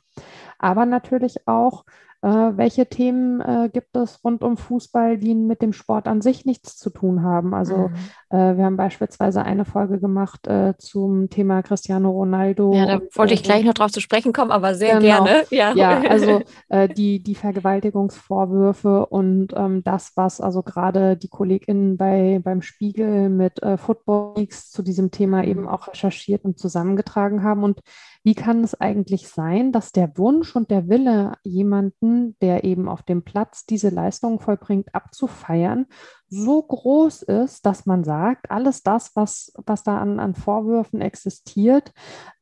Aber 0.58 0.86
natürlich 0.86 1.46
auch, 1.46 1.84
welche 2.28 2.86
Themen 2.86 3.40
äh, 3.40 3.70
gibt 3.72 3.96
es 3.96 4.24
rund 4.24 4.42
um 4.42 4.56
Fußball, 4.56 5.18
die 5.18 5.34
mit 5.34 5.62
dem 5.62 5.72
Sport 5.72 6.08
an 6.08 6.20
sich 6.20 6.44
nichts 6.44 6.76
zu 6.76 6.90
tun 6.90 7.22
haben? 7.22 7.54
Also 7.54 7.88
mhm. 7.88 7.94
äh, 8.30 8.56
wir 8.56 8.64
haben 8.64 8.76
beispielsweise 8.76 9.42
eine 9.42 9.64
Folge 9.64 10.00
gemacht 10.00 10.46
äh, 10.46 10.74
zum 10.78 11.30
Thema 11.30 11.62
Cristiano 11.62 12.10
Ronaldo. 12.10 12.72
Ja, 12.74 12.86
da 12.86 13.00
wollte 13.14 13.34
ich 13.34 13.40
äh, 13.40 13.44
gleich 13.44 13.64
noch 13.64 13.74
drauf 13.74 13.92
zu 13.92 14.00
sprechen 14.00 14.32
kommen, 14.32 14.50
aber 14.50 14.74
sehr 14.74 14.98
genau. 14.98 15.24
gerne. 15.24 15.44
Ja, 15.50 15.72
ja 15.74 16.00
also 16.08 16.42
äh, 16.68 16.88
die, 16.88 17.22
die 17.22 17.34
Vergewaltigungsvorwürfe 17.34 19.06
und 19.06 19.52
ähm, 19.54 19.84
das, 19.84 20.12
was 20.16 20.40
also 20.40 20.62
gerade 20.62 21.16
die 21.16 21.28
KollegInnen 21.28 21.96
bei, 21.96 22.40
beim 22.42 22.62
Spiegel 22.62 23.28
mit 23.28 23.60
Football 23.76 24.34
Leagues 24.36 24.70
zu 24.70 24.82
diesem 24.82 25.10
Thema 25.10 25.44
eben 25.44 25.68
auch 25.68 25.88
recherchiert 25.88 26.44
und 26.44 26.58
zusammengetragen 26.58 27.42
haben. 27.42 27.62
Und 27.62 27.82
wie 28.26 28.34
kann 28.34 28.64
es 28.64 28.74
eigentlich 28.80 29.28
sein, 29.28 29.70
dass 29.70 29.92
der 29.92 30.18
Wunsch 30.18 30.56
und 30.56 30.72
der 30.72 30.88
Wille, 30.88 31.34
jemanden, 31.44 32.15
der 32.40 32.64
eben 32.64 32.88
auf 32.88 33.02
dem 33.02 33.22
Platz 33.22 33.66
diese 33.66 33.88
Leistungen 33.88 34.38
vollbringt, 34.38 34.94
abzufeiern, 34.94 35.86
so 36.28 36.62
groß 36.62 37.22
ist, 37.22 37.66
dass 37.66 37.86
man 37.86 38.04
sagt, 38.04 38.50
alles 38.50 38.82
das, 38.82 39.14
was, 39.14 39.52
was 39.64 39.82
da 39.82 39.98
an, 39.98 40.18
an 40.20 40.34
Vorwürfen 40.34 41.00
existiert, 41.00 41.92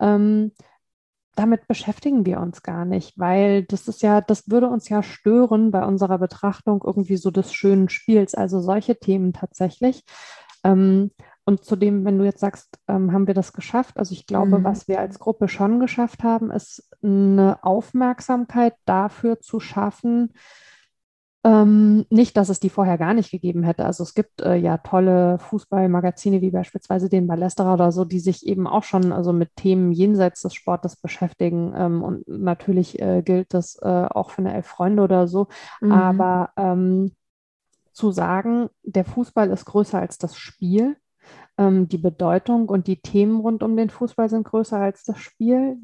ähm, 0.00 0.52
damit 1.36 1.66
beschäftigen 1.66 2.24
wir 2.26 2.40
uns 2.40 2.62
gar 2.62 2.84
nicht, 2.84 3.18
weil 3.18 3.64
das 3.64 3.88
ist 3.88 4.02
ja, 4.02 4.20
das 4.20 4.48
würde 4.48 4.68
uns 4.68 4.88
ja 4.88 5.02
stören 5.02 5.70
bei 5.70 5.84
unserer 5.84 6.18
Betrachtung 6.18 6.82
irgendwie 6.84 7.16
so 7.16 7.30
des 7.30 7.52
schönen 7.52 7.88
Spiels. 7.88 8.34
Also 8.34 8.60
solche 8.60 8.96
Themen 8.98 9.32
tatsächlich. 9.32 10.04
Ähm, 10.62 11.10
und 11.46 11.64
zudem, 11.64 12.04
wenn 12.04 12.18
du 12.18 12.24
jetzt 12.24 12.40
sagst, 12.40 12.78
ähm, 12.88 13.12
haben 13.12 13.26
wir 13.26 13.34
das 13.34 13.52
geschafft? 13.52 13.98
Also 13.98 14.12
ich 14.12 14.26
glaube, 14.26 14.58
mhm. 14.60 14.64
was 14.64 14.88
wir 14.88 15.00
als 15.00 15.18
Gruppe 15.18 15.48
schon 15.48 15.78
geschafft 15.78 16.22
haben, 16.22 16.50
ist 16.50 16.88
eine 17.02 17.58
Aufmerksamkeit 17.62 18.74
dafür 18.86 19.40
zu 19.40 19.60
schaffen, 19.60 20.32
ähm, 21.44 22.06
nicht, 22.08 22.38
dass 22.38 22.48
es 22.48 22.58
die 22.58 22.70
vorher 22.70 22.96
gar 22.96 23.12
nicht 23.12 23.30
gegeben 23.30 23.64
hätte. 23.64 23.84
Also 23.84 24.02
es 24.02 24.14
gibt 24.14 24.40
äh, 24.40 24.56
ja 24.56 24.78
tolle 24.78 25.38
Fußballmagazine 25.38 26.40
wie 26.40 26.50
beispielsweise 26.50 27.10
den 27.10 27.26
Ballesterer 27.26 27.74
oder 27.74 27.92
so, 27.92 28.06
die 28.06 28.20
sich 28.20 28.46
eben 28.46 28.66
auch 28.66 28.82
schon 28.82 29.12
also 29.12 29.34
mit 29.34 29.54
Themen 29.54 29.92
jenseits 29.92 30.40
des 30.40 30.54
Sportes 30.54 30.96
beschäftigen. 30.96 31.74
Ähm, 31.76 32.02
und 32.02 32.26
natürlich 32.26 32.98
äh, 32.98 33.20
gilt 33.22 33.52
das 33.52 33.78
äh, 33.82 33.86
auch 33.86 34.30
für 34.30 34.38
eine 34.38 34.54
Elf 34.54 34.66
Freunde 34.66 35.02
oder 35.02 35.28
so. 35.28 35.48
Mhm. 35.82 35.92
Aber 35.92 36.50
ähm, 36.56 37.12
zu 37.92 38.10
sagen, 38.10 38.70
der 38.82 39.04
Fußball 39.04 39.50
ist 39.50 39.66
größer 39.66 39.98
als 39.98 40.16
das 40.16 40.36
Spiel, 40.36 40.96
ähm, 41.58 41.88
die 41.88 41.98
Bedeutung 41.98 42.68
und 42.68 42.86
die 42.86 43.00
Themen 43.00 43.40
rund 43.40 43.62
um 43.62 43.76
den 43.76 43.90
Fußball 43.90 44.28
sind 44.28 44.44
größer 44.44 44.78
als 44.78 45.04
das 45.04 45.18
Spiel. 45.18 45.78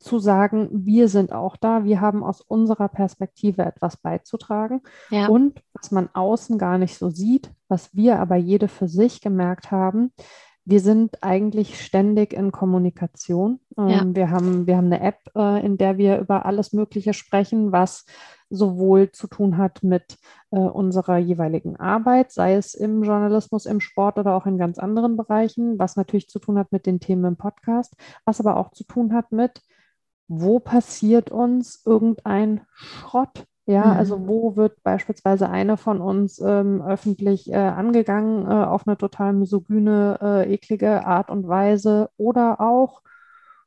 Zu 0.00 0.18
sagen, 0.18 0.68
wir 0.70 1.08
sind 1.08 1.32
auch 1.32 1.56
da, 1.56 1.84
wir 1.84 2.00
haben 2.00 2.24
aus 2.24 2.42
unserer 2.42 2.88
Perspektive 2.88 3.62
etwas 3.62 3.96
beizutragen. 3.96 4.82
Ja. 5.08 5.28
Und 5.28 5.62
was 5.72 5.92
man 5.92 6.10
außen 6.12 6.58
gar 6.58 6.76
nicht 6.76 6.98
so 6.98 7.08
sieht, 7.08 7.50
was 7.68 7.94
wir 7.94 8.18
aber 8.18 8.36
jede 8.36 8.68
für 8.68 8.88
sich 8.88 9.22
gemerkt 9.22 9.70
haben, 9.70 10.12
wir 10.66 10.80
sind 10.80 11.22
eigentlich 11.22 11.80
ständig 11.84 12.32
in 12.32 12.50
Kommunikation. 12.50 13.60
Ja. 13.76 14.02
Ähm, 14.02 14.16
wir, 14.16 14.30
haben, 14.30 14.66
wir 14.66 14.76
haben 14.76 14.86
eine 14.86 15.00
App, 15.00 15.20
äh, 15.36 15.64
in 15.64 15.76
der 15.76 15.98
wir 15.98 16.18
über 16.18 16.46
alles 16.46 16.72
Mögliche 16.72 17.12
sprechen, 17.12 17.70
was 17.70 18.06
sowohl 18.48 19.10
zu 19.10 19.26
tun 19.26 19.58
hat 19.58 19.82
mit 19.82 20.16
äh, 20.50 20.58
unserer 20.58 21.18
jeweiligen 21.18 21.76
Arbeit, 21.76 22.32
sei 22.32 22.54
es 22.54 22.74
im 22.74 23.02
Journalismus, 23.02 23.66
im 23.66 23.80
Sport 23.80 24.18
oder 24.18 24.34
auch 24.34 24.46
in 24.46 24.58
ganz 24.58 24.78
anderen 24.78 25.16
Bereichen, 25.16 25.78
was 25.78 25.96
natürlich 25.96 26.28
zu 26.28 26.38
tun 26.38 26.58
hat 26.58 26.72
mit 26.72 26.86
den 26.86 27.00
Themen 27.00 27.24
im 27.24 27.36
Podcast, 27.36 27.94
was 28.24 28.40
aber 28.40 28.56
auch 28.56 28.70
zu 28.70 28.84
tun 28.84 29.12
hat 29.12 29.32
mit, 29.32 29.60
wo 30.28 30.60
passiert 30.60 31.30
uns 31.30 31.82
irgendein 31.84 32.62
Schrott? 32.72 33.46
Ja, 33.66 33.84
mhm. 33.86 33.98
also 33.98 34.28
wo 34.28 34.56
wird 34.56 34.82
beispielsweise 34.82 35.48
eine 35.48 35.76
von 35.78 36.00
uns 36.00 36.38
ähm, 36.40 36.82
öffentlich 36.82 37.50
äh, 37.50 37.56
angegangen 37.56 38.46
äh, 38.46 38.64
auf 38.64 38.86
eine 38.86 38.98
total 38.98 39.32
misogyne, 39.32 40.18
äh, 40.20 40.52
eklige 40.52 41.06
Art 41.06 41.30
und 41.30 41.48
Weise 41.48 42.10
oder 42.18 42.60
auch 42.60 43.00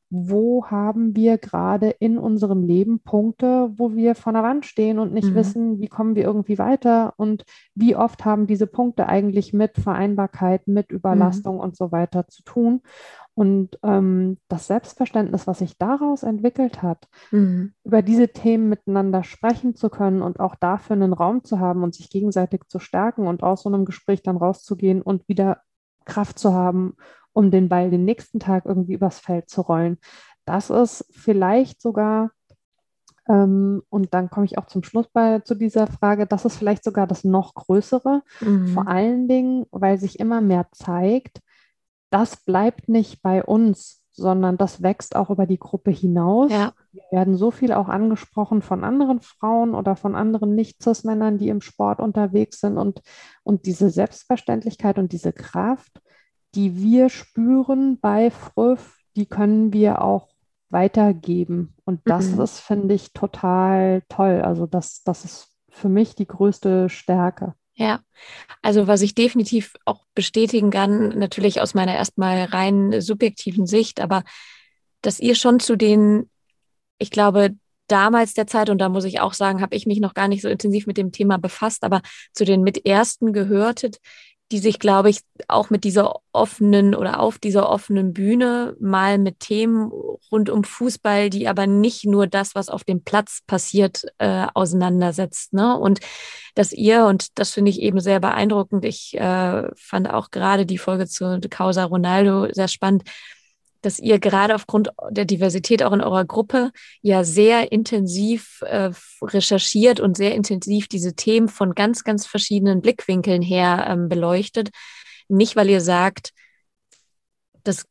wo 0.09 0.65
haben 0.67 1.15
wir 1.15 1.37
gerade 1.37 1.89
in 1.89 2.17
unserem 2.17 2.63
Leben 2.63 2.99
Punkte, 2.99 3.71
wo 3.75 3.93
wir 3.93 4.15
vor 4.15 4.31
der 4.31 4.43
Wand 4.43 4.65
stehen 4.65 4.99
und 4.99 5.13
nicht 5.13 5.31
mhm. 5.31 5.35
wissen, 5.35 5.81
wie 5.81 5.89
kommen 5.89 6.15
wir 6.15 6.23
irgendwie 6.23 6.57
weiter 6.57 7.13
und 7.17 7.43
wie 7.75 7.95
oft 7.95 8.23
haben 8.23 8.47
diese 8.47 8.67
Punkte 8.67 9.07
eigentlich 9.07 9.51
mit 9.51 9.77
Vereinbarkeit, 9.77 10.67
mit 10.67 10.91
Überlastung 10.91 11.55
mhm. 11.55 11.61
und 11.61 11.75
so 11.75 11.91
weiter 11.91 12.27
zu 12.27 12.43
tun. 12.43 12.81
Und 13.33 13.77
ähm, 13.83 14.37
das 14.47 14.65
Selbstverständnis, 14.67 15.45
was 15.45 15.59
sich 15.59 15.77
daraus 15.77 16.23
entwickelt 16.23 16.81
hat, 16.81 17.07
mhm. 17.31 17.73
über 17.83 18.01
diese 18.01 18.29
Themen 18.29 18.69
miteinander 18.69 19.23
sprechen 19.23 19.75
zu 19.75 19.89
können 19.89 20.21
und 20.21 20.39
auch 20.39 20.55
dafür 20.55 20.95
einen 20.95 21.13
Raum 21.13 21.43
zu 21.43 21.59
haben 21.59 21.83
und 21.83 21.93
sich 21.93 22.09
gegenseitig 22.09 22.61
zu 22.67 22.79
stärken 22.79 23.27
und 23.27 23.43
aus 23.43 23.63
so 23.63 23.69
einem 23.69 23.85
Gespräch 23.85 24.23
dann 24.23 24.37
rauszugehen 24.37 25.01
und 25.01 25.27
wieder 25.27 25.61
Kraft 26.05 26.39
zu 26.39 26.53
haben 26.53 26.95
um 27.37 27.51
den 27.51 27.69
Ball 27.69 27.91
den 27.91 28.03
nächsten 28.03 28.39
Tag 28.39 28.65
irgendwie 28.65 28.93
übers 28.93 29.19
Feld 29.19 29.47
zu 29.47 29.61
rollen. 29.61 29.99
Das 30.45 30.71
ist 30.71 31.05
vielleicht 31.11 31.79
sogar, 31.83 32.31
ähm, 33.29 33.83
und 33.89 34.11
dann 34.15 34.31
komme 34.31 34.47
ich 34.47 34.57
auch 34.57 34.65
zum 34.65 34.81
Schluss 34.81 35.07
bei, 35.13 35.37
zu 35.41 35.53
dieser 35.53 35.85
Frage, 35.85 36.25
das 36.25 36.45
ist 36.45 36.57
vielleicht 36.57 36.83
sogar 36.83 37.05
das 37.05 37.23
noch 37.23 37.53
größere, 37.53 38.23
mhm. 38.41 38.69
vor 38.69 38.87
allen 38.87 39.27
Dingen, 39.27 39.67
weil 39.69 39.99
sich 39.99 40.19
immer 40.19 40.41
mehr 40.41 40.65
zeigt, 40.71 41.41
das 42.09 42.37
bleibt 42.37 42.89
nicht 42.89 43.21
bei 43.21 43.43
uns, 43.43 44.01
sondern 44.09 44.57
das 44.57 44.81
wächst 44.81 45.15
auch 45.15 45.29
über 45.29 45.45
die 45.45 45.59
Gruppe 45.59 45.91
hinaus. 45.91 46.51
Ja. 46.51 46.73
Wir 46.91 47.03
werden 47.11 47.37
so 47.37 47.51
viel 47.51 47.71
auch 47.71 47.87
angesprochen 47.87 48.63
von 48.63 48.83
anderen 48.83 49.21
Frauen 49.21 49.75
oder 49.75 49.95
von 49.95 50.15
anderen 50.15 50.55
Nicht-Cis-Männern, 50.55 51.37
die 51.37 51.49
im 51.49 51.61
Sport 51.61 51.99
unterwegs 51.99 52.61
sind 52.61 52.79
und, 52.79 53.03
und 53.43 53.67
diese 53.67 53.91
Selbstverständlichkeit 53.91 54.97
und 54.97 55.11
diese 55.11 55.33
Kraft 55.33 56.01
die 56.55 56.77
wir 56.77 57.09
spüren 57.09 57.99
bei 57.99 58.31
Früff, 58.31 58.97
die 59.15 59.25
können 59.25 59.73
wir 59.73 60.01
auch 60.01 60.29
weitergeben. 60.69 61.73
Und 61.85 62.01
das 62.05 62.27
mhm. 62.31 62.41
ist, 62.41 62.59
finde 62.59 62.93
ich, 62.93 63.13
total 63.13 64.03
toll. 64.09 64.41
Also 64.41 64.65
das, 64.65 65.03
das 65.03 65.25
ist 65.25 65.49
für 65.69 65.89
mich 65.89 66.15
die 66.15 66.27
größte 66.27 66.89
Stärke. 66.89 67.53
Ja, 67.75 67.99
also 68.63 68.87
was 68.87 69.01
ich 69.03 69.13
definitiv 69.13 69.75
auch 69.85 70.03
bestätigen 70.15 70.71
kann, 70.71 71.09
natürlich 71.19 71.61
aus 71.61 71.75
meiner 71.75 71.93
erstmal 71.95 72.45
rein 72.45 73.01
subjektiven 73.01 73.67
Sicht, 73.67 74.01
aber 74.01 74.23
dass 75.01 75.19
ihr 75.19 75.35
schon 75.35 75.59
zu 75.59 75.75
den, 75.75 76.27
ich 76.97 77.11
glaube, 77.11 77.55
damals 77.87 78.33
der 78.33 78.47
Zeit, 78.47 78.71
und 78.71 78.79
da 78.79 78.89
muss 78.89 79.05
ich 79.05 79.19
auch 79.19 79.33
sagen, 79.33 79.61
habe 79.61 79.75
ich 79.75 79.85
mich 79.85 79.99
noch 79.99 80.15
gar 80.15 80.27
nicht 80.27 80.41
so 80.41 80.49
intensiv 80.49 80.87
mit 80.87 80.97
dem 80.97 81.11
Thema 81.11 81.37
befasst, 81.37 81.83
aber 81.83 82.01
zu 82.33 82.45
den 82.45 82.63
mit 82.63 82.85
ersten 82.85 83.31
gehörtet, 83.31 83.99
die 84.51 84.59
sich, 84.59 84.79
glaube 84.79 85.09
ich, 85.09 85.19
auch 85.47 85.69
mit 85.69 85.83
dieser 85.83 86.21
offenen 86.31 86.95
oder 86.95 87.19
auf 87.19 87.37
dieser 87.37 87.69
offenen 87.69 88.13
Bühne 88.13 88.75
mal 88.79 89.17
mit 89.17 89.41
Themen 89.41 89.91
rund 90.31 90.49
um 90.49 90.63
Fußball, 90.63 91.29
die 91.29 91.47
aber 91.49 91.67
nicht 91.67 92.05
nur 92.05 92.27
das, 92.27 92.55
was 92.55 92.69
auf 92.69 92.85
dem 92.85 93.03
Platz 93.03 93.41
passiert, 93.45 94.05
äh, 94.19 94.47
auseinandersetzt. 94.53 95.53
Ne? 95.53 95.77
Und 95.77 95.99
dass 96.55 96.71
ihr, 96.71 97.05
und 97.05 97.37
das 97.37 97.51
finde 97.51 97.71
ich 97.71 97.81
eben 97.81 97.99
sehr 97.99 98.21
beeindruckend, 98.21 98.85
ich 98.85 99.17
äh, 99.17 99.63
fand 99.75 100.09
auch 100.09 100.31
gerade 100.31 100.65
die 100.65 100.77
Folge 100.77 101.07
zu 101.07 101.39
Causa 101.49 101.83
Ronaldo 101.83 102.47
sehr 102.53 102.69
spannend, 102.69 103.03
dass 103.81 103.99
ihr 103.99 104.19
gerade 104.19 104.55
aufgrund 104.55 104.89
der 105.09 105.25
Diversität 105.25 105.83
auch 105.83 105.93
in 105.93 106.01
eurer 106.01 106.25
Gruppe 106.25 106.71
ja 107.01 107.23
sehr 107.23 107.71
intensiv 107.71 108.61
äh, 108.61 108.91
recherchiert 109.21 109.99
und 109.99 110.17
sehr 110.17 110.35
intensiv 110.35 110.87
diese 110.87 111.15
Themen 111.15 111.47
von 111.47 111.75
ganz, 111.75 112.03
ganz 112.03 112.25
verschiedenen 112.25 112.81
Blickwinkeln 112.81 113.41
her 113.41 113.85
ähm, 113.89 114.09
beleuchtet. 114.09 114.69
Nicht, 115.27 115.55
weil 115.55 115.69
ihr 115.69 115.81
sagt, 115.81 116.31
das 117.63 117.85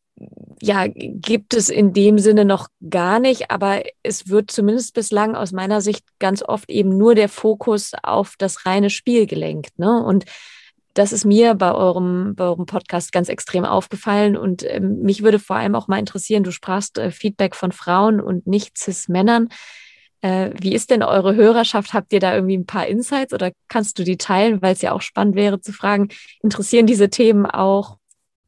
ja, 0.63 0.87
gibt 0.89 1.53
es 1.53 1.69
in 1.69 1.93
dem 1.93 2.19
Sinne 2.19 2.45
noch 2.45 2.69
gar 2.89 3.19
nicht, 3.21 3.51
aber 3.51 3.83
es 4.03 4.29
wird 4.29 4.51
zumindest 4.51 4.95
bislang 4.95 5.37
aus 5.37 5.53
meiner 5.53 5.83
Sicht 5.83 6.05
ganz 6.19 6.43
oft 6.43 6.71
eben 6.71 6.97
nur 6.97 7.15
der 7.15 7.29
Fokus 7.29 7.93
auf 8.03 8.35
das 8.39 8.65
reine 8.65 8.89
Spiel 8.89 9.27
gelenkt. 9.27 9.79
Ne? 9.79 10.03
Und 10.03 10.25
das 10.97 11.13
ist 11.13 11.27
mir 11.27 11.55
bei 11.55 11.73
eurem, 11.73 12.35
bei 12.35 12.45
eurem 12.45 12.65
Podcast 12.65 13.13
ganz 13.13 13.29
extrem 13.29 13.65
aufgefallen 13.65 14.37
und 14.37 14.63
äh, 14.63 14.81
mich 14.81 15.23
würde 15.23 15.39
vor 15.39 15.57
allem 15.57 15.75
auch 15.75 15.89
mal 15.89 15.99
interessieren, 15.99 16.43
du 16.43 16.51
sprachst 16.51 16.99
äh, 16.99 17.11
Feedback 17.11 17.55
von 17.55 17.71
Frauen 17.71 18.21
und 18.21 18.47
nicht 18.47 18.79
Cis-Männern. 18.79 19.51
Äh, 20.23 20.51
wie 20.59 20.75
ist 20.75 20.91
denn 20.91 21.03
eure 21.03 21.35
Hörerschaft? 21.35 21.93
Habt 21.93 22.15
ihr 22.15 22.21
da 22.21 22.35
irgendwie 22.35 22.57
ein 22.57 22.67
paar 22.67 22.87
Insights 22.87 23.35
oder 23.35 23.53
kannst 23.69 23.99
du 23.99 24.05
die 24.05 24.17
teilen, 24.17 24.63
weil 24.63 24.73
es 24.73 24.81
ja 24.81 24.93
auch 24.93 25.03
spannend 25.03 25.37
wäre 25.37 25.61
zu 25.61 25.75
fragen, 25.75 26.09
interessieren 26.43 26.87
diese 26.87 27.11
Themen 27.11 27.45
auch, 27.45 27.99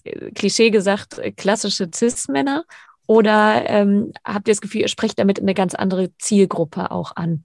äh, 0.05 0.31
Klischee 0.31 0.71
gesagt, 0.71 1.19
äh, 1.19 1.33
klassische 1.33 1.91
Cis-Männer 1.95 2.65
oder 3.07 3.69
ähm, 3.69 4.13
habt 4.25 4.49
ihr 4.49 4.53
das 4.53 4.63
Gefühl, 4.63 4.83
ihr 4.83 4.89
sprecht 4.89 5.19
damit 5.19 5.39
eine 5.39 5.55
ganz 5.55 5.75
andere 5.75 6.17
Zielgruppe 6.17 6.91
auch 6.91 7.15
an? 7.15 7.45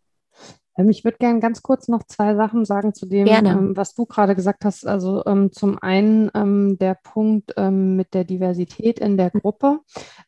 Ähm, 0.78 0.90
ich 0.90 1.04
würde 1.04 1.18
gerne 1.18 1.40
ganz 1.40 1.62
kurz 1.62 1.88
noch 1.88 2.04
zwei 2.04 2.36
Sachen 2.36 2.66
sagen 2.66 2.94
zu 2.94 3.06
dem, 3.06 3.28
ähm, 3.28 3.76
was 3.76 3.94
du 3.94 4.06
gerade 4.06 4.36
gesagt 4.36 4.66
hast. 4.66 4.88
Also 4.88 5.24
ähm, 5.26 5.52
zum 5.52 5.78
einen 5.80 6.32
ähm, 6.34 6.78
der 6.80 6.96
Punkt 6.96 7.54
ähm, 7.58 7.96
mit 7.96 8.14
der 8.14 8.24
Diversität 8.24 9.00
in 9.00 9.18
der 9.18 9.32
Gruppe. 9.32 9.80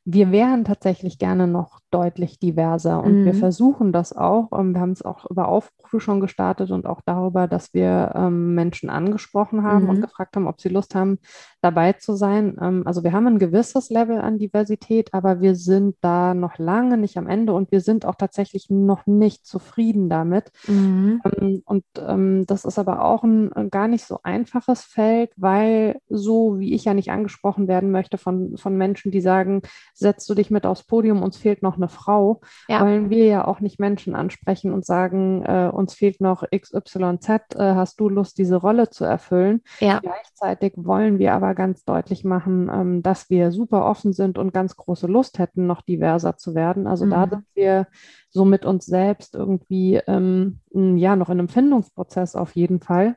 Wir 0.04 0.32
wären 0.32 0.66
tatsächlich 0.66 1.18
gerne 1.18 1.48
noch 1.48 1.80
deutlich 1.92 2.40
diverser 2.40 3.04
und 3.04 3.22
mhm. 3.22 3.26
wir 3.26 3.34
versuchen 3.34 3.92
das 3.92 4.16
auch. 4.16 4.50
Ähm, 4.58 4.74
wir 4.74 4.82
haben 4.82 4.92
es 4.92 5.04
auch 5.04 5.30
über 5.30 5.48
Aufrufe 5.48 6.00
schon 6.00 6.20
gestartet 6.20 6.72
und 6.72 6.86
auch 6.86 7.02
darüber, 7.06 7.48
dass 7.48 7.74
wir 7.74 8.14
Menschen 8.30 8.90
angesprochen 8.90 9.64
haben 9.64 9.84
mhm. 9.84 9.90
und 9.90 10.02
gefragt 10.02 10.36
haben, 10.36 10.48
ob 10.48 10.60
sie 10.62 10.70
Lust 10.70 10.96
haben, 10.96 11.20
dabei 11.66 11.94
zu 11.94 12.16
sein. 12.16 12.60
also 12.86 13.04
wir 13.04 13.12
haben 13.12 13.26
ein 13.26 13.40
gewisses 13.40 13.90
Level 13.90 14.20
an 14.20 14.38
Diversität, 14.38 15.14
aber 15.14 15.42
wir 15.42 15.56
sind 15.56 15.96
da 16.02 16.36
noch 16.36 16.60
lange 16.60 16.96
nicht 16.98 17.18
am 17.18 17.28
Ende 17.28 17.54
und 17.54 17.72
wir 17.72 17.82
sind 17.82 18.06
auch 18.06 18.14
tatsächlich 18.16 18.70
noch 18.70 19.08
nicht 19.08 19.48
zufrieden 19.48 20.08
damit. 20.08 20.52
Mhm. 20.68 21.22
Ähm, 21.26 21.64
und 21.66 21.84
ähm, 21.98 22.46
das 22.46 22.66
ist 22.66 22.78
aber 22.78 23.04
auch 23.04 23.24
ein, 23.24 23.52
ein, 23.54 23.72
gar 23.72 23.88
nicht 23.88 24.06
so 24.06 24.20
einfaches 24.22 24.84
Feld, 24.84 25.32
weil 25.38 26.00
so 26.08 26.60
wie 26.60 26.76
ich 26.76 26.86
ja 26.86 26.94
nicht 26.94 27.10
angesprochen 27.10 27.68
werden 27.68 27.90
möchte 27.90 28.20
von, 28.20 28.58
von 28.58 28.78
Menschen, 28.78 29.12
die 29.12 29.22
sagen, 29.22 29.64
setzt 29.96 30.30
du 30.30 30.36
dich 30.36 30.52
mit 30.52 30.68
aufs 30.68 30.84
Podium, 30.84 31.24
uns 31.24 31.38
fehlt 31.38 31.64
noch 31.64 31.78
eine 31.78 31.90
Frau, 31.90 32.42
ja. 32.68 32.82
wollen 32.82 33.10
wir 33.10 33.26
ja 33.26 33.48
auch 33.48 33.60
nicht 33.60 33.80
Menschen 33.80 34.14
ansprechen 34.14 34.72
und 34.72 34.86
sagen, 34.86 35.44
äh, 35.44 35.72
uns 35.74 35.96
fehlt 35.96 36.22
noch 36.22 36.44
XYZ, 36.56 37.30
äh, 37.56 37.74
hast 37.74 38.00
du 38.00 38.08
Lust, 38.08 38.38
diese 38.38 38.58
Rolle 38.58 38.92
zu 38.92 39.04
erfüllen? 39.04 39.62
Ja. 39.80 40.00
Gleichzeitig 40.00 40.74
wollen 40.76 41.18
wir 41.18 41.34
aber 41.34 41.55
ganz 41.56 41.86
deutlich 41.86 42.24
machen, 42.24 42.70
ähm, 42.72 43.02
dass 43.02 43.30
wir 43.30 43.52
super 43.52 43.86
offen 43.86 44.14
sind 44.14 44.38
und 44.38 44.54
ganz 44.54 44.76
große 44.76 45.08
Lust 45.08 45.40
hätten, 45.40 45.66
noch 45.66 45.82
diverser 45.82 46.38
zu 46.38 46.54
werden. 46.54 46.88
Also 46.88 47.06
mhm. 47.06 47.10
da 47.12 47.28
sind 47.30 47.46
wir 47.56 47.88
so 48.30 48.46
mit 48.46 48.66
uns 48.66 48.86
selbst 48.86 49.36
irgendwie 49.36 49.96
ähm, 50.08 50.60
ja 50.72 51.16
noch 51.16 51.30
in 51.30 51.40
einem 51.40 51.48
Findungsprozess 51.50 52.36
auf 52.36 52.56
jeden 52.56 52.80
Fall. 52.80 53.16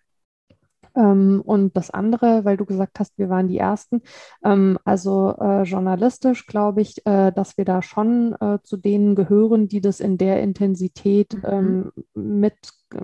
Ähm, 0.99 1.41
und 1.45 1.77
das 1.77 1.91
andere, 1.91 2.45
weil 2.45 2.57
du 2.57 2.65
gesagt 2.65 2.99
hast, 2.99 3.17
wir 3.19 3.29
waren 3.29 3.49
die 3.49 3.59
Ersten, 3.59 4.03
ähm, 4.45 4.79
also 4.85 5.35
äh, 5.41 5.63
journalistisch 5.63 6.47
glaube 6.47 6.81
ich, 6.81 7.07
äh, 7.07 7.31
dass 7.31 7.57
wir 7.57 7.65
da 7.65 7.83
schon 7.83 8.35
äh, 8.41 8.59
zu 8.63 8.77
denen 8.77 9.15
gehören, 9.15 9.69
die 9.69 9.81
das 9.81 10.01
in 10.01 10.19
der 10.19 10.43
Intensität 10.43 11.35
mhm. 11.35 11.43
ähm, 11.45 11.93
mit, 12.15 12.57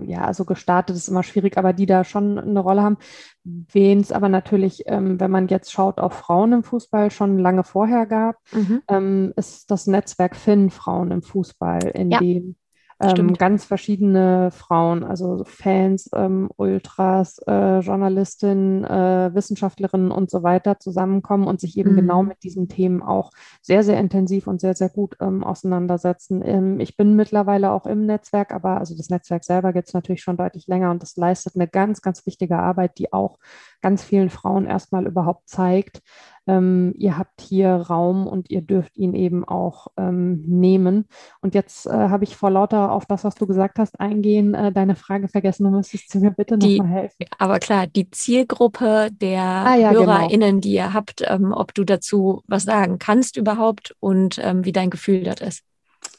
ja, 0.03 0.25
also 0.25 0.45
gestartet 0.45 0.97
ist 0.97 1.09
immer 1.09 1.23
schwierig, 1.23 1.57
aber 1.57 1.73
die 1.73 1.87
da 1.87 2.05
schon 2.05 2.39
eine 2.39 2.61
Rolle 2.61 2.83
haben. 2.83 2.99
Wen 3.45 4.01
es 4.01 4.11
aber 4.11 4.29
natürlich, 4.29 4.85
ähm, 4.87 5.21
wenn 5.21 5.31
man 5.31 5.49
jetzt 5.49 5.71
schaut 5.71 6.01
auf 6.01 6.15
Frauen 6.15 6.53
im 6.53 6.65
Fußball, 6.65 7.11
schon 7.11 7.39
lange 7.39 7.63
vorher 7.63 8.07
gab, 8.07 8.37
mhm. 8.53 8.83
Ähm, 8.89 9.33
ist 9.37 9.71
das 9.71 9.87
Netzwerk 9.87 10.35
Finn 10.37 10.71
Frauen 10.71 11.11
im 11.11 11.23
Fußball, 11.23 11.83
in 11.95 12.11
ja. 12.11 12.19
dem 12.19 12.57
ähm, 13.05 13.35
ganz 13.35 13.65
verschiedene 13.65 14.51
Frauen, 14.51 15.05
also 15.05 15.45
Fans, 15.45 16.11
ähm, 16.15 16.49
Ultras, 16.57 17.39
äh, 17.47 17.81
Journalistinnen, 17.81 18.85
äh, 18.85 19.31
Wissenschaftlerinnen 19.35 20.11
und 20.11 20.31
so 20.31 20.43
weiter 20.43 20.79
zusammenkommen 20.79 21.47
und 21.47 21.61
sich 21.61 21.77
eben 21.77 21.93
mhm. 21.93 21.97
genau 21.97 22.23
mit 22.23 22.43
diesen 22.43 22.69
Themen 22.69 23.03
auch 23.03 23.31
sehr, 23.63 23.83
sehr 23.83 23.99
intensiv 23.99 24.47
und 24.47 24.61
sehr, 24.61 24.75
sehr 24.75 24.89
gut 24.89 25.17
ähm, 25.21 25.45
auseinandersetzen. 25.45 26.43
Ähm, 26.45 26.81
ich 26.81 26.97
bin 26.97 27.15
mittlerweile 27.17 27.73
auch 27.73 27.87
im 27.87 28.07
Netzwerk, 28.07 28.53
aber 28.53 28.79
also 28.79 28.97
das 28.97 29.09
Netzwerk 29.09 29.45
selber 29.45 29.73
gibt 29.73 29.89
es 29.89 29.95
natürlich 29.95 30.23
schon 30.23 30.37
deutlich 30.37 30.67
länger 30.67 30.91
und 30.91 31.03
das 31.03 31.17
leistet 31.17 31.57
eine 31.57 31.69
ganz, 31.69 32.03
ganz 32.03 32.25
wichtige 32.27 32.59
Arbeit, 32.59 32.99
die 32.99 33.13
auch 33.13 33.39
ganz 33.85 34.03
vielen 34.03 34.31
Frauen 34.31 34.65
erstmal 34.65 35.07
überhaupt 35.07 35.47
zeigt, 35.47 36.01
ähm, 36.47 36.95
ihr 36.97 37.19
habt 37.19 37.43
hier 37.43 37.69
Raum 37.69 38.27
und 38.27 38.51
ihr 38.51 38.63
dürft 38.63 38.97
ihn 38.97 39.15
eben 39.15 39.45
auch 39.45 39.89
ähm, 39.99 40.43
nehmen. 40.47 41.07
Und 41.43 41.55
jetzt 41.55 41.87
äh, 41.87 41.91
habe 41.91 42.25
ich 42.25 42.35
vor 42.35 42.51
lauter 42.51 42.93
auf 42.93 43.05
das, 43.05 43.25
was 43.25 43.35
du 43.35 43.47
gesagt 43.47 43.79
hast, 43.79 44.01
eingehen, 44.01 44.55
äh, 44.55 44.73
deine 44.73 44.97
Frage 44.97 45.29
vergessen. 45.29 45.65
Du 45.65 45.71
müsstest 45.71 46.15
mir 46.15 46.31
bitte 46.31 46.57
nochmal 46.57 46.89
helfen. 46.89 47.27
Aber 47.39 47.59
klar, 47.59 47.87
die 47.87 48.11
Zielgruppe 48.11 49.11
der 49.13 49.43
ah, 49.43 49.77
ja, 49.77 49.93
genau. 49.93 50.07
HörerInnen, 50.07 50.51
genau. 50.51 50.61
die 50.61 50.73
ihr 50.73 50.95
habt, 50.95 51.23
ähm, 51.27 51.53
ob 51.53 51.75
du 51.75 51.85
dazu 51.85 52.43
was 52.47 52.65
sagen 52.65 52.99
kannst 52.99 53.37
überhaupt 53.37 53.95
und 54.01 54.39
ähm, 54.43 54.65
wie 54.65 54.73
dein 54.73 54.89
Gefühl 54.89 55.25
dort 55.25 55.43
ist. 55.43 55.63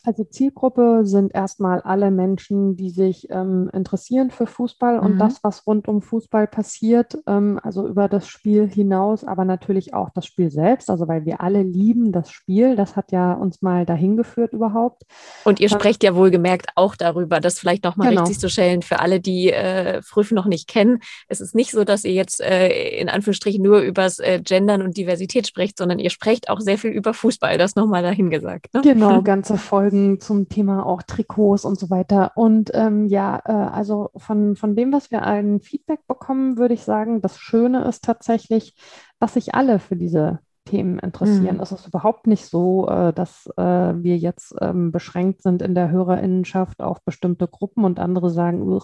Also 0.06 0.24
Zielgruppe 0.24 1.02
sind 1.04 1.34
erstmal 1.34 1.82
alle 1.82 2.12
Menschen, 2.12 2.76
die 2.76 2.92
sich 2.92 3.28
ähm, 3.32 3.70
interessieren 3.74 4.30
für 4.30 4.46
Fußball 4.46 5.00
und 5.00 5.16
mhm. 5.16 5.20
das, 5.20 5.44
was 5.44 5.66
rund 5.66 5.88
um 5.88 6.02
Fußball 6.02 6.46
passiert, 6.48 7.18
ähm, 7.26 7.60
also 7.64 7.88
über 7.88 8.08
das 8.08 8.28
Spiel 8.28 8.70
hinaus, 8.70 9.24
aber 9.24 9.46
natürlich 9.46 9.94
auch 9.94 10.10
das 10.12 10.28
Spiel 10.28 10.52
selbst, 10.52 10.90
also 10.90 11.08
weil 11.08 11.26
wir 11.26 11.42
alle 11.42 11.64
lieben 11.64 12.12
das 12.12 12.30
Spiel, 12.30 12.76
das 12.76 12.96
hat 12.96 13.12
ja 13.12 13.34
uns 13.34 13.62
mal 13.62 13.86
dahin 13.86 14.16
geführt 14.16 14.54
überhaupt. 14.54 15.04
Und 15.44 15.60
ihr 15.60 15.72
ähm, 15.72 15.78
sprecht 15.78 16.04
ja 16.04 16.16
wohlgemerkt 16.16 16.68
auch 16.76 16.96
darüber, 16.96 17.40
das 17.40 17.58
vielleicht 17.58 17.84
nochmal 17.84 18.10
genau. 18.10 18.22
richtig 18.22 18.40
zu 18.40 18.50
stellen 18.50 18.84
für 18.84 19.00
alle, 19.00 19.20
die 19.20 19.52
äh, 19.52 20.02
Früff 20.04 20.32
noch 20.32 20.46
nicht 20.46 20.68
kennen. 20.68 21.00
Es 21.28 21.42
ist 21.42 21.56
nicht 21.56 21.72
so, 21.72 21.84
dass 21.84 22.06
ihr 22.06 22.14
jetzt 22.14 22.42
äh, 22.42 23.00
in 23.00 23.10
Anführungsstrichen 23.10 23.64
nur 23.64 23.80
übers 23.80 24.20
äh, 24.20 24.40
Gendern 24.44 24.84
und 24.84 24.98
Diversität 24.98 25.48
sprecht, 25.48 25.80
sondern 25.80 25.98
ihr 25.98 26.12
sprecht 26.12 26.50
auch 26.50 26.60
sehr 26.60 26.78
viel 26.78 26.92
über 26.92 27.14
Fußball, 27.14 27.58
das 27.58 27.76
nochmal 27.76 28.04
dahin 28.04 28.30
gesagt. 28.30 28.74
Ne? 28.74 28.82
Genau, 28.84 29.22
ganze 29.24 29.58
Folgen 29.58 29.95
Folgen 29.96 30.20
zum 30.20 30.50
Thema 30.50 30.86
auch 30.86 31.02
Trikots 31.04 31.66
und 31.66 31.80
so 31.80 31.90
weiter. 31.90 32.34
Und 32.36 32.72
ähm, 32.74 33.06
ja, 33.08 33.42
äh, 33.46 33.52
also 33.52 34.10
von, 34.18 34.56
von 34.56 34.76
dem, 34.76 34.92
was 34.92 35.12
wir 35.12 35.24
ein 35.24 35.62
Feedback 35.62 36.06
bekommen, 36.08 36.58
würde 36.58 36.74
ich 36.74 36.84
sagen, 36.84 37.22
das 37.22 37.40
Schöne 37.40 37.86
ist 37.86 38.04
tatsächlich, 38.04 38.76
dass 39.20 39.36
sich 39.36 39.56
alle 39.56 39.80
für 39.80 39.96
diese 39.96 40.40
Themen 40.66 41.00
interessieren. 41.00 41.58
Mhm. 41.58 41.62
Es 41.62 41.72
ist 41.72 41.88
überhaupt 41.88 42.28
nicht 42.28 42.46
so, 42.46 42.90
äh, 42.90 43.14
dass 43.14 43.48
äh, 43.56 43.62
wir 43.62 44.18
jetzt 44.18 44.56
ähm, 44.60 44.92
beschränkt 44.92 45.44
sind 45.44 45.62
in 45.62 45.76
der 45.76 45.92
Hörerinnenschaft 45.92 46.82
auf 46.82 47.04
bestimmte 47.04 47.48
Gruppen 47.48 47.86
und 47.86 48.00
andere 48.00 48.30
sagen, 48.30 48.80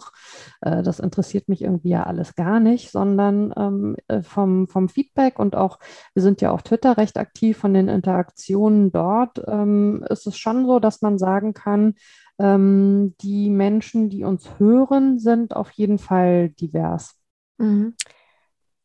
äh, 0.62 0.84
das 0.84 1.00
interessiert 1.00 1.50
mich 1.50 1.64
irgendwie 1.64 1.90
ja 1.90 2.04
alles 2.04 2.36
gar 2.36 2.60
nicht, 2.60 2.92
sondern 2.92 3.54
ähm, 3.58 3.98
vom, 4.22 4.68
vom 4.68 4.90
Feedback 4.90 5.40
und 5.40 5.56
auch, 5.56 5.80
wir 6.14 6.22
sind 6.22 6.40
ja 6.40 6.52
auf 6.52 6.64
Twitter 6.64 6.98
recht 6.98 7.18
aktiv 7.18 7.58
von 7.58 7.74
den 7.74 7.88
Interaktionen 7.88 8.92
dort, 8.92 9.42
ähm, 9.48 10.06
ist 10.10 10.28
es 10.28 10.38
schon 10.38 10.66
so, 10.66 10.80
dass 10.80 11.02
man 11.02 11.18
sagen 11.18 11.54
kann, 11.54 11.96
die 12.44 13.50
Menschen, 13.52 14.10
die 14.10 14.24
uns 14.24 14.58
hören, 14.58 15.20
sind 15.20 15.56
auf 15.56 15.70
jeden 15.72 16.00
Fall 16.00 16.50
divers. 16.50 17.14
Mhm. 17.60 17.94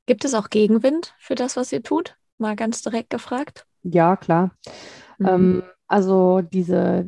Gibt 0.04 0.26
es 0.26 0.34
auch 0.34 0.50
Gegenwind 0.50 1.14
für 1.18 1.36
das, 1.36 1.56
was 1.56 1.72
ihr 1.72 1.82
tut? 1.82 2.18
Mal 2.38 2.56
ganz 2.56 2.82
direkt 2.82 3.10
gefragt. 3.10 3.66
Ja, 3.82 4.16
klar. 4.16 4.50
Mhm. 5.18 5.26
Ähm, 5.28 5.62
Also 5.88 6.40
diese 6.42 7.06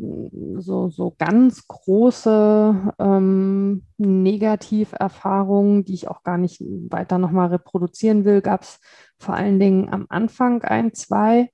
so, 0.58 0.88
so 0.88 1.14
ganz 1.18 1.66
große 1.66 2.94
ähm, 3.00 3.82
Negativerfahrungen, 3.96 5.84
die 5.84 5.94
ich 5.94 6.06
auch 6.06 6.22
gar 6.22 6.38
nicht 6.38 6.62
weiter 6.88 7.18
nochmal 7.18 7.48
reproduzieren 7.48 8.24
will, 8.24 8.40
gab 8.40 8.62
es 8.62 8.78
vor 9.18 9.34
allen 9.34 9.58
Dingen 9.58 9.88
am 9.92 10.06
Anfang 10.10 10.62
ein, 10.62 10.94
zwei, 10.94 11.50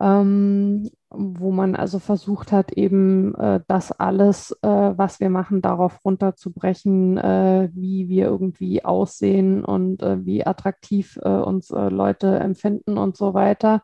ähm, 0.00 0.88
wo 1.14 1.50
man 1.50 1.76
also 1.76 1.98
versucht 1.98 2.52
hat, 2.52 2.72
eben 2.72 3.34
äh, 3.34 3.60
das 3.66 3.92
alles, 3.92 4.52
äh, 4.62 4.68
was 4.68 5.20
wir 5.20 5.30
machen, 5.30 5.62
darauf 5.62 6.04
runterzubrechen, 6.04 7.18
äh, 7.18 7.70
wie 7.72 8.08
wir 8.08 8.26
irgendwie 8.26 8.84
aussehen 8.84 9.64
und 9.64 10.02
äh, 10.02 10.24
wie 10.24 10.46
attraktiv 10.46 11.18
äh, 11.22 11.28
uns 11.28 11.70
äh, 11.70 11.88
Leute 11.88 12.38
empfinden 12.38 12.98
und 12.98 13.16
so 13.16 13.34
weiter. 13.34 13.82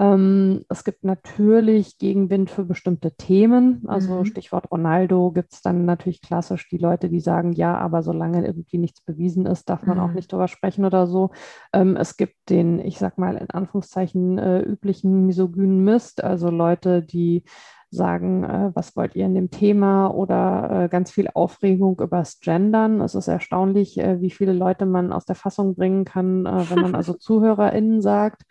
Ähm, 0.00 0.64
es 0.68 0.84
gibt 0.84 1.02
natürlich 1.02 1.98
Gegenwind 1.98 2.50
für 2.50 2.64
bestimmte 2.64 3.16
Themen. 3.16 3.82
Also 3.88 4.20
mhm. 4.20 4.24
Stichwort 4.26 4.70
Ronaldo 4.70 5.32
gibt 5.32 5.52
es 5.52 5.60
dann 5.60 5.84
natürlich 5.86 6.22
klassisch 6.22 6.68
die 6.68 6.78
Leute, 6.78 7.08
die 7.08 7.20
sagen, 7.20 7.52
ja, 7.52 7.76
aber 7.76 8.02
solange 8.02 8.46
irgendwie 8.46 8.78
nichts 8.78 9.00
bewiesen 9.00 9.46
ist, 9.46 9.68
darf 9.68 9.84
man 9.84 9.98
mhm. 9.98 10.04
auch 10.04 10.12
nicht 10.12 10.30
drüber 10.30 10.46
sprechen 10.46 10.84
oder 10.84 11.06
so. 11.06 11.30
Ähm, 11.72 11.96
es 11.96 12.16
gibt 12.16 12.36
den, 12.48 12.78
ich 12.78 12.98
sag 12.98 13.18
mal 13.18 13.36
in 13.36 13.50
Anführungszeichen, 13.50 14.38
äh, 14.38 14.60
üblichen 14.60 15.26
misogynen 15.26 15.82
Mist, 15.82 16.22
also 16.22 16.50
Leute, 16.50 17.02
die 17.02 17.42
sagen, 17.90 18.44
äh, 18.44 18.70
was 18.74 18.96
wollt 18.96 19.16
ihr 19.16 19.26
in 19.26 19.34
dem 19.34 19.50
Thema 19.50 20.08
oder 20.08 20.84
äh, 20.84 20.88
ganz 20.88 21.10
viel 21.10 21.28
Aufregung 21.32 21.98
übers 22.00 22.40
Gendern. 22.40 23.00
Es 23.00 23.14
ist 23.14 23.28
erstaunlich, 23.28 23.98
äh, 23.98 24.20
wie 24.20 24.30
viele 24.30 24.52
Leute 24.52 24.86
man 24.86 25.12
aus 25.12 25.24
der 25.24 25.36
Fassung 25.36 25.74
bringen 25.74 26.04
kann, 26.04 26.46
äh, 26.46 26.70
wenn 26.70 26.82
man 26.82 26.94
also 26.94 27.14
ZuhörerInnen 27.18 28.02
sagt. 28.02 28.42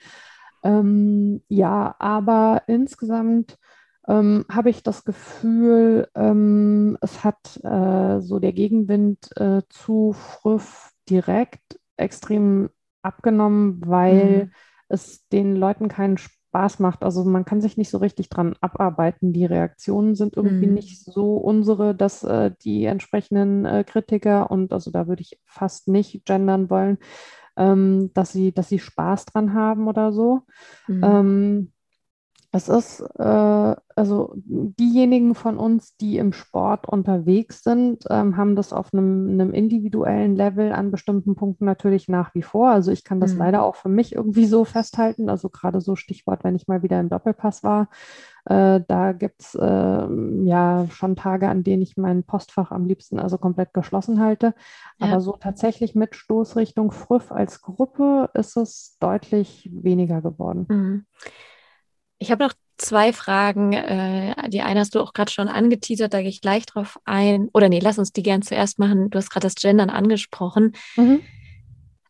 Ähm, 0.64 1.42
ja, 1.48 1.96
aber 2.00 2.64
insgesamt 2.68 3.58
ähm, 4.08 4.46
habe 4.50 4.70
ich 4.70 4.84
das 4.84 5.04
Gefühl, 5.04 6.10
ähm, 6.16 6.98
es 7.02 7.24
hat 7.24 7.60
äh, 7.64 8.22
so 8.22 8.40
der 8.40 8.54
Gegenwind 8.54 9.30
äh, 9.38 9.62
zu 9.70 10.14
Früff 10.14 10.92
direkt 11.10 11.80
extrem 11.98 12.70
abgenommen, 13.02 13.82
weil 13.86 14.46
mhm. 14.46 14.52
es 14.90 15.28
den 15.30 15.56
Leuten 15.56 15.88
keinen 15.90 16.18
Spaß 16.18 16.38
macht. 16.80 17.04
Also 17.04 17.24
man 17.24 17.46
kann 17.46 17.62
sich 17.62 17.78
nicht 17.78 17.90
so 17.90 17.98
richtig 17.98 18.30
dran 18.30 18.56
abarbeiten. 18.62 19.34
Die 19.34 19.46
Reaktionen 19.46 20.16
sind 20.16 20.36
irgendwie 20.36 20.68
mhm. 20.68 20.74
nicht 20.74 21.04
so 21.04 21.38
unsere, 21.38 21.96
dass 21.96 22.24
äh, 22.24 22.52
die 22.64 22.86
entsprechenden 22.86 23.66
äh, 23.66 23.84
Kritiker 23.84 24.52
und 24.52 24.74
also 24.74 24.92
da 24.92 25.08
würde 25.08 25.22
ich 25.22 25.40
fast 25.46 25.88
nicht 25.88 26.26
gendern 26.26 26.70
wollen, 26.70 26.98
ähm, 27.56 28.12
dass, 28.14 28.32
sie, 28.32 28.52
dass 28.52 28.70
sie 28.70 28.80
Spaß 28.80 29.26
dran 29.26 29.54
haben 29.54 29.88
oder 29.88 30.12
so. 30.12 30.42
Mhm. 30.88 31.04
Ähm, 31.04 31.72
es 32.58 32.70
ist, 32.70 33.02
äh, 33.20 33.76
also 33.96 34.34
diejenigen 34.36 35.36
von 35.36 35.58
uns, 35.58 35.96
die 35.96 36.18
im 36.18 36.34
Sport 36.34 36.88
unterwegs 36.90 37.64
sind, 37.64 38.04
ähm, 38.10 38.36
haben 38.36 38.56
das 38.56 38.74
auf 38.74 38.94
einem, 38.94 39.30
einem, 39.30 39.54
individuellen 39.54 40.36
Level 40.36 40.72
an 40.72 40.92
bestimmten 40.92 41.36
Punkten 41.36 41.66
natürlich 41.66 42.08
nach 42.08 42.34
wie 42.34 42.42
vor. 42.42 42.70
Also 42.70 42.92
ich 42.92 43.04
kann 43.04 43.20
das 43.20 43.34
mhm. 43.34 43.40
leider 43.40 43.64
auch 43.64 43.76
für 43.76 43.90
mich 43.90 44.16
irgendwie 44.16 44.46
so 44.46 44.66
festhalten. 44.66 45.30
Also 45.30 45.50
gerade 45.50 45.82
so 45.82 45.96
Stichwort, 45.96 46.44
wenn 46.44 46.56
ich 46.56 46.68
mal 46.68 46.82
wieder 46.84 47.00
im 47.00 47.10
Doppelpass 47.10 47.64
war, 47.64 47.90
äh, 48.46 48.82
da 48.88 49.12
gibt 49.12 49.42
es 49.42 49.56
äh, 49.56 50.08
ja 50.46 50.88
schon 50.90 51.16
Tage, 51.16 51.50
an 51.50 51.64
denen 51.64 51.82
ich 51.82 51.96
mein 51.98 52.24
Postfach 52.24 52.72
am 52.72 52.86
liebsten 52.86 53.20
also 53.20 53.38
komplett 53.38 53.74
geschlossen 53.74 54.20
halte. 54.20 54.54
Ja. 55.00 55.08
Aber 55.08 55.22
so 55.22 55.34
tatsächlich 55.34 55.96
mit 55.96 56.16
Stoßrichtung 56.16 56.92
Früff 56.92 57.32
als 57.32 57.62
Gruppe 57.62 58.30
ist 58.34 58.58
es 58.58 58.98
deutlich 59.00 59.70
weniger 59.72 60.22
geworden. 60.22 60.66
Mhm. 60.70 61.06
Ich 62.20 62.32
habe 62.32 62.44
noch 62.44 62.54
zwei 62.78 63.14
Fragen. 63.14 63.74
Äh, 63.74 64.50
die 64.50 64.62
eine 64.62 64.82
hast 64.82 64.96
du 64.96 65.02
auch 65.02 65.14
gerade 65.14 65.32
schon 65.32 65.48
angeteasert, 65.48 66.14
da 66.14 66.22
gehe 66.22 66.30
ich 66.30 66.42
gleich 66.42 66.66
drauf 66.66 67.00
ein. 67.06 67.50
Oder 67.54 67.70
nee, 67.70 67.80
lass 67.80 68.00
uns 68.00 68.12
die 68.12 68.24
gern 68.24 68.42
zuerst 68.42 68.80
machen. 68.80 69.10
Du 69.10 69.18
hast 69.18 69.30
gerade 69.30 69.46
das 69.46 69.56
Gendern 69.56 69.90
angesprochen. 69.90 70.74
Mhm. 70.96 71.22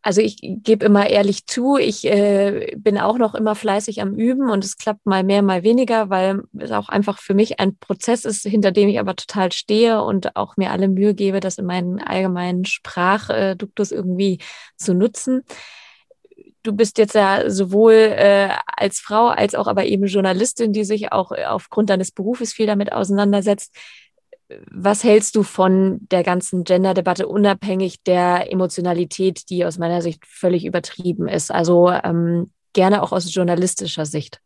Also 0.04 0.22
ich 0.22 0.38
gebe 0.42 0.86
immer 0.86 1.10
ehrlich 1.10 1.48
zu, 1.48 1.76
ich 1.76 2.06
äh, 2.06 2.76
bin 2.78 2.98
auch 2.98 3.18
noch 3.18 3.36
immer 3.36 3.56
fleißig 3.56 4.02
am 4.02 4.16
Üben 4.16 4.50
und 4.50 4.64
es 4.64 4.78
klappt 4.78 5.06
mal 5.06 5.22
mehr, 5.22 5.42
mal 5.42 5.64
weniger, 5.64 6.10
weil 6.10 6.44
es 6.58 6.72
auch 6.72 6.88
einfach 6.88 7.20
für 7.20 7.34
mich 7.34 7.60
ein 7.60 7.76
Prozess 7.78 8.24
ist, 8.24 8.44
hinter 8.44 8.72
dem 8.72 8.88
ich 8.88 9.02
aber 9.02 9.18
total 9.18 9.52
stehe 9.52 10.02
und 10.02 10.38
auch 10.38 10.56
mir 10.56 10.72
alle 10.72 10.88
Mühe 10.88 11.14
gebe, 11.14 11.42
das 11.42 11.58
in 11.58 11.66
meinen 11.66 12.00
allgemeinen 12.00 12.64
Sprachduktus 12.64 13.92
irgendwie 13.92 14.40
zu 14.78 14.94
nutzen 14.94 15.44
du 16.64 16.74
bist 16.74 16.98
jetzt 16.98 17.16
ja 17.16 17.50
sowohl 17.50 17.94
äh, 17.94 18.50
als 18.66 19.00
Frau 19.00 19.28
als 19.28 19.56
auch 19.56 19.68
aber 19.68 19.86
eben 19.86 20.06
Journalistin, 20.06 20.74
die 20.74 20.84
sich 20.84 21.12
auch 21.12 21.32
aufgrund 21.32 21.90
deines 21.90 22.12
Berufes 22.12 22.54
viel 22.54 22.68
damit 22.68 22.92
auseinandersetzt. 22.92 23.76
Was 24.72 25.04
hältst 25.04 25.36
du 25.36 25.44
von 25.44 26.00
der 26.10 26.24
ganzen 26.24 26.64
Gender-Debatte 26.64 27.28
unabhängig 27.28 28.04
der 28.04 28.52
Emotionalität, 28.52 29.50
die 29.50 29.66
aus 29.66 29.78
meiner 29.78 30.02
Sicht 30.02 30.26
völlig 30.26 30.66
übertrieben 30.66 31.28
ist? 31.28 31.52
Also 31.52 31.90
ähm, 31.90 32.52
gerne 32.72 33.04
auch 33.04 33.12
aus 33.12 33.34
journalistischer 33.34 34.06
Sicht. 34.06 34.40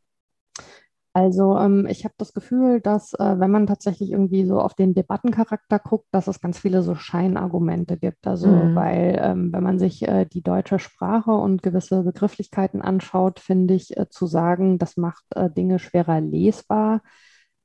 Also 1.14 1.58
ähm, 1.58 1.86
ich 1.90 2.06
habe 2.06 2.14
das 2.18 2.34
Gefühl, 2.34 2.80
dass 2.80 3.14
äh, 3.14 3.40
wenn 3.40 3.52
man 3.52 3.68
tatsächlich 3.68 4.12
irgendwie 4.12 4.46
so 4.46 4.62
auf 4.62 4.76
den 4.76 4.94
Debattencharakter 4.94 5.78
guckt, 5.80 6.08
dass 6.12 6.28
es 6.28 6.40
ganz 6.40 6.60
viele 6.60 6.84
so 6.84 6.96
Scheinargumente 6.96 7.98
gibt. 7.98 8.26
Also 8.28 8.48
mhm. 8.48 8.76
weil 8.76 9.20
ähm, 9.22 9.52
wenn 9.52 9.64
man 9.64 9.78
sich 9.78 10.08
äh, 10.08 10.26
die 10.26 10.42
deutsche 10.42 10.80
Sprache 10.80 11.32
und 11.32 11.64
gewisse 11.64 12.04
Begrifflichkeiten 12.04 12.82
anschaut, 12.82 13.40
finde 13.42 13.74
ich 13.74 13.98
äh, 13.98 14.08
zu 14.10 14.26
sagen, 14.26 14.78
das 14.80 14.96
macht 14.96 15.26
äh, 15.36 15.50
Dinge 15.50 15.80
schwerer 15.80 16.22
lesbar, 16.22 17.02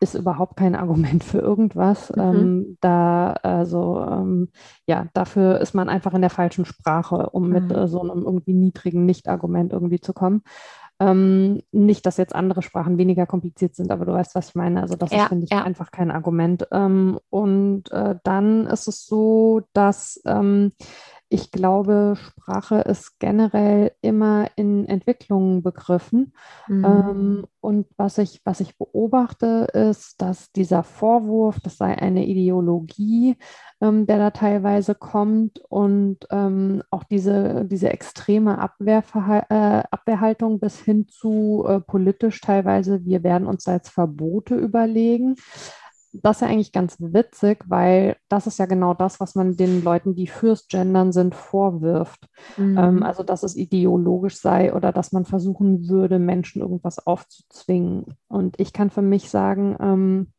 ist 0.01 0.15
überhaupt 0.15 0.57
kein 0.57 0.75
Argument 0.77 1.23
für 1.23 1.39
irgendwas. 1.39 2.11
Mhm. 2.15 2.23
Ähm, 2.23 2.79
da, 2.81 3.33
also, 3.43 4.05
ähm, 4.11 4.49
ja, 4.87 5.07
dafür 5.15 5.61
ist 5.61 5.75
man 5.75 5.89
einfach 5.89 6.15
in 6.15 6.21
der 6.21 6.31
falschen 6.31 6.65
Sprache, 6.65 7.31
um 7.31 7.49
mit 7.49 7.69
mhm. 7.69 7.77
äh, 7.77 7.87
so 7.89 8.01
einem 8.01 8.25
irgendwie 8.25 8.55
niedrigen 8.55 9.07
Nicht-Argument 9.07 9.73
irgendwie 9.73 10.01
zu 10.01 10.13
kommen. 10.13 10.43
Ähm, 10.99 11.63
nicht, 11.73 12.07
dass 12.07 12.17
jetzt 12.17 12.35
andere 12.35 12.63
Sprachen 12.63 12.97
weniger 12.97 13.27
kompliziert 13.27 13.75
sind, 13.75 13.91
aber 13.91 14.07
du 14.07 14.13
weißt, 14.13 14.35
was 14.35 14.49
ich 14.51 14.55
meine. 14.55 14.81
Also 14.81 14.97
das 14.97 15.11
ja, 15.11 15.25
ist, 15.25 15.29
finde 15.29 15.45
ich, 15.45 15.51
ja. 15.51 15.63
einfach 15.63 15.91
kein 15.91 16.11
Argument. 16.11 16.67
Ähm, 16.73 17.19
und 17.29 17.91
äh, 17.93 18.17
dann 18.25 18.67
ist 18.67 18.89
es 18.89 19.07
so, 19.07 19.63
dass 19.75 20.23
ähm, 20.25 20.73
ich 21.29 21.51
glaube, 21.51 22.15
Sprache 22.17 22.77
ist 22.77 23.19
generell 23.19 23.93
immer 24.01 24.49
in 24.55 24.87
Entwicklung 24.87 25.63
begriffen. 25.63 26.33
Mhm. 26.69 26.85
Ähm, 26.85 27.47
und 27.61 27.87
was 27.97 28.19
ich, 28.19 28.41
was 28.45 28.61
ich 28.61 28.79
beobachte, 28.79 29.67
ist, 29.73 30.23
dass 30.23 30.53
dieser 30.53 30.85
Vorwurf, 30.85 31.59
das 31.61 31.79
sei 31.79 31.99
eine 31.99 32.27
Ideologie, 32.27 33.37
ähm, 33.81 34.07
der 34.07 34.19
da 34.19 34.31
teilweise 34.31 34.95
kommt 34.95 35.59
und 35.69 36.19
ähm, 36.31 36.83
auch 36.91 37.03
diese, 37.03 37.65
diese 37.65 37.91
extreme 37.91 38.59
Abwehrverhal 38.59 39.47
äh, 39.49 39.83
Abwehrhaltung 39.91 40.61
bis 40.61 40.81
hin 40.81 41.09
zu 41.09 41.65
äh, 41.67 41.81
politisch 41.81 42.41
teilweise, 42.41 43.05
wir 43.05 43.25
werden 43.25 43.49
uns 43.49 43.67
als 43.67 43.89
Verbote 43.89 44.55
überlegen 44.55 45.35
das 46.23 46.37
ist 46.37 46.41
ja 46.43 46.49
eigentlich 46.49 46.73
ganz 46.73 46.97
witzig, 46.99 47.65
weil 47.67 48.17
das 48.29 48.47
ist 48.47 48.59
ja 48.59 48.67
genau 48.67 48.95
das, 48.95 49.21
was 49.21 49.35
man 49.35 49.57
den 49.57 49.83
Leuten, 49.83 50.15
die 50.15 50.27
fürs 50.27 50.69
Gendern 50.69 51.13
sind, 51.13 51.35
vorwirft. 51.35 52.27
Mhm. 52.57 52.79
Ähm, 52.79 53.03
also, 53.03 53.23
dass 53.23 53.43
es 53.43 53.57
ideologisch 53.57 54.37
sei 54.37 54.75
oder 54.75 54.93
dass 54.93 55.13
man 55.13 55.25
versuchen 55.25 55.89
würde, 55.89 56.19
Menschen 56.19 56.63
irgendwas 56.63 57.07
aufzuzwingen. 57.07 58.17
Und 58.29 58.59
ich 58.61 58.73
kann 58.73 58.91
für 58.91 59.03
mich 59.03 59.31
sagen, 59.31 59.77
ähm, 59.81 60.33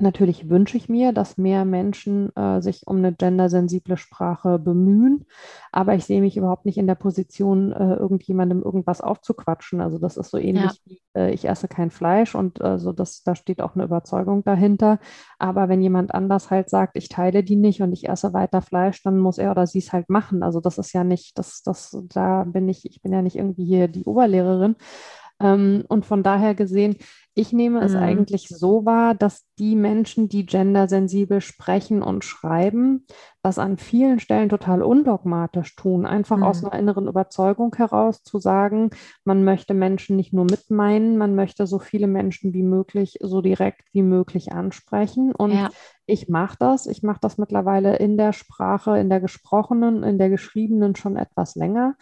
Natürlich 0.00 0.48
wünsche 0.48 0.76
ich 0.76 0.88
mir, 0.88 1.12
dass 1.12 1.38
mehr 1.38 1.64
Menschen 1.64 2.34
äh, 2.36 2.62
sich 2.62 2.86
um 2.86 2.98
eine 2.98 3.12
gendersensible 3.12 3.96
Sprache 3.96 4.60
bemühen, 4.60 5.26
aber 5.72 5.96
ich 5.96 6.04
sehe 6.04 6.20
mich 6.20 6.36
überhaupt 6.36 6.66
nicht 6.66 6.78
in 6.78 6.86
der 6.86 6.94
Position, 6.94 7.72
äh, 7.72 7.96
irgendjemandem 7.96 8.62
irgendwas 8.62 9.00
aufzuquatschen. 9.00 9.80
Also 9.80 9.98
das 9.98 10.16
ist 10.16 10.30
so 10.30 10.38
ähnlich 10.38 10.70
ja. 10.70 10.78
wie 10.84 11.00
äh, 11.16 11.32
ich 11.32 11.48
esse 11.48 11.66
kein 11.66 11.90
Fleisch 11.90 12.36
und 12.36 12.60
äh, 12.60 12.78
so 12.78 12.92
das, 12.92 13.24
da 13.24 13.34
steht 13.34 13.60
auch 13.60 13.74
eine 13.74 13.82
Überzeugung 13.82 14.44
dahinter. 14.44 15.00
Aber 15.40 15.68
wenn 15.68 15.82
jemand 15.82 16.14
anders 16.14 16.48
halt 16.48 16.70
sagt, 16.70 16.96
ich 16.96 17.08
teile 17.08 17.42
die 17.42 17.56
nicht 17.56 17.82
und 17.82 17.92
ich 17.92 18.08
esse 18.08 18.32
weiter 18.32 18.62
Fleisch, 18.62 19.02
dann 19.02 19.18
muss 19.18 19.38
er 19.38 19.50
oder 19.50 19.66
sie 19.66 19.80
es 19.80 19.92
halt 19.92 20.08
machen. 20.10 20.44
Also 20.44 20.60
das 20.60 20.78
ist 20.78 20.92
ja 20.92 21.02
nicht, 21.02 21.36
das, 21.38 21.62
das, 21.62 21.98
da 22.08 22.44
bin 22.44 22.68
ich, 22.68 22.88
ich 22.88 23.02
bin 23.02 23.12
ja 23.12 23.22
nicht 23.22 23.34
irgendwie 23.34 23.64
hier 23.64 23.88
die 23.88 24.04
Oberlehrerin. 24.04 24.76
Ähm, 25.40 25.84
und 25.88 26.06
von 26.06 26.22
daher 26.22 26.54
gesehen, 26.54 26.96
ich 27.38 27.52
nehme 27.52 27.84
es 27.84 27.92
mhm. 27.92 28.00
eigentlich 28.00 28.48
so 28.48 28.84
wahr, 28.84 29.14
dass 29.14 29.46
die 29.60 29.76
Menschen, 29.76 30.28
die 30.28 30.44
gendersensibel 30.44 31.40
sprechen 31.40 32.02
und 32.02 32.24
schreiben, 32.24 33.06
das 33.42 33.60
an 33.60 33.76
vielen 33.76 34.18
Stellen 34.18 34.48
total 34.48 34.82
undogmatisch 34.82 35.76
tun, 35.76 36.04
einfach 36.04 36.38
mhm. 36.38 36.42
aus 36.42 36.64
einer 36.64 36.76
inneren 36.76 37.06
Überzeugung 37.06 37.72
heraus 37.76 38.24
zu 38.24 38.40
sagen, 38.40 38.90
man 39.22 39.44
möchte 39.44 39.72
Menschen 39.72 40.16
nicht 40.16 40.32
nur 40.32 40.46
mitmeinen, 40.46 41.16
man 41.16 41.36
möchte 41.36 41.68
so 41.68 41.78
viele 41.78 42.08
Menschen 42.08 42.54
wie 42.54 42.64
möglich, 42.64 43.18
so 43.22 43.40
direkt 43.40 43.84
wie 43.92 44.02
möglich 44.02 44.50
ansprechen. 44.50 45.32
Und 45.32 45.52
ja. 45.52 45.70
ich 46.06 46.28
mache 46.28 46.56
das. 46.58 46.88
Ich 46.88 47.04
mache 47.04 47.20
das 47.20 47.38
mittlerweile 47.38 47.96
in 47.98 48.16
der 48.16 48.32
Sprache, 48.32 48.98
in 48.98 49.08
der 49.08 49.20
gesprochenen, 49.20 50.02
in 50.02 50.18
der 50.18 50.28
geschriebenen 50.28 50.96
schon 50.96 51.16
etwas 51.16 51.54
länger. 51.54 51.94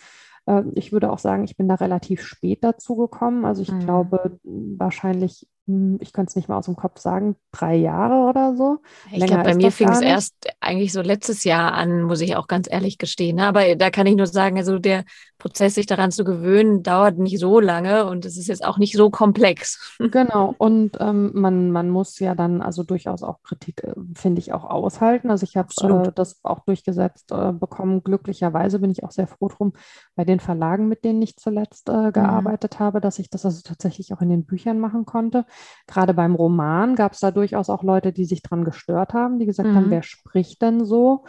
Ähm, 0.47 0.73
ich 0.75 0.93
würde 0.93 1.11
auch 1.11 1.19
sagen, 1.19 1.45
ich 1.45 1.57
bin 1.57 1.69
da 1.69 1.75
relativ 1.75 2.23
spät 2.23 2.63
dazu 2.63 2.97
gekommen. 2.97 3.45
Also 3.45 3.63
ich 3.63 3.73
mhm. 3.73 3.81
glaube, 3.81 4.39
wahrscheinlich 4.45 5.49
ich 5.67 6.13
könnte 6.13 6.31
es 6.31 6.37
nicht 6.37 6.49
mal 6.49 6.59
aus 6.59 6.67
dem 6.67 6.77
Kopf 6.77 7.01
sagen, 7.01 7.35
drei 7.51 7.75
Jahre 7.75 8.29
oder 8.29 8.55
so. 8.55 8.79
Ich 9.11 9.25
glaube, 9.27 9.43
bei 9.43 9.55
mir 9.57 9.73
fing 9.73 9.89
es 9.89 10.01
erst 10.01 10.35
eigentlich 10.61 10.93
so 10.93 11.03
letztes 11.03 11.43
Jahr 11.43 11.73
an, 11.73 12.03
muss 12.03 12.21
ich 12.21 12.37
auch 12.37 12.47
ganz 12.47 12.69
ehrlich 12.71 12.99
gestehen. 12.99 13.37
Ne? 13.37 13.47
Aber 13.47 13.75
da 13.75 13.91
kann 13.91 14.07
ich 14.07 14.15
nur 14.15 14.29
sagen, 14.29 14.59
also 14.59 14.79
der 14.79 15.05
Prozess, 15.39 15.75
sich 15.75 15.87
daran 15.87 16.13
zu 16.13 16.25
gewöhnen, 16.25 16.83
dauert 16.83 17.19
nicht 17.19 17.39
so 17.39 17.61
lange 17.61 18.07
und 18.07 18.25
es 18.25 18.39
ist 18.39 18.47
jetzt 18.47 18.65
auch 18.65 18.79
nicht 18.79 18.97
so 18.97 19.11
komplex. 19.11 19.95
Genau, 20.17 20.55
und 20.57 20.97
ähm, 21.01 21.33
man, 21.35 21.71
man 21.73 21.91
muss 21.91 22.19
ja 22.21 22.35
dann 22.35 22.63
also 22.63 22.85
durchaus 22.85 23.23
auch 23.23 23.43
Kritik, 23.43 23.83
äh, 23.83 23.93
finde 24.15 24.41
ich, 24.41 24.53
auch 24.53 24.65
aushalten. 24.65 25.31
Also 25.31 25.45
ich 25.45 25.57
habe 25.57 25.69
äh, 25.83 26.13
das 26.15 26.41
auch 26.43 26.61
durchgesetzt 26.61 27.33
äh, 27.33 27.53
bekommen. 27.53 28.03
Glücklicherweise 28.03 28.79
bin 28.79 28.91
ich 28.91 29.05
auch 29.05 29.11
sehr 29.11 29.27
froh 29.27 29.49
drum 29.49 29.73
bei 30.15 30.25
den 30.25 30.41
Verlagen, 30.41 30.89
mit 30.89 31.05
denen 31.05 31.21
ich 31.23 31.37
zuletzt 31.37 31.89
äh, 31.89 31.93
mhm. 31.93 32.13
gearbeitet 32.13 32.79
mhm. 32.79 32.85
habe, 32.85 33.01
dass 33.01 33.19
ich 33.19 33.31
das 33.31 33.45
also 33.45 33.61
tatsächlich 33.63 34.15
auch 34.15 34.23
in 34.23 34.31
den 34.31 34.47
Büchern 34.47 34.79
machen 34.79 35.05
konnte. 35.05 35.45
Gerade 35.87 36.15
beim 36.15 36.35
Roman 36.35 36.95
gab 36.97 37.13
es 37.13 37.21
da 37.21 37.31
durchaus 37.31 37.71
auch 37.71 37.83
Leute, 37.83 38.13
die 38.13 38.25
sich 38.25 38.43
dran 38.43 38.65
gestört 38.65 39.15
haben, 39.15 39.39
die 39.39 39.47
gesagt 39.47 39.69
mhm. 39.69 39.75
haben, 39.77 39.91
wer 39.91 40.03
spricht 40.03 40.63
denn 40.63 40.85
so? 40.85 41.25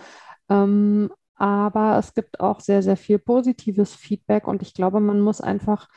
Ähm, 0.49 1.11
aber 1.35 1.97
es 1.99 2.13
gibt 2.13 2.39
auch 2.39 2.59
sehr, 2.59 2.81
sehr 2.81 2.97
viel 2.97 3.19
positives 3.19 3.93
Feedback 3.93 4.47
und 4.47 4.61
ich 4.61 4.73
glaube, 4.73 4.99
man 4.99 5.21
muss 5.21 5.39
einfach 5.39 5.87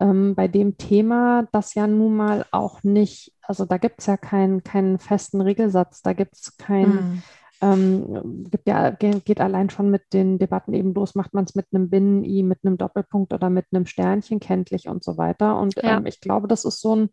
ähm, 0.00 0.34
bei 0.34 0.48
dem 0.48 0.76
Thema, 0.76 1.46
das 1.52 1.74
ja 1.74 1.86
nun 1.86 2.16
mal 2.16 2.46
auch 2.50 2.82
nicht, 2.82 3.32
also 3.42 3.64
da 3.64 3.78
gibt 3.78 4.00
es 4.00 4.06
ja 4.06 4.16
keinen 4.16 4.64
keinen 4.64 4.98
festen 4.98 5.40
Regelsatz, 5.40 6.02
da 6.02 6.14
gibt 6.14 6.34
es 6.34 6.56
kein, 6.56 6.88
mhm. 6.88 7.22
ähm, 7.60 8.44
gibt 8.50 8.66
ja, 8.66 8.90
geht 8.90 9.40
allein 9.40 9.70
schon 9.70 9.90
mit 9.90 10.12
den 10.12 10.38
Debatten 10.38 10.72
eben 10.72 10.94
los, 10.94 11.14
macht 11.14 11.34
man 11.34 11.44
es 11.44 11.54
mit 11.54 11.66
einem 11.72 11.90
Binnen-I, 11.90 12.42
mit 12.42 12.60
einem 12.64 12.78
Doppelpunkt 12.78 13.32
oder 13.32 13.50
mit 13.50 13.66
einem 13.72 13.86
Sternchen 13.86 14.40
kenntlich 14.40 14.88
und 14.88 15.04
so 15.04 15.18
weiter. 15.18 15.58
Und 15.58 15.76
ja. 15.76 15.98
ähm, 15.98 16.06
ich 16.06 16.20
glaube, 16.20 16.48
das 16.48 16.64
ist 16.64 16.80
so 16.80 16.96
ein, 16.96 17.10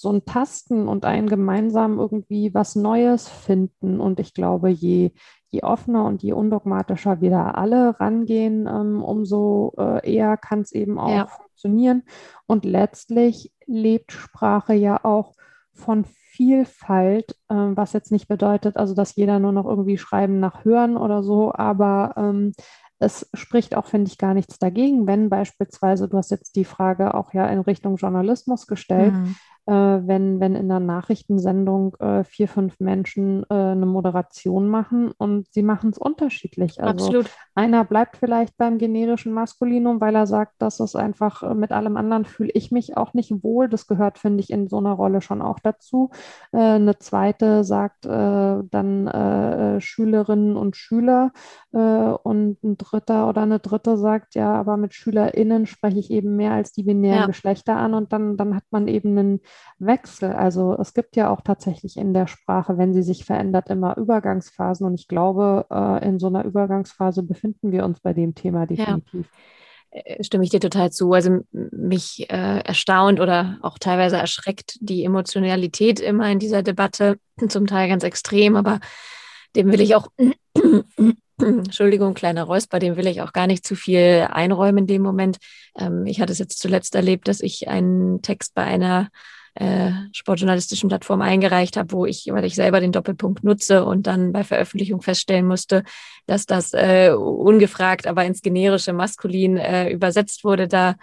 so 0.00 0.12
ein 0.12 0.24
Tasten 0.24 0.86
und 0.86 1.04
ein 1.04 1.26
gemeinsam 1.26 1.98
irgendwie 1.98 2.54
was 2.54 2.76
Neues 2.76 3.28
finden. 3.28 4.00
Und 4.00 4.20
ich 4.20 4.32
glaube, 4.32 4.68
je, 4.70 5.10
je 5.50 5.62
offener 5.62 6.04
und 6.04 6.22
je 6.22 6.32
undogmatischer 6.32 7.20
wir 7.20 7.30
da 7.30 7.50
alle 7.50 7.98
rangehen, 7.98 8.68
ähm, 8.68 9.02
umso 9.02 9.74
äh, 9.76 10.08
eher 10.08 10.36
kann 10.36 10.60
es 10.60 10.72
eben 10.72 11.00
auch 11.00 11.10
ja. 11.10 11.26
funktionieren. 11.26 12.04
Und 12.46 12.64
letztlich 12.64 13.52
lebt 13.66 14.12
Sprache 14.12 14.74
ja 14.74 15.04
auch 15.04 15.34
von 15.72 16.04
Vielfalt, 16.04 17.32
äh, 17.48 17.54
was 17.54 17.92
jetzt 17.92 18.12
nicht 18.12 18.28
bedeutet, 18.28 18.76
also 18.76 18.94
dass 18.94 19.16
jeder 19.16 19.40
nur 19.40 19.52
noch 19.52 19.66
irgendwie 19.66 19.98
schreiben 19.98 20.38
nach 20.38 20.64
Hören 20.64 20.96
oder 20.96 21.24
so, 21.24 21.52
aber 21.52 22.14
ähm, 22.16 22.52
es 23.00 23.28
spricht 23.34 23.76
auch, 23.76 23.86
finde 23.86 24.10
ich, 24.10 24.18
gar 24.18 24.34
nichts 24.34 24.58
dagegen, 24.58 25.06
wenn 25.06 25.28
beispielsweise, 25.28 26.08
du 26.08 26.16
hast 26.16 26.30
jetzt 26.30 26.56
die 26.56 26.64
Frage 26.64 27.14
auch 27.14 27.32
ja 27.32 27.46
in 27.46 27.60
Richtung 27.60 27.96
Journalismus 27.96 28.66
gestellt, 28.66 29.14
mhm 29.14 29.36
wenn, 29.72 30.40
wenn 30.40 30.54
in 30.54 30.68
der 30.68 30.80
Nachrichtensendung 30.80 31.94
äh, 31.96 32.24
vier, 32.24 32.48
fünf 32.48 32.80
Menschen 32.80 33.44
äh, 33.50 33.54
eine 33.54 33.84
Moderation 33.84 34.68
machen 34.68 35.12
und 35.18 35.46
sie 35.52 35.62
machen 35.62 35.90
es 35.90 35.98
unterschiedlich. 35.98 36.82
Also 36.82 37.04
Absolut. 37.04 37.30
einer 37.54 37.84
bleibt 37.84 38.16
vielleicht 38.16 38.56
beim 38.56 38.78
generischen 38.78 39.32
Maskulinum, 39.32 40.00
weil 40.00 40.14
er 40.14 40.26
sagt, 40.26 40.54
dass 40.62 40.80
es 40.80 40.96
einfach 40.96 41.42
äh, 41.42 41.54
mit 41.54 41.72
allem 41.72 41.98
anderen 41.98 42.24
fühle 42.24 42.50
ich 42.54 42.72
mich 42.72 42.96
auch 42.96 43.12
nicht 43.12 43.42
wohl. 43.42 43.68
Das 43.68 43.86
gehört, 43.86 44.18
finde 44.18 44.40
ich, 44.40 44.50
in 44.50 44.68
so 44.68 44.78
einer 44.78 44.92
Rolle 44.92 45.20
schon 45.20 45.42
auch 45.42 45.58
dazu. 45.58 46.10
Äh, 46.52 46.58
eine 46.58 46.98
zweite 46.98 47.64
sagt 47.64 48.06
äh, 48.06 48.08
dann 48.70 49.78
Schülerinnen 49.80 50.56
und 50.56 50.76
Schüler 50.76 51.32
und 51.70 52.62
ein 52.62 52.76
dritter 52.78 53.28
oder 53.28 53.42
eine 53.42 53.58
dritte 53.58 53.96
sagt, 53.96 54.34
ja, 54.34 54.54
aber 54.54 54.76
mit 54.76 54.94
SchülerInnen 54.94 55.66
spreche 55.66 55.98
ich 55.98 56.10
eben 56.10 56.36
mehr 56.36 56.52
als 56.52 56.72
die 56.72 56.82
binären 56.82 57.20
ja. 57.20 57.26
Geschlechter 57.26 57.76
an 57.76 57.94
und 57.94 58.12
dann, 58.12 58.36
dann 58.36 58.54
hat 58.54 58.64
man 58.70 58.88
eben 58.88 59.16
einen 59.18 59.40
Wechsel. 59.78 60.32
Also 60.32 60.76
es 60.78 60.94
gibt 60.94 61.16
ja 61.16 61.30
auch 61.30 61.40
tatsächlich 61.40 61.96
in 61.96 62.12
der 62.12 62.26
Sprache, 62.26 62.78
wenn 62.78 62.92
sie 62.92 63.02
sich 63.02 63.24
verändert, 63.24 63.68
immer 63.68 63.96
Übergangsphasen. 63.96 64.86
Und 64.86 64.94
ich 64.94 65.08
glaube, 65.08 65.66
äh, 65.70 66.06
in 66.06 66.18
so 66.18 66.26
einer 66.26 66.44
Übergangsphase 66.44 67.22
befinden 67.22 67.72
wir 67.72 67.84
uns 67.84 68.00
bei 68.00 68.12
dem 68.12 68.34
Thema 68.34 68.66
definitiv. 68.66 69.26
Ja. 69.92 70.00
Äh, 70.00 70.22
stimme 70.22 70.44
ich 70.44 70.50
dir 70.50 70.60
total 70.60 70.90
zu. 70.90 71.12
Also 71.12 71.40
mich 71.52 72.28
äh, 72.30 72.60
erstaunt 72.60 73.20
oder 73.20 73.58
auch 73.62 73.78
teilweise 73.78 74.16
erschreckt 74.16 74.78
die 74.80 75.04
Emotionalität 75.04 76.00
immer 76.00 76.30
in 76.30 76.38
dieser 76.38 76.62
Debatte, 76.62 77.18
zum 77.48 77.66
Teil 77.66 77.88
ganz 77.88 78.02
extrem, 78.02 78.56
aber 78.56 78.80
dem 79.56 79.72
will 79.72 79.80
ich 79.80 79.94
auch 79.94 80.08
Entschuldigung, 81.40 82.14
kleiner 82.14 82.42
Räusper, 82.42 82.80
dem 82.80 82.96
will 82.96 83.06
ich 83.06 83.22
auch 83.22 83.32
gar 83.32 83.46
nicht 83.46 83.64
zu 83.64 83.76
viel 83.76 84.26
einräumen 84.28 84.78
in 84.78 84.86
dem 84.88 85.02
Moment. 85.02 85.38
Ähm, 85.78 86.04
ich 86.04 86.20
hatte 86.20 86.32
es 86.32 86.38
jetzt 86.38 86.58
zuletzt 86.58 86.94
erlebt, 86.94 87.28
dass 87.28 87.40
ich 87.40 87.68
einen 87.68 88.22
Text 88.22 88.54
bei 88.54 88.64
einer 88.64 89.08
äh, 89.58 89.90
sportjournalistischen 90.12 90.88
Plattform 90.88 91.20
eingereicht 91.20 91.76
habe, 91.76 91.92
wo 91.92 92.06
ich, 92.06 92.28
weil 92.30 92.44
ich 92.44 92.54
selber 92.54 92.80
den 92.80 92.92
Doppelpunkt 92.92 93.42
nutze 93.42 93.84
und 93.84 94.06
dann 94.06 94.32
bei 94.32 94.44
Veröffentlichung 94.44 95.02
feststellen 95.02 95.46
musste, 95.46 95.82
dass 96.26 96.46
das 96.46 96.74
äh, 96.74 97.10
ungefragt, 97.10 98.06
aber 98.06 98.24
ins 98.24 98.42
generische 98.42 98.92
Maskulin 98.92 99.56
äh, 99.56 99.90
übersetzt 99.90 100.44
wurde. 100.44 100.68
Da 100.68 100.94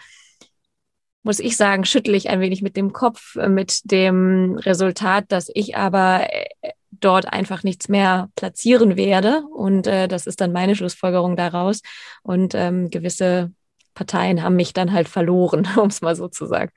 muss 1.24 1.40
ich 1.40 1.58
sagen, 1.58 1.86
schüttle 1.86 2.16
ich 2.16 2.30
ein 2.30 2.40
wenig 2.40 2.62
mit 2.62 2.78
dem 2.78 2.94
Kopf 2.94 3.36
äh, 3.36 3.50
mit 3.50 3.92
dem 3.92 4.56
Resultat, 4.58 5.26
dass 5.30 5.52
ich 5.54 5.76
aber 5.76 6.28
äh, 6.32 6.72
dort 6.92 7.34
einfach 7.34 7.64
nichts 7.64 7.90
mehr 7.90 8.30
platzieren 8.36 8.96
werde. 8.96 9.42
Und 9.54 9.86
äh, 9.86 10.08
das 10.08 10.28
ist 10.28 10.40
dann 10.40 10.54
meine 10.54 10.76
Schlussfolgerung 10.76 11.36
daraus. 11.36 11.82
Und 12.24 12.56
ähm, 12.56 12.90
gewisse 12.90 13.52
Parteien 13.96 14.44
haben 14.44 14.56
mich 14.58 14.74
dann 14.74 14.92
halt 14.92 15.10
verloren, 15.10 15.68
um 15.82 15.88
es 15.88 16.02
mal 16.02 16.16
so 16.16 16.28
zu 16.28 16.46
sagen. 16.46 16.72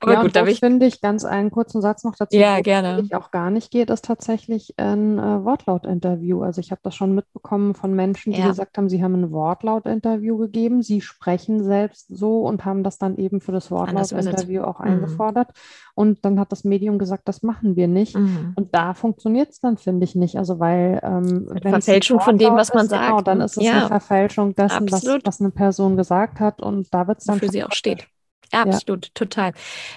Aber 0.00 0.14
ja, 0.14 0.22
gut, 0.22 0.34
da 0.34 0.44
finde 0.46 0.86
ich 0.86 1.00
ganz 1.00 1.24
einen 1.24 1.50
kurzen 1.50 1.80
Satz 1.80 2.02
noch 2.02 2.16
dazu. 2.16 2.36
Ja, 2.36 2.60
gerne. 2.60 3.02
Ich 3.04 3.14
auch 3.14 3.30
gar 3.30 3.50
nicht 3.50 3.70
geht, 3.70 3.90
ist 3.90 4.04
tatsächlich 4.04 4.74
ein 4.78 5.18
äh, 5.18 5.44
Wortlaut-Interview. 5.44 6.42
Also 6.42 6.60
ich 6.60 6.72
habe 6.72 6.80
das 6.82 6.96
schon 6.96 7.14
mitbekommen 7.14 7.74
von 7.74 7.94
Menschen, 7.94 8.32
die 8.32 8.40
ja. 8.40 8.48
gesagt 8.48 8.76
haben, 8.78 8.88
sie 8.88 9.04
haben 9.04 9.14
ein 9.14 9.30
Wortlaut-Interview 9.30 10.38
gegeben, 10.38 10.82
sie 10.82 11.00
sprechen 11.00 11.62
selbst 11.62 12.06
so 12.08 12.40
und 12.40 12.64
haben 12.64 12.82
das 12.82 12.98
dann 12.98 13.16
eben 13.16 13.40
für 13.40 13.52
das 13.52 13.70
Wortlaut-Interview 13.70 14.62
auch 14.62 14.80
mhm. 14.80 14.86
eingefordert. 14.86 15.50
Und 15.94 16.24
dann 16.24 16.40
hat 16.40 16.52
das 16.52 16.64
Medium 16.64 16.98
gesagt, 16.98 17.28
das 17.28 17.42
machen 17.42 17.76
wir 17.76 17.86
nicht. 17.86 18.16
Mhm. 18.16 18.54
Und 18.56 18.74
da 18.74 18.94
funktioniert 18.94 19.50
es 19.50 19.60
dann, 19.60 19.76
finde 19.76 20.04
ich, 20.04 20.14
nicht. 20.14 20.36
Also 20.36 20.58
weil 20.58 21.00
ähm, 21.02 21.48
Verfälschung 21.60 22.20
von 22.20 22.38
dem, 22.38 22.54
was 22.54 22.72
man 22.72 22.84
ist, 22.84 22.90
sagt. 22.90 23.08
Genau, 23.08 23.20
dann 23.20 23.40
ist 23.42 23.58
es 23.58 23.64
ja. 23.64 23.72
eine 23.72 23.88
Verfälschung 23.88 24.54
dessen, 24.54 24.90
was, 24.90 25.04
was, 25.04 25.40
eine 25.40 25.50
Person 25.50 25.96
gesagt 25.98 26.40
hat. 26.40 26.62
Und 26.62 26.92
da 26.94 27.06
wird 27.06 27.18
es 27.18 27.24
dann. 27.24 27.38
Für 27.38 27.48
sie 27.48 27.62
auch 27.62 27.72
steht. 27.72 28.06
Absolut, 28.52 29.06
ja. 29.06 29.10
total. 29.14 29.52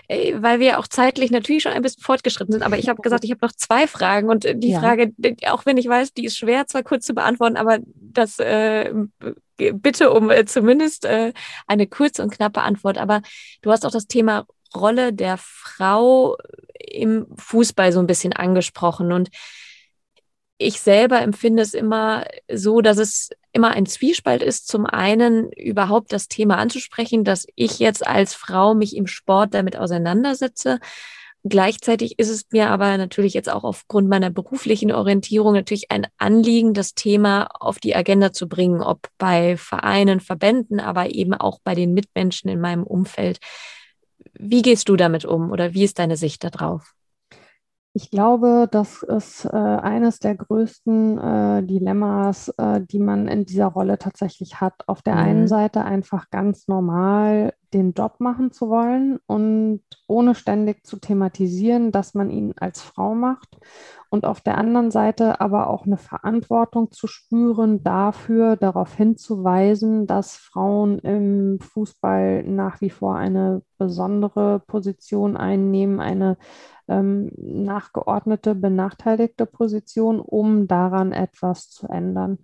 Äh, 0.07 0.33
weil 0.37 0.59
wir 0.59 0.79
auch 0.79 0.87
zeitlich 0.87 1.29
natürlich 1.29 1.63
schon 1.63 1.73
ein 1.73 1.81
bisschen 1.81 2.03
fortgeschritten 2.03 2.53
sind, 2.53 2.63
aber 2.63 2.77
ich 2.77 2.87
habe 2.87 3.01
gesagt, 3.01 3.25
ich 3.25 3.31
habe 3.31 3.45
noch 3.45 3.51
zwei 3.51 3.85
Fragen 3.85 4.29
und 4.29 4.45
die 4.45 4.69
ja. 4.69 4.79
Frage, 4.79 5.13
auch 5.47 5.65
wenn 5.65 5.77
ich 5.77 5.87
weiß, 5.87 6.13
die 6.13 6.25
ist 6.25 6.37
schwer 6.37 6.65
zwar 6.67 6.83
kurz 6.83 7.05
zu 7.05 7.13
beantworten, 7.13 7.57
aber 7.57 7.79
das 7.95 8.39
äh, 8.39 8.93
bitte 9.57 10.11
um 10.11 10.29
äh, 10.29 10.45
zumindest 10.45 11.05
äh, 11.05 11.33
eine 11.67 11.87
kurze 11.87 12.23
und 12.23 12.31
knappe 12.31 12.61
Antwort. 12.61 12.97
Aber 12.97 13.21
du 13.61 13.71
hast 13.71 13.85
auch 13.85 13.91
das 13.91 14.07
Thema 14.07 14.45
Rolle 14.73 15.13
der 15.13 15.37
Frau 15.37 16.37
im 16.79 17.27
Fußball 17.35 17.91
so 17.91 17.99
ein 17.99 18.07
bisschen 18.07 18.33
angesprochen. 18.33 19.11
Und 19.11 19.29
ich 20.57 20.79
selber 20.79 21.21
empfinde 21.21 21.63
es 21.63 21.73
immer 21.73 22.25
so, 22.51 22.81
dass 22.81 22.97
es 22.97 23.29
immer 23.51 23.71
ein 23.71 23.85
Zwiespalt 23.85 24.41
ist, 24.41 24.67
zum 24.67 24.85
einen 24.85 25.51
überhaupt 25.51 26.11
das 26.13 26.27
Thema 26.27 26.57
anzusprechen, 26.57 27.23
dass 27.23 27.45
ich 27.55 27.79
jetzt 27.79 28.05
als 28.05 28.33
Frau 28.33 28.73
mich 28.73 28.95
im 28.95 29.07
Sport 29.07 29.53
damit 29.53 29.77
auseinandersetze. 29.77 30.79
Gleichzeitig 31.47 32.17
ist 32.17 32.29
es 32.29 32.45
mir 32.51 32.69
aber 32.69 32.97
natürlich 32.97 33.35
jetzt 33.35 33.51
auch 33.51 33.63
aufgrund 33.63 34.09
meiner 34.09 34.31
beruflichen 34.31 34.91
Orientierung 34.91 35.53
natürlich 35.53 35.91
ein 35.91 36.07
Anliegen, 36.17 36.73
das 36.73 36.95
Thema 36.95 37.47
auf 37.59 37.77
die 37.77 37.95
Agenda 37.95 38.33
zu 38.33 38.49
bringen, 38.49 38.81
ob 38.81 39.09
bei 39.19 39.55
Vereinen, 39.55 40.21
Verbänden, 40.21 40.79
aber 40.79 41.13
eben 41.13 41.35
auch 41.35 41.59
bei 41.63 41.75
den 41.75 41.93
Mitmenschen 41.93 42.49
in 42.49 42.59
meinem 42.59 42.83
Umfeld. 42.83 43.37
Wie 44.37 44.61
gehst 44.61 44.89
du 44.89 44.95
damit 44.95 45.25
um 45.25 45.51
oder 45.51 45.73
wie 45.73 45.83
ist 45.83 45.99
deine 45.99 46.17
Sicht 46.17 46.43
darauf? 46.43 46.93
Ich 47.97 48.11
glaube, 48.11 48.67
das 48.69 49.03
ist 49.03 49.45
äh, 49.45 49.55
eines 49.55 50.19
der 50.19 50.35
größten 50.35 51.17
äh, 51.17 51.63
Dilemmas, 51.63 52.49
äh, 52.57 52.81
die 52.81 52.99
man 52.99 53.29
in 53.29 53.45
dieser 53.45 53.67
Rolle 53.67 53.97
tatsächlich 53.97 54.59
hat. 54.59 54.73
Auf 54.87 55.01
der 55.01 55.15
mhm. 55.15 55.21
einen 55.21 55.47
Seite 55.47 55.85
einfach 55.85 56.29
ganz 56.29 56.67
normal 56.67 57.53
den 57.75 57.91
Job 57.91 58.15
machen 58.19 58.51
zu 58.51 58.69
wollen 58.69 59.19
und 59.27 59.81
ohne 60.07 60.33
ständig 60.33 60.85
zu 60.85 60.97
thematisieren, 60.97 61.91
dass 61.91 62.13
man 62.13 62.29
ihn 62.29 62.53
als 62.57 62.81
Frau 62.81 63.13
macht. 63.13 63.57
Und 64.09 64.25
auf 64.25 64.39
der 64.39 64.57
anderen 64.57 64.91
Seite 64.91 65.41
aber 65.41 65.69
auch 65.69 65.85
eine 65.85 65.97
Verantwortung 65.97 66.91
zu 66.91 67.07
spüren 67.07 67.83
dafür, 67.83 68.55
darauf 68.55 68.95
hinzuweisen, 68.95 70.07
dass 70.07 70.37
Frauen 70.37 70.99
im 70.99 71.59
Fußball 71.59 72.43
nach 72.43 72.79
wie 72.79 72.89
vor 72.89 73.17
eine 73.17 73.61
besondere 73.77 74.61
Position 74.65 75.35
einnehmen, 75.35 75.99
eine 75.99 76.37
ähm, 76.87 77.29
nachgeordnete, 77.35 78.55
benachteiligte 78.55 79.45
Position, 79.45 80.21
um 80.21 80.67
daran 80.67 81.11
etwas 81.11 81.69
zu 81.69 81.87
ändern. 81.87 82.37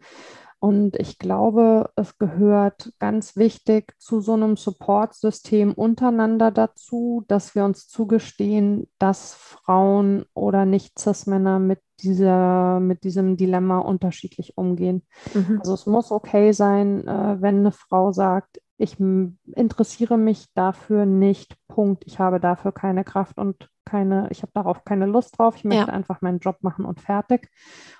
Und 0.64 0.96
ich 1.00 1.18
glaube, 1.18 1.90
es 1.96 2.20
gehört 2.20 2.94
ganz 3.00 3.36
wichtig 3.36 3.96
zu 3.98 4.22
so 4.22 4.34
einem 4.34 4.58
Support-System 4.58 5.74
untereinander 5.74 6.52
dazu, 6.52 7.26
dass 7.28 7.56
wir 7.56 7.66
uns 7.66 7.88
zugestehen, 7.88 8.88
dass 9.00 9.34
Frauen 9.34 10.24
oder 10.36 10.66
Nicht-Cis-Männer 10.66 11.58
mit 11.58 11.80
dieser, 12.02 12.80
mit 12.80 13.04
diesem 13.04 13.38
Dilemma 13.38 13.80
unterschiedlich 13.80 14.56
umgehen. 14.56 15.02
Mhm. 15.34 15.58
Also 15.62 15.74
es 15.74 15.88
muss 15.88 16.12
okay 16.12 16.52
sein, 16.52 17.08
äh, 17.08 17.42
wenn 17.42 17.62
eine 17.62 17.72
Frau 17.72 18.12
sagt, 18.12 18.61
ich 18.82 19.00
interessiere 19.00 20.18
mich 20.18 20.48
dafür 20.56 21.06
nicht, 21.06 21.56
Punkt. 21.68 22.04
Ich 22.08 22.20
habe 22.20 22.40
dafür 22.40 22.72
keine 22.72 23.04
Kraft 23.04 23.38
und 23.38 23.70
keine, 23.86 24.28
ich 24.32 24.42
habe 24.42 24.52
darauf 24.56 24.84
keine 24.84 25.06
Lust 25.06 25.38
drauf. 25.38 25.56
Ich 25.56 25.64
möchte 25.64 25.88
ja. 25.88 25.94
einfach 25.94 26.22
meinen 26.22 26.40
Job 26.40 26.58
machen 26.62 26.86
und 26.86 27.00
fertig. 27.00 27.50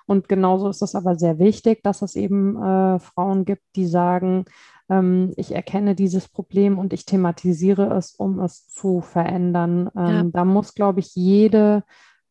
Und 0.08 0.28
genauso 0.28 0.70
ist 0.70 0.82
es 0.82 0.96
aber 0.96 1.16
sehr 1.16 1.38
wichtig, 1.38 1.84
dass 1.84 2.02
es 2.02 2.16
eben 2.16 2.56
äh, 2.62 3.00
Frauen 3.00 3.46
gibt, 3.46 3.64
die 3.76 3.86
sagen, 3.86 4.46
ähm, 4.90 5.34
ich 5.38 5.54
erkenne 5.54 5.94
dieses 5.94 6.28
Problem 6.28 6.80
und 6.80 6.94
ich 6.94 7.06
thematisiere 7.06 7.96
es, 7.96 8.16
um 8.16 8.40
es 8.40 8.68
zu 8.68 9.02
verändern. 9.02 9.90
Ähm, 9.96 10.08
ja. 10.08 10.24
Da 10.24 10.46
muss, 10.46 10.74
glaube 10.74 11.00
ich, 11.00 11.14
jede 11.16 11.84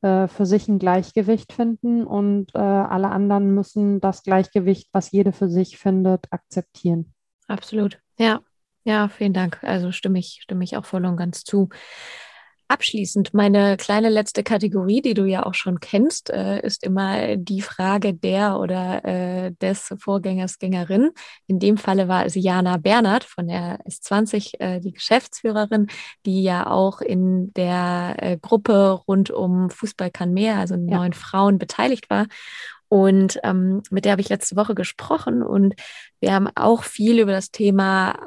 äh, 0.02 0.26
für 0.26 0.46
sich 0.46 0.66
ein 0.66 0.80
Gleichgewicht 0.80 1.52
finden 1.52 2.04
und 2.04 2.52
äh, 2.54 2.58
alle 2.58 3.10
anderen 3.10 3.54
müssen 3.54 4.00
das 4.00 4.24
Gleichgewicht, 4.24 4.88
was 4.92 5.12
jede 5.12 5.30
für 5.30 5.48
sich 5.48 5.78
findet, 5.78 6.26
akzeptieren. 6.32 7.14
Absolut. 7.46 8.00
Ja, 8.20 8.40
ja, 8.84 9.08
vielen 9.08 9.32
Dank. 9.32 9.58
Also 9.62 9.92
stimme 9.92 10.18
ich, 10.18 10.40
stimme 10.42 10.62
ich 10.62 10.76
auch 10.76 10.84
voll 10.84 11.06
und 11.06 11.16
ganz 11.16 11.42
zu. 11.42 11.70
Abschließend, 12.68 13.34
meine 13.34 13.76
kleine 13.78 14.10
letzte 14.10 14.44
Kategorie, 14.44 15.00
die 15.00 15.14
du 15.14 15.24
ja 15.24 15.44
auch 15.44 15.54
schon 15.54 15.80
kennst, 15.80 16.30
äh, 16.30 16.60
ist 16.60 16.84
immer 16.84 17.36
die 17.36 17.62
Frage 17.62 18.14
der 18.14 18.60
oder 18.60 19.04
äh, 19.04 19.52
des 19.60 19.92
Vorgängers, 19.98 20.58
Gängerin. 20.58 21.10
In 21.46 21.58
dem 21.58 21.78
Falle 21.78 22.08
war 22.08 22.26
es 22.26 22.34
Jana 22.36 22.76
Bernhard 22.76 23.24
von 23.24 23.48
der 23.48 23.80
S20, 23.86 24.60
äh, 24.60 24.80
die 24.80 24.92
Geschäftsführerin, 24.92 25.88
die 26.26 26.42
ja 26.42 26.66
auch 26.70 27.00
in 27.00 27.52
der 27.54 28.16
äh, 28.18 28.38
Gruppe 28.38 29.00
rund 29.08 29.30
um 29.30 29.70
Fußball 29.70 30.10
kann 30.10 30.32
mehr, 30.32 30.58
also 30.58 30.74
ja. 30.74 30.98
neun 30.98 31.14
Frauen 31.14 31.58
beteiligt 31.58 32.10
war. 32.10 32.26
Und 32.90 33.38
ähm, 33.44 33.82
mit 33.90 34.04
der 34.04 34.12
habe 34.12 34.20
ich 34.20 34.28
letzte 34.28 34.56
Woche 34.56 34.74
gesprochen 34.74 35.44
und 35.44 35.74
wir 36.18 36.32
haben 36.34 36.48
auch 36.56 36.82
viel 36.82 37.20
über 37.20 37.30
das 37.30 37.52
Thema 37.52 38.18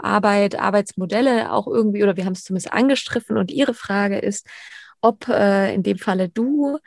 Arbeit, 0.00 0.58
Arbeitsmodelle 0.58 1.52
auch 1.52 1.66
irgendwie, 1.66 2.04
oder 2.04 2.16
wir 2.16 2.24
haben 2.24 2.34
es 2.34 2.44
zumindest 2.44 2.72
angestriffen. 2.72 3.36
Und 3.36 3.50
ihre 3.50 3.74
Frage 3.74 4.20
ist, 4.20 4.46
ob 5.00 5.26
äh, 5.28 5.74
in 5.74 5.82
dem 5.82 5.98
Falle 5.98 6.28
du 6.28 6.78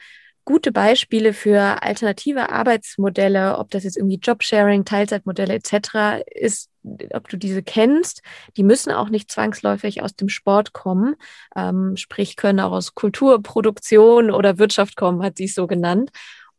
gute 0.46 0.72
Beispiele 0.72 1.34
für 1.34 1.84
alternative 1.84 2.52
Arbeitsmodelle, 2.52 3.58
ob 3.58 3.70
das 3.70 3.84
jetzt 3.84 3.98
irgendwie 3.98 4.20
Jobsharing, 4.22 4.86
Teilzeitmodelle 4.86 5.56
etc. 5.56 6.24
ist, 6.34 6.70
ob 7.14 7.28
du 7.28 7.36
diese 7.36 7.64
kennst. 7.64 8.22
Die 8.56 8.64
müssen 8.64 8.94
auch 8.94 9.10
nicht 9.10 9.30
zwangsläufig 9.30 10.04
aus 10.04 10.16
dem 10.16 10.30
Sport 10.30 10.72
kommen, 10.72 11.16
ähm, 11.54 11.98
sprich 11.98 12.38
können 12.38 12.62
auch 12.62 12.72
aus 12.72 12.96
Kulturproduktion 12.96 14.32
oder 14.32 14.58
Wirtschaft 14.58 14.96
kommen, 14.96 15.22
hat 15.22 15.36
sie 15.36 15.46
es 15.46 15.56
so 15.56 15.68
genannt. 15.68 16.12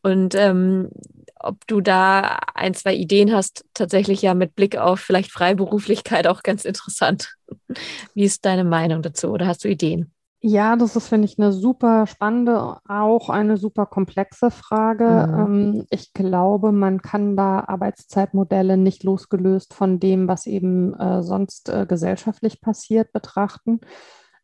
Und 0.06 0.36
ähm, 0.36 0.88
ob 1.34 1.66
du 1.66 1.80
da 1.80 2.38
ein, 2.54 2.74
zwei 2.74 2.94
Ideen 2.94 3.32
hast, 3.32 3.64
tatsächlich 3.74 4.22
ja 4.22 4.34
mit 4.34 4.54
Blick 4.54 4.78
auf 4.78 5.00
vielleicht 5.00 5.32
Freiberuflichkeit 5.32 6.28
auch 6.28 6.44
ganz 6.44 6.64
interessant. 6.64 7.34
Wie 8.14 8.22
ist 8.22 8.44
deine 8.44 8.62
Meinung 8.62 9.02
dazu 9.02 9.30
oder 9.30 9.48
hast 9.48 9.64
du 9.64 9.68
Ideen? 9.68 10.12
Ja, 10.40 10.76
das 10.76 10.94
ist, 10.94 11.08
finde 11.08 11.24
ich, 11.24 11.40
eine 11.40 11.50
super 11.50 12.06
spannende, 12.06 12.76
auch 12.86 13.30
eine 13.30 13.56
super 13.56 13.84
komplexe 13.84 14.52
Frage. 14.52 15.26
Mhm. 15.26 15.34
Ähm, 15.34 15.86
ich 15.90 16.12
glaube, 16.12 16.70
man 16.70 17.02
kann 17.02 17.36
da 17.36 17.64
Arbeitszeitmodelle 17.66 18.76
nicht 18.76 19.02
losgelöst 19.02 19.74
von 19.74 19.98
dem, 19.98 20.28
was 20.28 20.46
eben 20.46 20.94
äh, 20.94 21.24
sonst 21.24 21.68
äh, 21.68 21.84
gesellschaftlich 21.84 22.60
passiert, 22.60 23.12
betrachten. 23.12 23.80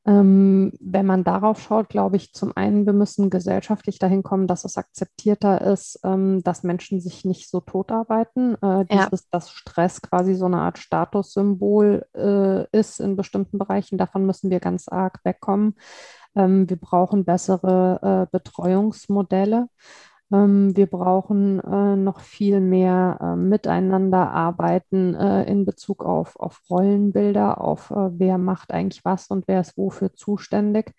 Ähm, 0.04 0.72
wenn 0.80 1.06
man 1.06 1.22
darauf 1.22 1.60
schaut, 1.60 1.88
glaube 1.88 2.16
ich, 2.16 2.32
zum 2.32 2.56
einen, 2.56 2.86
wir 2.86 2.92
müssen 2.92 3.30
gesellschaftlich 3.30 4.00
dahin 4.00 4.24
kommen, 4.24 4.48
dass 4.48 4.64
es 4.64 4.76
akzeptierter 4.76 5.60
ist, 5.60 6.00
ähm, 6.02 6.42
dass 6.42 6.64
Menschen 6.64 7.00
sich 7.00 7.24
nicht 7.24 7.48
so 7.48 7.60
totarbeiten. 7.60 8.56
Äh, 8.62 8.84
ja. 8.90 9.04
dieses, 9.04 9.28
dass 9.30 9.50
Stress 9.52 10.02
quasi 10.02 10.34
so 10.34 10.46
eine 10.46 10.58
Art 10.58 10.78
Statussymbol 10.78 12.04
äh, 12.16 12.78
ist 12.78 12.98
in 12.98 13.14
bestimmten 13.14 13.58
Bereichen. 13.58 13.96
Davon 13.96 14.26
müssen 14.26 14.50
wir 14.50 14.58
ganz 14.58 14.88
arg 14.88 15.20
wegkommen. 15.22 15.76
Ähm, 16.34 16.68
wir 16.68 16.78
brauchen 16.78 17.24
bessere 17.24 18.26
äh, 18.26 18.30
Betreuungsmodelle. 18.32 19.68
Ähm, 20.32 20.76
wir 20.76 20.86
brauchen 20.86 21.60
äh, 21.60 21.96
noch 21.96 22.20
viel 22.20 22.60
mehr 22.60 23.18
äh, 23.20 23.36
miteinander 23.36 24.30
arbeiten 24.30 25.14
äh, 25.14 25.44
in 25.44 25.64
Bezug 25.64 26.04
auf, 26.04 26.36
auf 26.36 26.62
Rollenbilder, 26.70 27.60
auf 27.60 27.90
äh, 27.90 28.18
wer 28.18 28.38
macht 28.38 28.72
eigentlich 28.72 29.04
was 29.04 29.28
und 29.28 29.46
wer 29.46 29.60
ist 29.60 29.76
wofür 29.76 30.14
zuständig. 30.14 30.94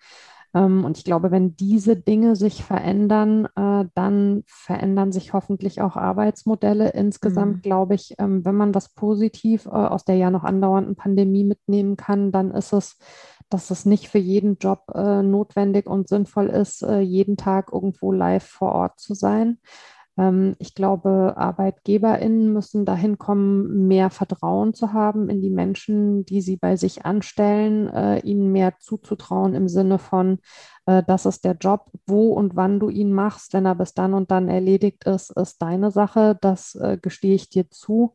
Ähm, 0.53 0.85
und 0.85 0.97
ich 0.97 1.03
glaube, 1.03 1.31
wenn 1.31 1.55
diese 1.55 1.95
Dinge 1.95 2.35
sich 2.35 2.63
verändern, 2.63 3.47
äh, 3.55 3.85
dann 3.95 4.43
verändern 4.45 5.11
sich 5.11 5.33
hoffentlich 5.33 5.81
auch 5.81 5.95
Arbeitsmodelle. 5.95 6.89
Insgesamt 6.89 7.57
mhm. 7.57 7.61
glaube 7.61 7.95
ich, 7.95 8.15
ähm, 8.19 8.45
wenn 8.45 8.55
man 8.55 8.75
was 8.75 8.89
positiv 8.89 9.65
äh, 9.65 9.69
aus 9.69 10.05
der 10.05 10.15
ja 10.15 10.29
noch 10.29 10.43
andauernden 10.43 10.95
Pandemie 10.95 11.43
mitnehmen 11.43 11.97
kann, 11.97 12.31
dann 12.31 12.51
ist 12.51 12.73
es, 12.73 12.97
dass 13.49 13.71
es 13.71 13.85
nicht 13.85 14.09
für 14.09 14.19
jeden 14.19 14.57
Job 14.57 14.83
äh, 14.93 15.21
notwendig 15.21 15.87
und 15.87 16.07
sinnvoll 16.07 16.47
ist, 16.47 16.83
äh, 16.83 16.99
jeden 16.99 17.37
Tag 17.37 17.71
irgendwo 17.71 18.11
live 18.11 18.45
vor 18.45 18.73
Ort 18.73 18.99
zu 18.99 19.13
sein. 19.13 19.59
Ähm, 20.17 20.55
ich 20.59 20.75
glaube, 20.75 21.33
ArbeitgeberInnen 21.37 22.53
müssen 22.53 22.85
dahin 22.85 23.17
kommen, 23.17 23.87
mehr 23.87 24.09
Vertrauen 24.09 24.73
zu 24.73 24.93
haben 24.93 25.29
in 25.29 25.41
die 25.41 25.49
Menschen, 25.49 26.25
die 26.25 26.41
sie 26.41 26.57
bei 26.57 26.75
sich 26.75 27.05
anstellen, 27.05 27.87
äh, 27.89 28.19
ihnen 28.19 28.51
mehr 28.51 28.75
zuzutrauen 28.79 29.55
im 29.55 29.67
Sinne 29.67 29.97
von, 29.99 30.39
äh, 30.85 31.03
das 31.05 31.25
ist 31.25 31.45
der 31.45 31.55
Job, 31.55 31.91
wo 32.05 32.33
und 32.33 32.55
wann 32.55 32.79
du 32.79 32.89
ihn 32.89 33.13
machst. 33.13 33.53
Wenn 33.53 33.65
er 33.65 33.75
bis 33.75 33.93
dann 33.93 34.13
und 34.13 34.31
dann 34.31 34.49
erledigt 34.49 35.05
ist, 35.05 35.31
ist 35.31 35.61
deine 35.61 35.91
Sache. 35.91 36.37
Das 36.41 36.75
äh, 36.75 36.97
gestehe 37.01 37.35
ich 37.35 37.49
dir 37.49 37.69
zu. 37.69 38.13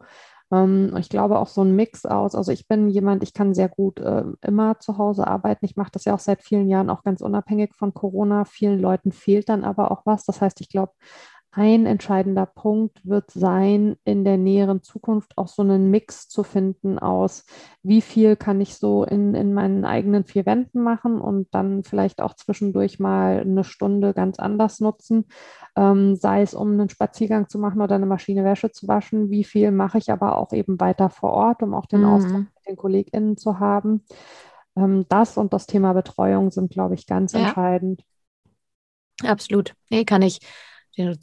Ähm, 0.52 0.96
ich 0.98 1.08
glaube 1.08 1.38
auch 1.38 1.46
so 1.48 1.62
ein 1.62 1.74
Mix 1.76 2.06
aus. 2.06 2.34
Also 2.34 2.52
ich 2.52 2.68
bin 2.68 2.88
jemand, 2.88 3.22
ich 3.22 3.34
kann 3.34 3.54
sehr 3.54 3.68
gut 3.68 4.00
äh, 4.00 4.24
immer 4.42 4.78
zu 4.80 4.98
Hause 4.98 5.26
arbeiten. 5.26 5.64
Ich 5.64 5.76
mache 5.76 5.90
das 5.92 6.04
ja 6.04 6.14
auch 6.14 6.18
seit 6.18 6.42
vielen 6.42 6.68
Jahren, 6.68 6.90
auch 6.90 7.02
ganz 7.02 7.20
unabhängig 7.20 7.74
von 7.74 7.94
Corona. 7.94 8.44
Vielen 8.44 8.80
Leuten 8.80 9.12
fehlt 9.12 9.48
dann 9.48 9.64
aber 9.64 9.90
auch 9.90 10.06
was. 10.06 10.24
Das 10.24 10.40
heißt, 10.40 10.60
ich 10.60 10.68
glaube, 10.68 10.92
ein 11.50 11.86
entscheidender 11.86 12.44
Punkt 12.44 13.00
wird 13.06 13.30
sein, 13.30 13.96
in 14.04 14.24
der 14.24 14.36
näheren 14.36 14.82
Zukunft 14.82 15.38
auch 15.38 15.48
so 15.48 15.62
einen 15.62 15.90
Mix 15.90 16.28
zu 16.28 16.42
finden 16.42 16.98
aus, 16.98 17.46
wie 17.82 18.02
viel 18.02 18.36
kann 18.36 18.60
ich 18.60 18.76
so 18.76 19.02
in, 19.04 19.34
in 19.34 19.54
meinen 19.54 19.86
eigenen 19.86 20.24
vier 20.24 20.44
Wänden 20.44 20.82
machen 20.82 21.20
und 21.20 21.48
dann 21.52 21.84
vielleicht 21.84 22.20
auch 22.20 22.34
zwischendurch 22.34 22.98
mal 22.98 23.40
eine 23.40 23.64
Stunde 23.64 24.12
ganz 24.12 24.38
anders 24.38 24.80
nutzen, 24.80 25.26
ähm, 25.74 26.16
sei 26.16 26.42
es 26.42 26.52
um 26.52 26.72
einen 26.72 26.90
Spaziergang 26.90 27.48
zu 27.48 27.58
machen 27.58 27.80
oder 27.80 27.94
eine 27.94 28.06
Maschine 28.06 28.44
Wäsche 28.44 28.70
zu 28.70 28.86
waschen. 28.86 29.30
Wie 29.30 29.44
viel 29.44 29.70
mache 29.70 29.98
ich 29.98 30.12
aber 30.12 30.36
auch 30.36 30.52
eben 30.52 30.78
weiter 30.78 31.08
vor 31.08 31.32
Ort, 31.32 31.62
um 31.62 31.72
auch 31.72 31.86
den 31.86 32.00
mhm. 32.00 32.08
Austausch 32.08 32.32
mit 32.32 32.68
den 32.68 32.76
KollegInnen 32.76 33.36
zu 33.38 33.58
haben. 33.58 34.04
Ähm, 34.76 35.06
das 35.08 35.38
und 35.38 35.54
das 35.54 35.66
Thema 35.66 35.94
Betreuung 35.94 36.50
sind, 36.50 36.70
glaube 36.70 36.94
ich, 36.94 37.06
ganz 37.06 37.32
ja. 37.32 37.40
entscheidend. 37.40 38.02
Absolut. 39.24 39.74
Nee, 39.90 40.04
kann 40.04 40.22
ich 40.22 40.40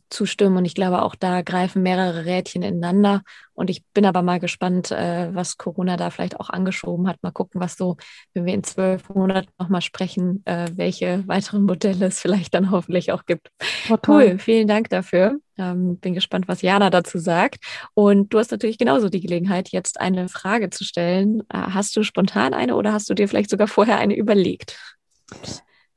zustimmen. 0.09 0.57
Und 0.57 0.65
ich 0.65 0.75
glaube, 0.75 1.01
auch 1.01 1.15
da 1.15 1.41
greifen 1.41 1.83
mehrere 1.83 2.25
Rädchen 2.25 2.63
ineinander. 2.63 3.21
Und 3.53 3.69
ich 3.69 3.83
bin 3.93 4.05
aber 4.05 4.21
mal 4.21 4.39
gespannt, 4.39 4.91
äh, 4.91 5.33
was 5.33 5.57
Corona 5.57 5.97
da 5.97 6.09
vielleicht 6.09 6.39
auch 6.39 6.49
angeschoben 6.49 7.07
hat. 7.07 7.21
Mal 7.21 7.31
gucken, 7.31 7.61
was 7.61 7.77
so, 7.77 7.97
wenn 8.33 8.45
wir 8.45 8.53
in 8.53 8.63
zwölf 8.63 9.09
Monaten 9.09 9.49
nochmal 9.57 9.81
sprechen, 9.81 10.41
äh, 10.45 10.67
welche 10.75 11.27
weiteren 11.27 11.63
Modelle 11.63 12.07
es 12.07 12.19
vielleicht 12.19 12.53
dann 12.53 12.71
hoffentlich 12.71 13.11
auch 13.11 13.25
gibt. 13.25 13.49
Total. 13.87 14.31
Cool, 14.31 14.39
vielen 14.39 14.67
Dank 14.67 14.89
dafür. 14.89 15.37
Ähm, 15.57 15.97
bin 15.99 16.13
gespannt, 16.13 16.47
was 16.47 16.61
Jana 16.61 16.89
dazu 16.89 17.17
sagt. 17.17 17.63
Und 17.93 18.33
du 18.33 18.39
hast 18.39 18.51
natürlich 18.51 18.77
genauso 18.77 19.09
die 19.09 19.21
Gelegenheit, 19.21 19.69
jetzt 19.69 20.01
eine 20.01 20.27
Frage 20.27 20.69
zu 20.69 20.83
stellen. 20.83 21.41
Äh, 21.49 21.57
hast 21.57 21.95
du 21.95 22.03
spontan 22.03 22.53
eine 22.53 22.75
oder 22.75 22.91
hast 22.91 23.09
du 23.09 23.13
dir 23.13 23.27
vielleicht 23.27 23.49
sogar 23.49 23.67
vorher 23.67 23.97
eine 23.97 24.15
überlegt? 24.15 24.77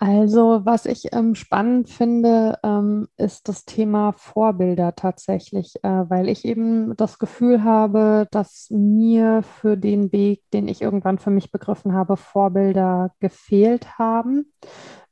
Also, 0.00 0.60
was 0.64 0.86
ich 0.86 1.12
ähm, 1.12 1.34
spannend 1.34 1.90
finde, 1.90 2.60
ähm, 2.62 3.08
ist 3.16 3.48
das 3.48 3.64
Thema 3.64 4.12
Vorbilder 4.12 4.94
tatsächlich, 4.94 5.74
äh, 5.82 5.88
weil 5.88 6.28
ich 6.28 6.44
eben 6.44 6.94
das 6.96 7.18
Gefühl 7.18 7.64
habe, 7.64 8.28
dass 8.30 8.68
mir 8.70 9.42
für 9.42 9.76
den 9.76 10.12
Weg, 10.12 10.42
den 10.52 10.68
ich 10.68 10.82
irgendwann 10.82 11.18
für 11.18 11.30
mich 11.30 11.50
begriffen 11.50 11.94
habe, 11.94 12.16
Vorbilder 12.16 13.10
gefehlt 13.18 13.98
haben. 13.98 14.52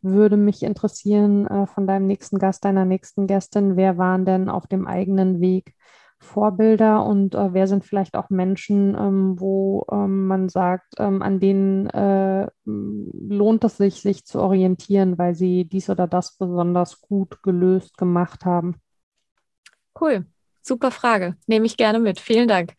Würde 0.02 0.36
mich 0.36 0.62
interessieren 0.62 1.48
äh, 1.48 1.66
von 1.66 1.88
deinem 1.88 2.06
nächsten 2.06 2.38
Gast, 2.38 2.64
deiner 2.64 2.84
nächsten 2.84 3.26
Gästin, 3.26 3.76
wer 3.76 3.98
waren 3.98 4.24
denn 4.24 4.48
auf 4.48 4.68
dem 4.68 4.86
eigenen 4.86 5.40
Weg 5.40 5.74
Vorbilder 6.18 7.04
und 7.04 7.34
äh, 7.34 7.52
wer 7.52 7.66
sind 7.66 7.84
vielleicht 7.84 8.16
auch 8.16 8.30
Menschen, 8.30 8.94
ähm, 8.94 9.38
wo 9.38 9.86
ähm, 9.90 10.26
man 10.26 10.48
sagt, 10.48 10.94
ähm, 10.98 11.22
an 11.22 11.40
denen 11.40 11.88
äh, 11.90 12.48
lohnt 12.64 13.64
es 13.64 13.76
sich, 13.76 14.00
sich 14.00 14.24
zu 14.24 14.40
orientieren, 14.40 15.18
weil 15.18 15.34
sie 15.34 15.66
dies 15.66 15.90
oder 15.90 16.06
das 16.06 16.36
besonders 16.36 17.00
gut 17.00 17.42
gelöst 17.42 17.98
gemacht 17.98 18.44
haben? 18.44 18.76
Cool. 19.98 20.26
super 20.62 20.90
Frage. 20.90 21.36
Nehme 21.46 21.66
ich 21.66 21.76
gerne 21.76 22.00
mit. 22.00 22.18
Vielen 22.18 22.48
Dank. 22.48 22.74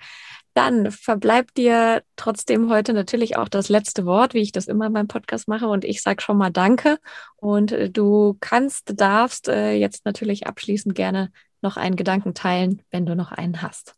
Dann 0.54 0.92
verbleibt 0.92 1.56
dir 1.56 2.02
trotzdem 2.16 2.72
heute 2.72 2.94
natürlich 2.94 3.38
auch 3.38 3.48
das 3.48 3.70
letzte 3.70 4.06
Wort, 4.06 4.34
wie 4.34 4.42
ich 4.42 4.52
das 4.52 4.68
immer 4.68 4.90
beim 4.90 5.08
Podcast 5.08 5.48
mache. 5.48 5.68
Und 5.68 5.86
ich 5.86 6.02
sage 6.02 6.22
schon 6.22 6.38
mal 6.38 6.52
Danke. 6.52 6.98
Und 7.36 7.72
äh, 7.72 7.92
du 7.92 8.36
kannst, 8.40 9.00
darfst 9.00 9.48
äh, 9.48 9.74
jetzt 9.74 10.06
natürlich 10.06 10.48
abschließend 10.48 10.96
gerne 10.96 11.32
noch 11.62 11.78
einen 11.78 11.96
Gedanken 11.96 12.34
teilen, 12.34 12.82
wenn 12.92 13.06
du 13.06 13.16
noch 13.16 13.32
einen 13.32 13.62
hast. 13.62 13.96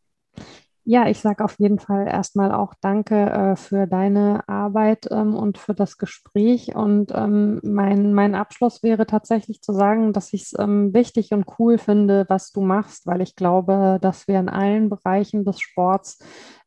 Ja, 0.92 1.08
ich 1.08 1.20
sage 1.20 1.44
auf 1.44 1.60
jeden 1.60 1.78
Fall 1.78 2.08
erstmal 2.08 2.52
auch 2.52 2.74
Danke 2.82 3.30
äh, 3.30 3.56
für 3.56 3.86
deine 3.86 4.42
Arbeit 4.48 5.08
ähm, 5.12 5.36
und 5.36 5.60
für 5.60 5.76
das 5.76 6.00
Gespräch. 6.00 6.76
Und 6.76 7.12
ähm, 7.14 7.60
mein, 7.64 8.12
mein 8.12 8.34
Abschluss 8.34 8.82
wäre 8.82 9.06
tatsächlich 9.06 9.62
zu 9.62 9.72
sagen, 9.72 10.14
dass 10.14 10.34
ich 10.34 10.46
es 10.46 10.56
ähm, 10.58 10.92
wichtig 10.92 11.32
und 11.32 11.46
cool 11.60 11.78
finde, 11.78 12.26
was 12.28 12.52
du 12.52 12.62
machst, 12.62 13.06
weil 13.06 13.22
ich 13.22 13.36
glaube, 13.36 14.00
dass 14.02 14.28
wir 14.28 14.40
in 14.40 14.50
allen 14.50 14.90
Bereichen 14.90 15.46
des 15.46 15.60
Sports 15.60 16.18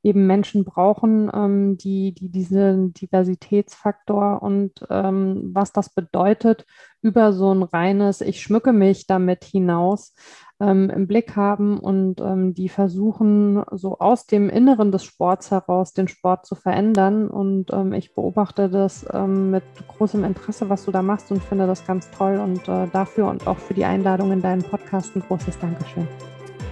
eben 0.05 0.27
Menschen 0.27 0.65
brauchen, 0.65 1.31
ähm, 1.35 1.77
die, 1.79 2.13
die 2.15 2.29
diesen 2.29 2.93
Diversitätsfaktor 2.93 4.43
und 4.43 4.73
ähm, 4.91 5.51
was 5.53 5.73
das 5.73 5.93
bedeutet, 5.95 6.65
über 7.03 7.33
so 7.33 7.53
ein 7.53 7.63
reines, 7.63 8.21
ich 8.21 8.41
schmücke 8.41 8.73
mich 8.73 9.07
damit 9.07 9.45
hinaus, 9.45 10.15
ähm, 10.63 10.91
im 10.91 11.07
Blick 11.07 11.35
haben 11.35 11.79
und 11.79 12.21
ähm, 12.21 12.55
die 12.55 12.69
versuchen, 12.69 13.63
so 13.73 13.99
aus 13.99 14.27
dem 14.27 14.49
Inneren 14.49 14.93
des 14.93 15.05
Sports 15.05 15.51
heraus 15.51 15.93
den 15.93 16.09
Sport 16.09 16.47
zu 16.47 16.55
verändern. 16.55 17.29
Und 17.29 17.73
ähm, 17.73 17.93
ich 17.93 18.15
beobachte 18.15 18.69
das 18.69 19.05
ähm, 19.13 19.51
mit 19.51 19.65
großem 19.89 20.23
Interesse, 20.25 20.69
was 20.69 20.85
du 20.85 20.93
da 20.93 21.03
machst 21.03 21.33
und 21.33 21.43
finde 21.43 21.67
das 21.67 21.85
ganz 21.87 22.09
toll. 22.11 22.39
Und 22.39 22.69
äh, 22.69 22.87
dafür 22.93 23.29
und 23.29 23.47
auch 23.47 23.59
für 23.59 23.75
die 23.75 23.85
Einladung 23.85 24.31
in 24.33 24.41
deinen 24.41 24.63
Podcast 24.63 25.17
ein 25.17 25.23
großes 25.27 25.59
Dankeschön. 25.59 26.07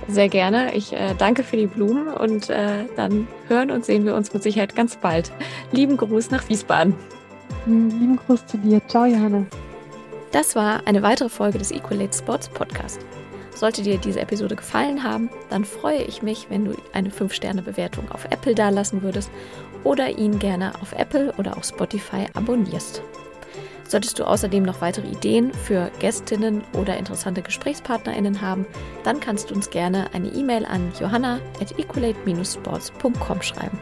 Sehr 0.09 0.29
gerne. 0.29 0.75
Ich 0.75 0.93
äh, 0.93 1.15
danke 1.19 1.43
für 1.43 1.57
die 1.57 1.67
Blumen 1.67 2.09
und 2.09 2.49
äh, 2.51 2.87
dann 2.97 3.29
hören 3.49 3.71
und 3.71 3.85
sehen 3.85 4.05
wir 4.05 4.15
uns 4.15 4.33
mit 4.33 4.43
Sicherheit 4.43 4.75
ganz 4.75 4.97
bald. 4.97 5.33
Lieben 5.73 5.97
Gruß 5.97 6.31
nach 6.31 6.49
Wiesbaden. 6.49 6.95
Lieben 7.67 8.19
Gruß 8.27 8.47
zu 8.47 8.59
dir. 8.59 8.81
Ciao, 8.89 9.05
Johanna. 9.05 9.47
Das 10.33 10.55
war 10.55 10.87
eine 10.87 11.03
weitere 11.03 11.29
Folge 11.29 11.59
des 11.59 11.73
Equalate 11.73 12.17
Sports 12.17 12.49
Podcast. 12.49 13.01
Sollte 13.61 13.83
dir 13.83 13.99
diese 13.99 14.21
Episode 14.21 14.57
gefallen 14.57 15.05
haben, 15.05 15.29
dann 15.51 15.67
freue 15.67 16.03
ich 16.05 16.23
mich, 16.23 16.47
wenn 16.49 16.65
du 16.65 16.73
eine 16.95 17.11
5-Sterne-Bewertung 17.11 18.11
auf 18.11 18.25
Apple 18.31 18.55
dalassen 18.55 19.03
würdest 19.03 19.31
oder 19.85 20.17
ihn 20.17 20.39
gerne 20.39 20.73
auf 20.81 20.95
Apple 20.95 21.35
oder 21.37 21.59
auf 21.59 21.65
Spotify 21.65 22.25
abonnierst. 22.33 23.03
Solltest 23.87 24.19
du 24.19 24.25
außerdem 24.25 24.63
noch 24.63 24.81
weitere 24.81 25.09
Ideen 25.09 25.53
für 25.53 25.91
Gästinnen 25.99 26.65
oder 26.73 26.97
interessante 26.97 27.43
GesprächspartnerInnen 27.43 28.41
haben, 28.41 28.65
dann 29.05 29.21
kannst 29.21 29.51
du 29.51 29.55
uns 29.55 29.69
gerne 29.69 30.07
eine 30.15 30.29
E-Mail 30.29 30.65
an 30.65 30.91
johanna.equalate-sports.com 30.99 33.43
schreiben. 33.43 33.79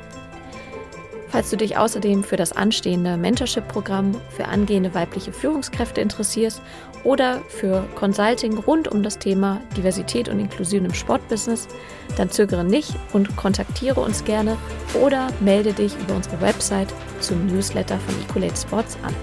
Falls 1.29 1.51
du 1.51 1.57
dich 1.57 1.77
außerdem 1.77 2.25
für 2.25 2.37
das 2.37 2.53
anstehende 2.53 3.17
Mentorship-Programm 3.17 4.21
für 4.31 4.47
angehende 4.47 4.95
weibliche 4.95 5.33
Führungskräfte 5.33 6.01
interessierst 6.01 6.63
oder 7.05 7.41
für 7.49 7.85
Consulting 7.95 8.59
rund 8.59 8.89
um 8.89 9.03
das 9.03 9.19
Thema 9.19 9.61
Diversität 9.77 10.29
und 10.29 10.41
Inklusion 10.41 10.85
im 10.85 10.95
Sportbusiness, 10.95 11.69
dann 12.17 12.31
zögere 12.31 12.65
nicht 12.65 12.95
und 13.13 13.37
kontaktiere 13.37 14.01
uns 14.01 14.25
gerne 14.25 14.57
oder 14.95 15.29
melde 15.41 15.73
dich 15.73 15.95
über 16.01 16.17
unsere 16.17 16.41
Website 16.41 16.93
zum 17.21 17.47
Newsletter 17.47 17.99
von 17.99 18.15
Ecolate 18.23 18.61
Sports 18.61 18.97
an. 19.03 19.15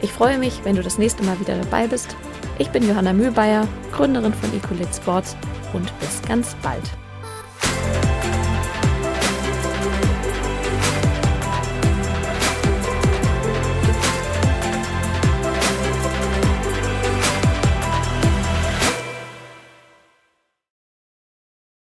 Ich 0.00 0.12
freue 0.12 0.38
mich, 0.38 0.60
wenn 0.64 0.76
du 0.76 0.82
das 0.82 0.98
nächste 0.98 1.22
Mal 1.22 1.38
wieder 1.38 1.56
dabei 1.56 1.86
bist. 1.86 2.16
Ich 2.58 2.70
bin 2.70 2.86
Johanna 2.86 3.12
Mühlbayer, 3.12 3.66
Gründerin 3.92 4.34
von 4.34 4.52
Ecolate 4.54 4.94
Sports 4.94 5.36
und 5.72 5.96
bis 6.00 6.20
ganz 6.22 6.54
bald. 6.62 6.82